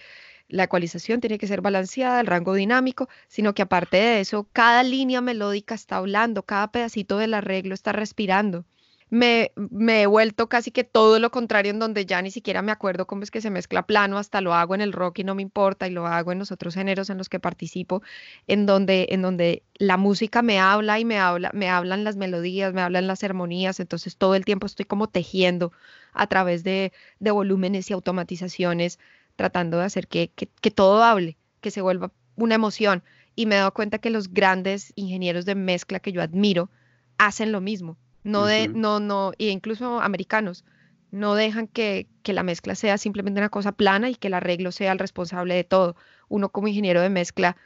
la 0.49 0.63
ecualización 0.63 1.21
tiene 1.21 1.37
que 1.37 1.47
ser 1.47 1.61
balanceada, 1.61 2.19
el 2.19 2.27
rango 2.27 2.55
dinámico, 2.55 3.07
sino 3.27 3.53
que 3.53 3.61
aparte 3.61 3.97
de 3.97 4.19
eso, 4.19 4.47
cada 4.51 4.81
línea 4.83 5.21
melódica 5.21 5.75
está 5.75 5.97
hablando, 5.97 6.43
cada 6.43 6.71
pedacito 6.71 7.17
del 7.19 7.35
arreglo 7.35 7.75
está 7.75 7.91
respirando. 7.91 8.65
Me, 9.11 9.51
he 9.89 10.05
vuelto 10.05 10.49
casi 10.49 10.69
que 10.71 10.83
todo 10.83 11.19
lo 11.19 11.31
contrario 11.31 11.71
en 11.71 11.79
donde 11.79 12.05
ya 12.05 12.21
ni 12.21 12.29
siquiera 12.29 12.61
me 12.61 12.71
acuerdo 12.71 13.07
cómo 13.07 13.23
es 13.23 13.31
que 13.31 13.41
se 13.41 13.49
mezcla 13.49 13.87
plano, 13.87 14.17
hasta 14.19 14.41
lo 14.41 14.53
hago 14.53 14.75
en 14.75 14.81
el 14.81 14.93
rock 14.93 15.19
y 15.19 15.23
no 15.23 15.33
me 15.33 15.41
importa 15.41 15.87
y 15.87 15.91
lo 15.91 16.05
hago 16.05 16.31
en 16.31 16.39
los 16.39 16.51
otros 16.51 16.75
géneros 16.75 17.09
en 17.09 17.17
los 17.17 17.27
que 17.27 17.39
participo, 17.39 18.03
en 18.47 18.65
donde, 18.67 19.07
en 19.09 19.23
donde 19.23 19.63
la 19.75 19.97
música 19.97 20.41
me 20.43 20.59
habla 20.59 20.99
y 20.99 21.05
me 21.05 21.17
habla, 21.17 21.49
me 21.53 21.69
hablan 21.69 22.03
las 22.03 22.17
melodías, 22.17 22.73
me 22.73 22.81
hablan 22.81 23.07
las 23.07 23.23
armonías, 23.23 23.79
entonces 23.79 24.15
todo 24.15 24.35
el 24.35 24.45
tiempo 24.45 24.67
estoy 24.67 24.85
como 24.85 25.07
tejiendo 25.07 25.71
a 26.13 26.27
través 26.27 26.63
de, 26.63 26.93
de 27.19 27.31
volúmenes 27.31 27.89
y 27.89 27.93
automatizaciones 27.93 28.99
tratando 29.39 29.77
de 29.77 29.85
hacer 29.85 30.09
que, 30.09 30.27
todo 30.75 31.01
hable, 31.01 31.37
que 31.61 31.71
se 31.71 31.79
vuelva 31.79 32.11
una 32.35 32.55
emoción. 32.55 33.03
Y 33.35 33.45
me 33.45 33.55
he 33.55 33.57
dado 33.59 33.73
cuenta 33.73 33.97
que 33.99 34.09
los 34.09 34.33
grandes 34.33 34.91
ingenieros 34.95 35.45
de 35.45 35.55
mezcla 35.55 36.01
que 36.01 36.11
yo 36.11 36.21
admiro 36.21 36.69
hacen 37.17 37.53
lo 37.53 37.61
mismo. 37.61 37.97
No 38.23 38.45
de, 38.45 38.67
no, 38.67 38.99
no, 38.99 39.31
e 39.37 39.49
incluso 39.49 40.01
americanos, 40.01 40.65
no 41.11 41.35
dejan 41.35 41.67
que, 41.67 42.07
que, 42.21 42.33
la 42.33 42.43
mezcla 42.43 42.75
sea 42.75 42.97
simplemente 42.97 43.39
una 43.39 43.49
cosa 43.49 43.71
plana 43.71 44.09
y 44.09 44.15
que 44.15 44.27
el 44.27 44.33
arreglo 44.33 44.71
sea 44.71 44.91
el 44.91 44.99
responsable 44.99 45.55
de 45.55 45.63
todo. 45.63 45.95
Uno 46.27 46.49
como 46.49 46.67
ingeniero 46.67 47.01
de 47.01 47.09
mezcla 47.09 47.57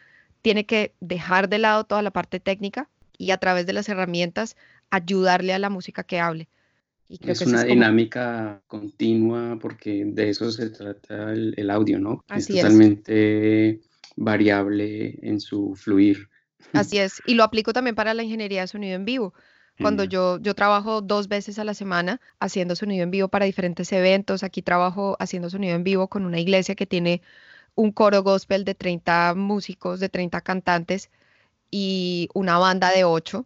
tiene 0.42 0.66
que 0.66 0.94
dejar 1.00 1.50
de 1.50 1.58
lado 1.58 1.84
toda 1.84 2.02
la 2.02 2.12
parte 2.12 2.40
técnica 2.40 2.90
y 3.18 3.32
a 3.32 3.38
través 3.38 3.66
de 3.66 3.74
las 3.74 3.90
herramientas 3.90 4.56
ayudarle 4.90 5.54
a 5.54 5.60
la 5.60 5.70
música 5.70 6.04
que 6.04 6.20
hable 6.20 6.48
es 7.10 7.42
una 7.42 7.64
dinámica 7.64 8.62
continua 8.68 9.58
porque 9.60 10.04
de 10.06 10.30
eso 10.30 10.52
se 10.52 10.70
trata 10.70 11.32
el, 11.34 11.70
audio, 11.70 12.00
¿no? 12.00 12.24
es 12.36 12.48
totalmente 12.48 13.82
variable 14.16 15.20
en 15.22 15.40
su 15.40 15.76
fluir. 15.76 16.30
Así 16.74 16.98
es, 17.00 17.22
y 17.26 17.36
lo 17.36 17.44
aplico 17.44 17.74
también 17.74 17.96
para 17.96 18.14
la 18.14 18.24
ingeniería 18.24 18.62
de 18.62 18.68
sonido 18.68 18.96
en 18.96 19.06
vivo. 19.06 19.34
Cuando 19.80 20.04
yo, 20.04 20.40
yo 20.40 20.54
trabajo 20.54 21.02
dos 21.02 21.28
veces 21.28 21.58
a 21.58 21.64
la 21.64 21.74
semana 21.74 22.22
haciendo 22.40 22.76
sonido 22.76 23.04
en 23.04 23.12
vivo 23.12 23.28
para 23.28 23.46
diferentes 23.46 23.92
eventos, 23.92 24.44
aquí 24.44 24.62
trabajo 24.62 25.18
haciendo 25.20 25.50
sonido 25.50 25.76
en 25.76 25.84
vivo 25.84 26.08
con 26.08 26.26
una 26.26 26.40
iglesia 26.40 26.76
que 26.76 26.86
tiene 26.86 27.22
un 27.76 27.92
coro 27.92 28.22
gospel 28.22 28.66
de 28.66 28.76
30 28.76 29.34
músicos, 29.36 30.00
de 30.00 30.10
30 30.10 30.42
cantantes 30.42 31.10
y 31.72 32.30
una 32.34 32.60
banda 32.60 32.92
de 32.92 33.04
8 33.04 33.46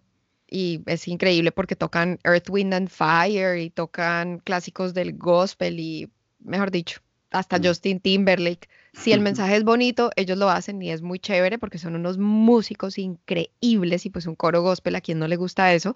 y 0.49 0.81
es 0.85 1.07
increíble 1.07 1.51
porque 1.51 1.75
tocan 1.75 2.19
Earth, 2.23 2.49
Wind 2.49 2.73
and 2.73 2.89
Fire 2.89 3.57
y 3.57 3.69
tocan 3.69 4.39
clásicos 4.39 4.93
del 4.93 5.17
gospel 5.17 5.79
y, 5.79 6.09
mejor 6.39 6.71
dicho, 6.71 7.01
hasta 7.31 7.59
mm. 7.59 7.65
Justin 7.65 7.99
Timberlake. 7.99 8.69
Si 8.99 9.13
el 9.13 9.21
mensaje 9.21 9.55
es 9.55 9.63
bonito, 9.63 10.09
ellos 10.15 10.37
lo 10.37 10.49
hacen 10.49 10.81
y 10.81 10.91
es 10.91 11.01
muy 11.01 11.19
chévere 11.19 11.59
porque 11.59 11.77
son 11.77 11.95
unos 11.95 12.17
músicos 12.17 12.97
increíbles 12.97 14.05
y 14.05 14.09
pues 14.09 14.25
un 14.25 14.35
coro 14.35 14.61
gospel 14.61 14.95
a 14.95 15.01
quien 15.01 15.19
no 15.19 15.27
le 15.27 15.35
gusta 15.35 15.73
eso. 15.73 15.95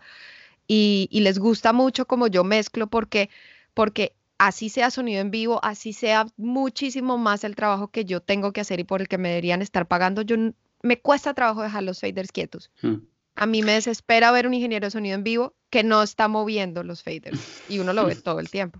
Y, 0.67 1.09
les 1.11 1.39
gusta 1.39 1.73
mucho 1.73 2.05
como 2.05 2.27
yo 2.27 2.43
mezclo 2.43 2.87
porque, 2.87 3.29
porque 3.73 4.13
así 4.37 4.69
sea 4.69 4.89
sonido 4.89 5.19
en 5.19 5.31
vivo, 5.31 5.59
así 5.63 5.91
sea 5.91 6.27
muchísimo 6.37 7.17
más 7.17 7.43
el 7.43 7.55
trabajo 7.55 7.89
que 7.89 8.05
yo 8.05 8.21
tengo 8.21 8.53
que 8.53 8.61
hacer 8.61 8.79
y 8.79 8.85
por 8.85 9.01
el 9.01 9.09
que 9.09 9.17
me 9.17 9.29
deberían 9.29 9.61
estar 9.61 9.87
pagando, 9.87 10.21
yo 10.21 10.37
me 10.81 10.99
cuesta 11.01 11.33
trabajo 11.33 11.61
dejar 11.61 11.83
los 11.83 11.99
faders 11.99 12.31
quietos. 12.31 12.71
Hmm. 12.81 12.99
A 13.35 13.45
mí 13.45 13.63
me 13.63 13.73
desespera 13.73 14.31
ver 14.31 14.47
un 14.47 14.53
ingeniero 14.53 14.87
de 14.87 14.91
sonido 14.91 15.15
en 15.15 15.23
vivo 15.23 15.53
que 15.69 15.83
no 15.83 16.03
está 16.03 16.27
moviendo 16.27 16.83
los 16.83 17.03
faders 17.03 17.63
y 17.67 17.79
uno 17.79 17.91
lo 17.91 18.05
ve 18.05 18.15
todo 18.15 18.39
el 18.39 18.49
tiempo. 18.49 18.79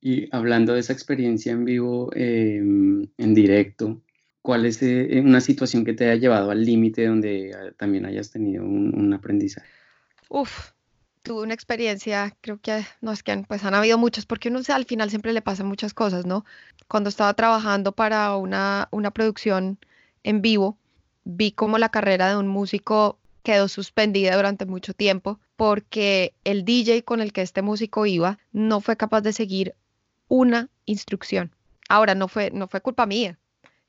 Y 0.00 0.28
hablando 0.34 0.74
de 0.74 0.80
esa 0.80 0.92
experiencia 0.92 1.52
en 1.52 1.64
vivo, 1.64 2.10
em, 2.14 3.08
en 3.18 3.34
directo, 3.34 4.00
¿cuál 4.42 4.64
es 4.66 4.80
eh, 4.82 5.20
una 5.24 5.40
situación 5.40 5.84
que 5.84 5.92
te 5.92 6.04
haya 6.04 6.20
llevado 6.20 6.50
al 6.50 6.64
límite 6.64 7.06
donde 7.06 7.52
ah, 7.54 7.72
también 7.76 8.06
hayas 8.06 8.30
tenido 8.30 8.64
un, 8.64 9.12
aprendizaje? 9.12 9.68
Uf, 10.28 10.70
tuve 11.22 11.42
una 11.42 11.54
experiencia, 11.54 12.36
creo 12.40 12.58
que 12.60 12.84
no 13.00 13.12
es 13.12 13.22
que 13.22 13.36
pues 13.48 13.64
han 13.64 13.74
habido 13.74 13.98
muchas, 13.98 14.24
porque 14.24 14.50
uno 14.50 14.60
al 14.68 14.84
final 14.84 15.10
siempre 15.10 15.32
le 15.32 15.42
pasan 15.42 15.66
muchas 15.66 15.94
cosas, 15.94 16.26
¿no? 16.26 16.44
Cuando 16.86 17.08
estaba 17.08 17.34
trabajando 17.34 17.92
para 17.92 18.36
una, 18.36 18.88
una 18.92 19.10
producción 19.10 19.78
en 20.22 20.42
vivo, 20.42 20.78
vi 21.24 21.50
como 21.50 21.76
la 21.78 21.88
carrera 21.88 22.30
de 22.30 22.36
un 22.36 22.48
músico 22.48 23.18
quedó 23.42 23.66
suspendida 23.68 24.36
durante 24.36 24.66
mucho 24.66 24.94
tiempo 24.94 25.40
porque 25.56 26.34
el 26.44 26.64
DJ 26.64 27.02
con 27.02 27.20
el 27.20 27.32
que 27.32 27.42
este 27.42 27.62
músico 27.62 28.06
iba 28.06 28.38
no 28.52 28.80
fue 28.80 28.96
capaz 28.96 29.22
de 29.22 29.32
seguir 29.32 29.74
una 30.28 30.68
instrucción. 30.84 31.52
Ahora, 31.88 32.14
no 32.14 32.28
fue, 32.28 32.50
no 32.50 32.68
fue 32.68 32.80
culpa 32.80 33.06
mía, 33.06 33.38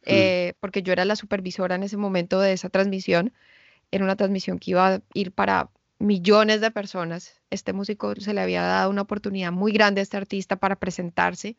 eh, 0.05 0.53
porque 0.59 0.81
yo 0.81 0.93
era 0.93 1.05
la 1.05 1.15
supervisora 1.15 1.75
en 1.75 1.83
ese 1.83 1.97
momento 1.97 2.39
de 2.39 2.53
esa 2.53 2.69
transmisión. 2.69 3.33
Era 3.91 4.03
una 4.03 4.15
transmisión 4.15 4.59
que 4.59 4.71
iba 4.71 4.95
a 4.95 5.01
ir 5.13 5.31
para 5.31 5.69
millones 5.99 6.61
de 6.61 6.71
personas. 6.71 7.39
Este 7.49 7.73
músico 7.73 8.15
se 8.15 8.33
le 8.33 8.41
había 8.41 8.63
dado 8.63 8.89
una 8.89 9.01
oportunidad 9.01 9.51
muy 9.51 9.71
grande 9.71 10.01
a 10.01 10.03
este 10.03 10.17
artista 10.17 10.55
para 10.55 10.77
presentarse 10.77 11.57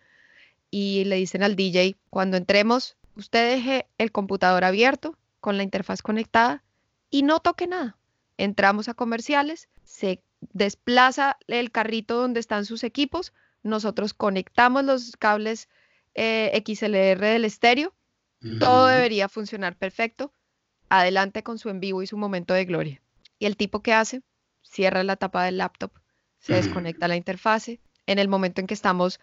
y 0.70 1.04
le 1.04 1.16
dicen 1.16 1.42
al 1.42 1.56
DJ, 1.56 1.96
cuando 2.10 2.36
entremos, 2.36 2.96
usted 3.16 3.56
deje 3.56 3.86
el 3.98 4.12
computador 4.12 4.64
abierto 4.64 5.16
con 5.40 5.56
la 5.56 5.62
interfaz 5.62 6.02
conectada 6.02 6.62
y 7.10 7.22
no 7.22 7.40
toque 7.40 7.66
nada. 7.66 7.96
Entramos 8.38 8.88
a 8.88 8.94
comerciales, 8.94 9.68
se 9.84 10.22
desplaza 10.52 11.36
el 11.46 11.70
carrito 11.70 12.16
donde 12.16 12.40
están 12.40 12.64
sus 12.64 12.84
equipos, 12.84 13.32
nosotros 13.62 14.14
conectamos 14.14 14.84
los 14.84 15.16
cables 15.16 15.68
eh, 16.14 16.62
XLR 16.66 17.20
del 17.20 17.44
estéreo, 17.44 17.94
todo 18.58 18.86
debería 18.86 19.28
funcionar 19.28 19.76
perfecto. 19.76 20.32
Adelante 20.88 21.42
con 21.42 21.58
su 21.58 21.68
en 21.68 21.78
vivo 21.78 22.02
y 22.02 22.06
su 22.06 22.16
momento 22.16 22.54
de 22.54 22.64
gloria. 22.64 23.02
¿Y 23.38 23.46
el 23.46 23.56
tipo 23.56 23.82
que 23.82 23.92
hace? 23.92 24.22
Cierra 24.62 25.04
la 25.04 25.16
tapa 25.16 25.44
del 25.44 25.58
laptop, 25.58 25.92
se 26.38 26.54
desconecta 26.54 27.06
la 27.06 27.16
interfase. 27.16 27.80
En 28.06 28.18
el 28.18 28.28
momento 28.28 28.60
en 28.60 28.66
que 28.66 28.74
estamos, 28.74 29.20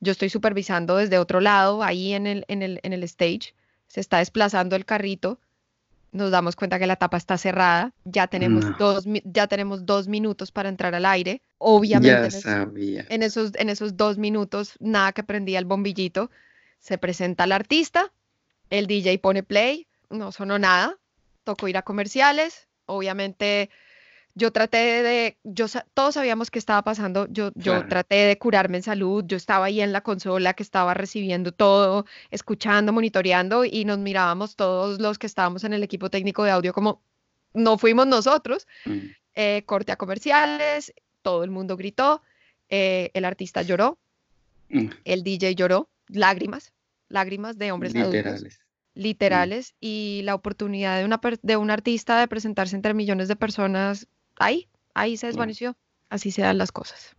yo 0.00 0.12
estoy 0.12 0.28
supervisando 0.28 0.96
desde 0.96 1.18
otro 1.18 1.40
lado, 1.40 1.82
ahí 1.82 2.14
en 2.14 2.26
el, 2.26 2.44
en 2.48 2.62
el, 2.62 2.80
en 2.82 2.92
el 2.92 3.02
stage, 3.04 3.54
se 3.86 4.00
está 4.00 4.18
desplazando 4.18 4.76
el 4.76 4.84
carrito 4.84 5.40
nos 6.14 6.30
damos 6.30 6.54
cuenta 6.54 6.78
que 6.78 6.86
la 6.86 6.94
tapa 6.94 7.16
está 7.16 7.36
cerrada, 7.36 7.92
ya 8.04 8.28
tenemos, 8.28 8.64
dos, 8.78 9.04
ya 9.24 9.48
tenemos 9.48 9.84
dos 9.84 10.06
minutos 10.06 10.52
para 10.52 10.68
entrar 10.68 10.94
al 10.94 11.04
aire. 11.06 11.42
Obviamente, 11.58 12.38
en, 13.08 13.22
esos, 13.24 13.50
en 13.56 13.68
esos 13.68 13.96
dos 13.96 14.16
minutos, 14.16 14.74
nada 14.78 15.10
que 15.12 15.24
prendía 15.24 15.58
el 15.58 15.64
bombillito, 15.64 16.30
se 16.78 16.98
presenta 16.98 17.44
el 17.44 17.52
artista, 17.52 18.12
el 18.70 18.86
DJ 18.86 19.18
pone 19.18 19.42
play, 19.42 19.88
no 20.08 20.30
sonó 20.30 20.56
nada, 20.56 20.96
tocó 21.42 21.66
ir 21.66 21.76
a 21.76 21.82
comerciales, 21.82 22.68
obviamente 22.86 23.68
yo 24.34 24.50
traté 24.50 25.02
de, 25.02 25.38
yo, 25.44 25.66
todos 25.94 26.14
sabíamos 26.14 26.50
qué 26.50 26.58
estaba 26.58 26.82
pasando, 26.82 27.26
yo, 27.30 27.52
yo 27.54 27.86
traté 27.86 28.16
de 28.16 28.36
curarme 28.36 28.78
en 28.78 28.82
salud, 28.82 29.24
yo 29.26 29.36
estaba 29.36 29.66
ahí 29.66 29.80
en 29.80 29.92
la 29.92 30.00
consola 30.02 30.54
que 30.54 30.64
estaba 30.64 30.92
recibiendo 30.92 31.52
todo, 31.52 32.04
escuchando, 32.30 32.92
monitoreando 32.92 33.64
y 33.64 33.84
nos 33.84 33.98
mirábamos 33.98 34.56
todos 34.56 35.00
los 35.00 35.18
que 35.18 35.28
estábamos 35.28 35.62
en 35.62 35.72
el 35.72 35.84
equipo 35.84 36.10
técnico 36.10 36.42
de 36.42 36.50
audio 36.50 36.72
como 36.72 37.00
no 37.52 37.78
fuimos 37.78 38.08
nosotros, 38.08 38.66
mm. 38.84 38.98
eh, 39.36 39.62
corte 39.66 39.92
a 39.92 39.96
comerciales, 39.96 40.92
todo 41.22 41.44
el 41.44 41.50
mundo 41.50 41.76
gritó, 41.76 42.20
eh, 42.68 43.10
el 43.14 43.24
artista 43.24 43.62
lloró, 43.62 43.98
mm. 44.68 44.88
el 45.04 45.22
DJ 45.22 45.54
lloró, 45.54 45.88
lágrimas, 46.08 46.72
lágrimas 47.08 47.56
de 47.56 47.70
hombres 47.70 47.94
literales. 47.94 48.26
adultos 48.26 48.64
literales 48.94 49.72
mm. 49.72 49.76
y 49.80 50.22
la 50.24 50.34
oportunidad 50.34 50.98
de, 50.98 51.04
una, 51.04 51.20
de 51.42 51.56
un 51.56 51.70
artista 51.70 52.18
de 52.18 52.28
presentarse 52.28 52.74
entre 52.74 52.94
millones 52.94 53.28
de 53.28 53.36
personas 53.36 54.08
ahí, 54.36 54.68
ahí 54.94 55.16
se 55.16 55.26
desvaneció. 55.26 55.76
Así 56.08 56.30
se 56.30 56.42
dan 56.42 56.58
las 56.58 56.70
cosas. 56.70 57.16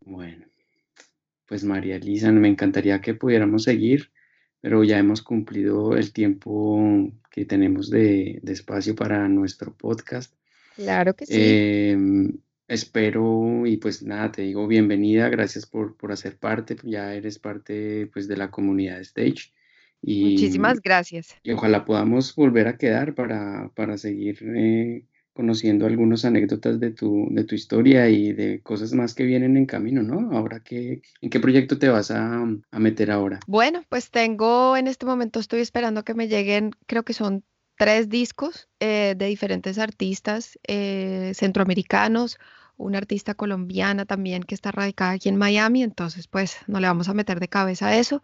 Bueno, 0.00 0.46
pues 1.46 1.64
María 1.64 1.96
Elisa, 1.96 2.32
me 2.32 2.48
encantaría 2.48 3.00
que 3.00 3.14
pudiéramos 3.14 3.64
seguir, 3.64 4.10
pero 4.60 4.84
ya 4.84 4.98
hemos 4.98 5.22
cumplido 5.22 5.96
el 5.96 6.12
tiempo 6.12 7.12
que 7.30 7.44
tenemos 7.44 7.90
de, 7.90 8.40
espacio 8.46 8.94
para 8.94 9.28
nuestro 9.28 9.76
podcast. 9.76 10.34
Claro 10.76 11.14
que 11.14 11.26
sí. 11.26 11.34
Em, 11.36 12.38
espero 12.68 13.66
y 13.66 13.76
pues 13.76 14.02
nada, 14.02 14.32
te 14.32 14.42
digo 14.42 14.66
bienvenida, 14.66 15.28
gracias 15.28 15.66
por, 15.66 15.96
por 15.96 16.12
hacer 16.12 16.38
parte, 16.38 16.76
ya 16.82 17.14
eres 17.14 17.38
parte 17.38 18.08
pues 18.12 18.28
de 18.28 18.36
la 18.36 18.50
comunidad 18.50 19.00
Stage. 19.00 19.52
Y, 20.00 20.32
Muchísimas 20.32 20.80
gracias. 20.80 21.36
Y 21.42 21.52
ojalá 21.52 21.84
podamos 21.84 22.34
volver 22.34 22.66
a 22.66 22.76
quedar 22.76 23.14
para, 23.14 23.70
para 23.74 23.98
seguir 23.98 24.38
eh, 24.42 25.04
conociendo 25.32 25.86
algunas 25.86 26.24
anécdotas 26.24 26.78
de 26.78 26.90
tu, 26.90 27.28
de 27.30 27.44
tu 27.44 27.54
historia 27.54 28.08
y 28.08 28.32
de 28.32 28.60
cosas 28.62 28.92
más 28.92 29.14
que 29.14 29.24
vienen 29.24 29.56
en 29.56 29.66
camino, 29.66 30.02
¿no? 30.02 30.36
Ahora, 30.36 30.60
¿qué, 30.60 31.02
¿en 31.20 31.30
qué 31.30 31.40
proyecto 31.40 31.78
te 31.78 31.88
vas 31.88 32.10
a, 32.10 32.44
meter 32.72 33.10
ahora? 33.10 33.40
Bueno, 33.46 33.82
pues 33.88 34.10
tengo, 34.10 34.76
en 34.76 34.86
este 34.86 35.06
momento 35.06 35.40
estoy 35.40 35.60
esperando 35.60 36.04
que 36.04 36.14
me 36.14 36.28
lleguen, 36.28 36.72
creo 36.86 37.04
que 37.04 37.14
son 37.14 37.44
tres 37.78 38.08
discos 38.08 38.68
eh, 38.80 39.14
de 39.16 39.26
diferentes 39.26 39.78
artistas 39.78 40.58
eh, 40.66 41.32
centroamericanos 41.34 42.38
una 42.82 42.98
artista 42.98 43.34
colombiana 43.34 44.04
también 44.04 44.42
que 44.42 44.54
está 44.54 44.72
radicada 44.72 45.12
aquí 45.12 45.28
en 45.28 45.36
Miami, 45.36 45.82
entonces 45.82 46.26
pues 46.28 46.58
no 46.66 46.80
le 46.80 46.88
vamos 46.88 47.08
a 47.08 47.14
meter 47.14 47.40
de 47.40 47.48
cabeza 47.48 47.96
eso. 47.96 48.22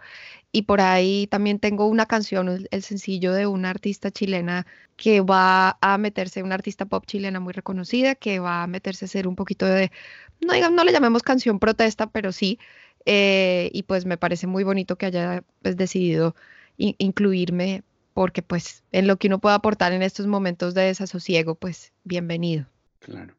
Y 0.53 0.63
por 0.63 0.81
ahí 0.81 1.27
también 1.29 1.59
tengo 1.59 1.87
una 1.87 2.07
canción, 2.07 2.67
el 2.71 2.83
sencillo 2.83 3.33
de 3.33 3.47
una 3.47 3.71
artista 3.71 4.11
chilena 4.11 4.67
que 4.97 5.21
va 5.21 5.79
a 5.81 5.99
meterse, 5.99 6.43
una 6.43 6.57
artista 6.57 6.87
pop 6.87 7.05
chilena 7.07 7.41
muy 7.41 7.53
reconocida, 7.53 8.15
que 8.15 8.41
va 8.41 8.63
a 8.63 8.67
meterse 8.67 9.05
a 9.05 9.07
hacer 9.07 9.29
un 9.29 9.37
poquito 9.37 9.67
de, 9.67 9.93
no 10.41 10.53
digamos, 10.55 10.77
no 10.77 10.85
le 10.85 10.93
llamemos 10.93 11.23
canción 11.23 11.59
protesta, 11.59 12.11
pero 12.11 12.33
sí, 12.33 12.59
eh, 13.07 13.71
y 13.73 13.85
pues 13.85 14.07
me 14.07 14.19
parece 14.19 14.47
muy 14.47 14.65
bonito 14.65 14.97
que 14.97 15.07
haya 15.07 15.45
pues, 15.63 15.77
decidido 15.77 16.35
incluirme 16.77 17.83
porque 18.15 18.43
pues 18.43 18.83
en 18.93 19.07
lo 19.07 19.17
que 19.17 19.29
uno 19.29 19.39
pueda 19.39 19.55
aportar 19.57 19.93
en 19.93 20.03
estos 20.03 20.27
momentos 20.27 20.75
de 20.75 20.83
desasosiego, 20.83 21.55
pues 21.55 21.93
bienvenido. 22.05 22.67
Claro. 22.99 23.35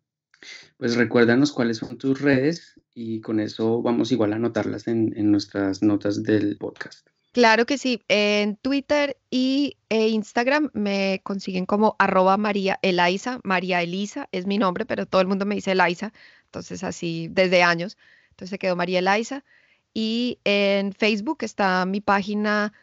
Pues 0.77 0.95
recuérdanos 0.95 1.51
cuáles 1.51 1.77
son 1.77 1.97
tus 1.97 2.21
redes 2.21 2.79
y 2.93 3.21
con 3.21 3.39
eso 3.39 3.81
vamos 3.81 4.11
igual 4.11 4.33
a 4.33 4.37
anotarlas 4.37 4.87
en, 4.87 5.31
nuestras 5.31 5.81
notas 5.81 6.23
del 6.23 6.57
podcast. 6.57 7.07
Claro 7.31 7.65
que 7.65 7.77
sí, 7.77 8.01
en 8.07 8.55
Twitter 8.55 9.17
y 9.29 9.77
e 9.89 10.07
Instagram 10.07 10.71
me 10.73 11.21
consiguen 11.23 11.65
como 11.65 11.95
arroba 11.99 12.37
María 12.37 12.79
Elisa, 12.81 13.39
María 13.43 13.83
Elisa 13.83 14.27
es 14.31 14.47
mi 14.47 14.57
nombre, 14.57 14.85
pero 14.85 15.05
todo 15.05 15.21
el 15.21 15.27
mundo 15.27 15.45
me 15.45 15.55
dice 15.55 15.73
Elisa, 15.73 16.11
entonces 16.45 16.83
así 16.83 17.27
desde 17.29 17.61
años, 17.61 17.97
entonces 18.31 18.49
se 18.49 18.59
quedó 18.59 18.75
María 18.75 18.99
Elisa. 18.99 19.43
Y 19.93 20.39
en 20.43 20.93
Facebook 20.93 21.39
está 21.41 21.85
mi 21.85 21.99
página 22.01 22.73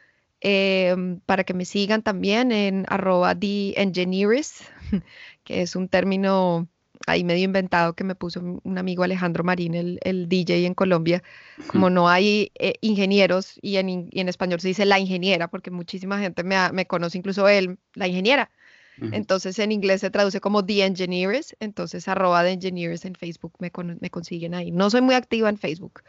em, 0.41 1.21
para 1.21 1.45
que 1.45 1.55
me 1.55 1.65
sigan 1.65 2.03
también 2.03 2.53
en 2.53 2.85
arroba 2.89 3.35
The 3.35 3.75
que 5.45 5.63
es 5.63 5.77
un 5.77 5.89
término 5.89 6.69
ahí 7.07 7.25
medio 7.25 7.45
inventado 7.45 7.95
que 7.95 8.05
me 8.05 8.15
puso 8.15 8.61
un 8.63 8.79
amigo 8.79 9.03
Alejandro 9.03 9.45
Marín, 9.45 9.75
el, 9.75 10.29
DJ 10.29 10.67
en 10.67 10.75
Colombia. 10.75 11.23
Como 11.69 11.91
no 11.91 12.09
hay 12.09 12.51
eh, 12.59 12.75
ingenieros 12.81 13.59
y 13.63 13.77
en, 13.77 14.29
español 14.29 14.61
se 14.61 14.69
dice 14.69 14.85
la 14.85 14.99
ingeniera, 14.99 15.49
porque 15.49 15.71
muchísima 15.71 16.19
gente 16.19 16.43
me, 16.45 16.87
conoce, 16.87 17.19
incluso 17.19 17.49
él, 17.49 17.79
la 17.95 18.09
ingeniera. 18.09 18.51
Entonces 19.13 19.59
en 19.59 19.73
inglés 19.73 20.01
se 20.01 20.11
traduce 20.11 20.41
como 20.41 20.65
The 20.65 20.87
Engineers, 20.87 21.55
entonces 21.61 22.09
arroba 22.09 22.43
The 22.43 22.53
Engineers 22.53 23.05
en 23.05 23.15
Facebook 23.15 23.53
me, 23.59 23.71
me 24.01 24.09
consiguen 24.09 24.55
ahí. 24.55 24.71
No 24.71 24.89
soy 24.89 25.03
muy 25.03 25.15
activa 25.15 25.51
en 25.51 25.59
Facebook, 25.59 26.01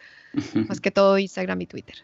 más 0.69 0.79
que 0.79 0.89
todo 0.89 1.17
Instagram 1.17 1.61
y 1.61 1.65
Twitter. 1.65 1.95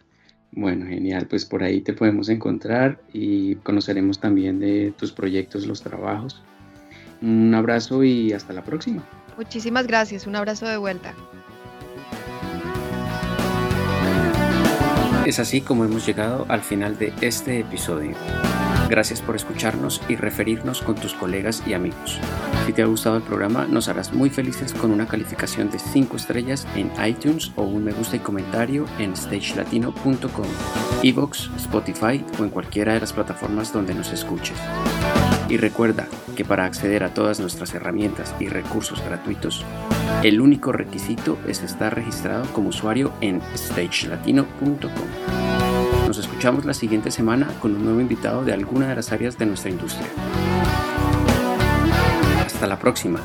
Bueno, 0.55 0.85
genial, 0.85 1.27
pues 1.27 1.45
por 1.45 1.63
ahí 1.63 1.81
te 1.81 1.93
podemos 1.93 2.29
encontrar 2.29 3.01
y 3.11 3.55
conoceremos 3.55 4.19
también 4.19 4.59
de 4.59 4.93
tus 4.97 5.11
proyectos, 5.11 5.65
los 5.65 5.81
trabajos. 5.81 6.43
Un 7.23 7.55
abrazo 7.55 8.03
y 8.03 8.33
hasta 8.33 8.51
la 8.51 8.65
próxima. 8.65 9.01
Muchísimas 9.37 9.87
gracias, 9.87 10.27
un 10.27 10.35
abrazo 10.35 10.67
de 10.67 10.75
vuelta. 10.75 11.13
Es 15.25 15.39
así 15.39 15.61
como 15.61 15.85
hemos 15.85 16.05
llegado 16.05 16.45
al 16.49 16.61
final 16.61 16.97
de 16.97 17.13
este 17.21 17.59
episodio. 17.59 18.11
Gracias 18.89 19.21
por 19.21 19.37
escucharnos 19.37 20.01
y 20.09 20.17
referirnos 20.17 20.81
con 20.81 20.95
tus 20.95 21.13
colegas 21.13 21.63
y 21.65 21.73
amigos. 21.73 22.19
Si 22.65 22.73
te 22.73 22.81
ha 22.81 22.87
gustado 22.87 23.15
el 23.15 23.23
programa, 23.23 23.65
nos 23.67 23.87
harás 23.87 24.11
muy 24.11 24.29
felices 24.29 24.73
con 24.73 24.91
una 24.91 25.07
calificación 25.07 25.71
de 25.71 25.79
5 25.79 26.17
estrellas 26.17 26.67
en 26.75 26.91
iTunes 27.05 27.53
o 27.55 27.63
un 27.63 27.85
me 27.85 27.93
gusta 27.93 28.17
y 28.17 28.19
comentario 28.19 28.85
en 28.99 29.15
stagelatino.com, 29.15 30.47
Evox, 31.01 31.49
Spotify 31.55 32.23
o 32.37 32.43
en 32.43 32.49
cualquiera 32.49 32.93
de 32.93 32.99
las 32.99 33.13
plataformas 33.13 33.71
donde 33.71 33.95
nos 33.95 34.11
escuches. 34.11 34.57
Y 35.49 35.57
recuerda 35.57 36.07
que 36.35 36.45
para 36.45 36.65
acceder 36.65 37.03
a 37.03 37.13
todas 37.13 37.39
nuestras 37.39 37.73
herramientas 37.73 38.33
y 38.39 38.47
recursos 38.47 39.03
gratuitos, 39.03 39.65
el 40.23 40.41
único 40.41 40.71
requisito 40.71 41.37
es 41.47 41.61
estar 41.63 41.95
registrado 41.95 42.45
como 42.53 42.69
usuario 42.69 43.13
en 43.21 43.41
stagelatino.com. 43.55 44.89
Nos 46.07 46.17
escuchamos 46.17 46.65
la 46.65 46.73
siguiente 46.73 47.11
semana 47.11 47.47
con 47.59 47.75
un 47.75 47.83
nuevo 47.83 47.99
invitado 47.99 48.43
de 48.45 48.53
alguna 48.53 48.87
de 48.87 48.95
las 48.95 49.11
áreas 49.11 49.37
de 49.37 49.45
nuestra 49.45 49.69
industria. 49.69 50.07
Hasta 52.45 52.67
la 52.67 52.79
próxima. 52.79 53.19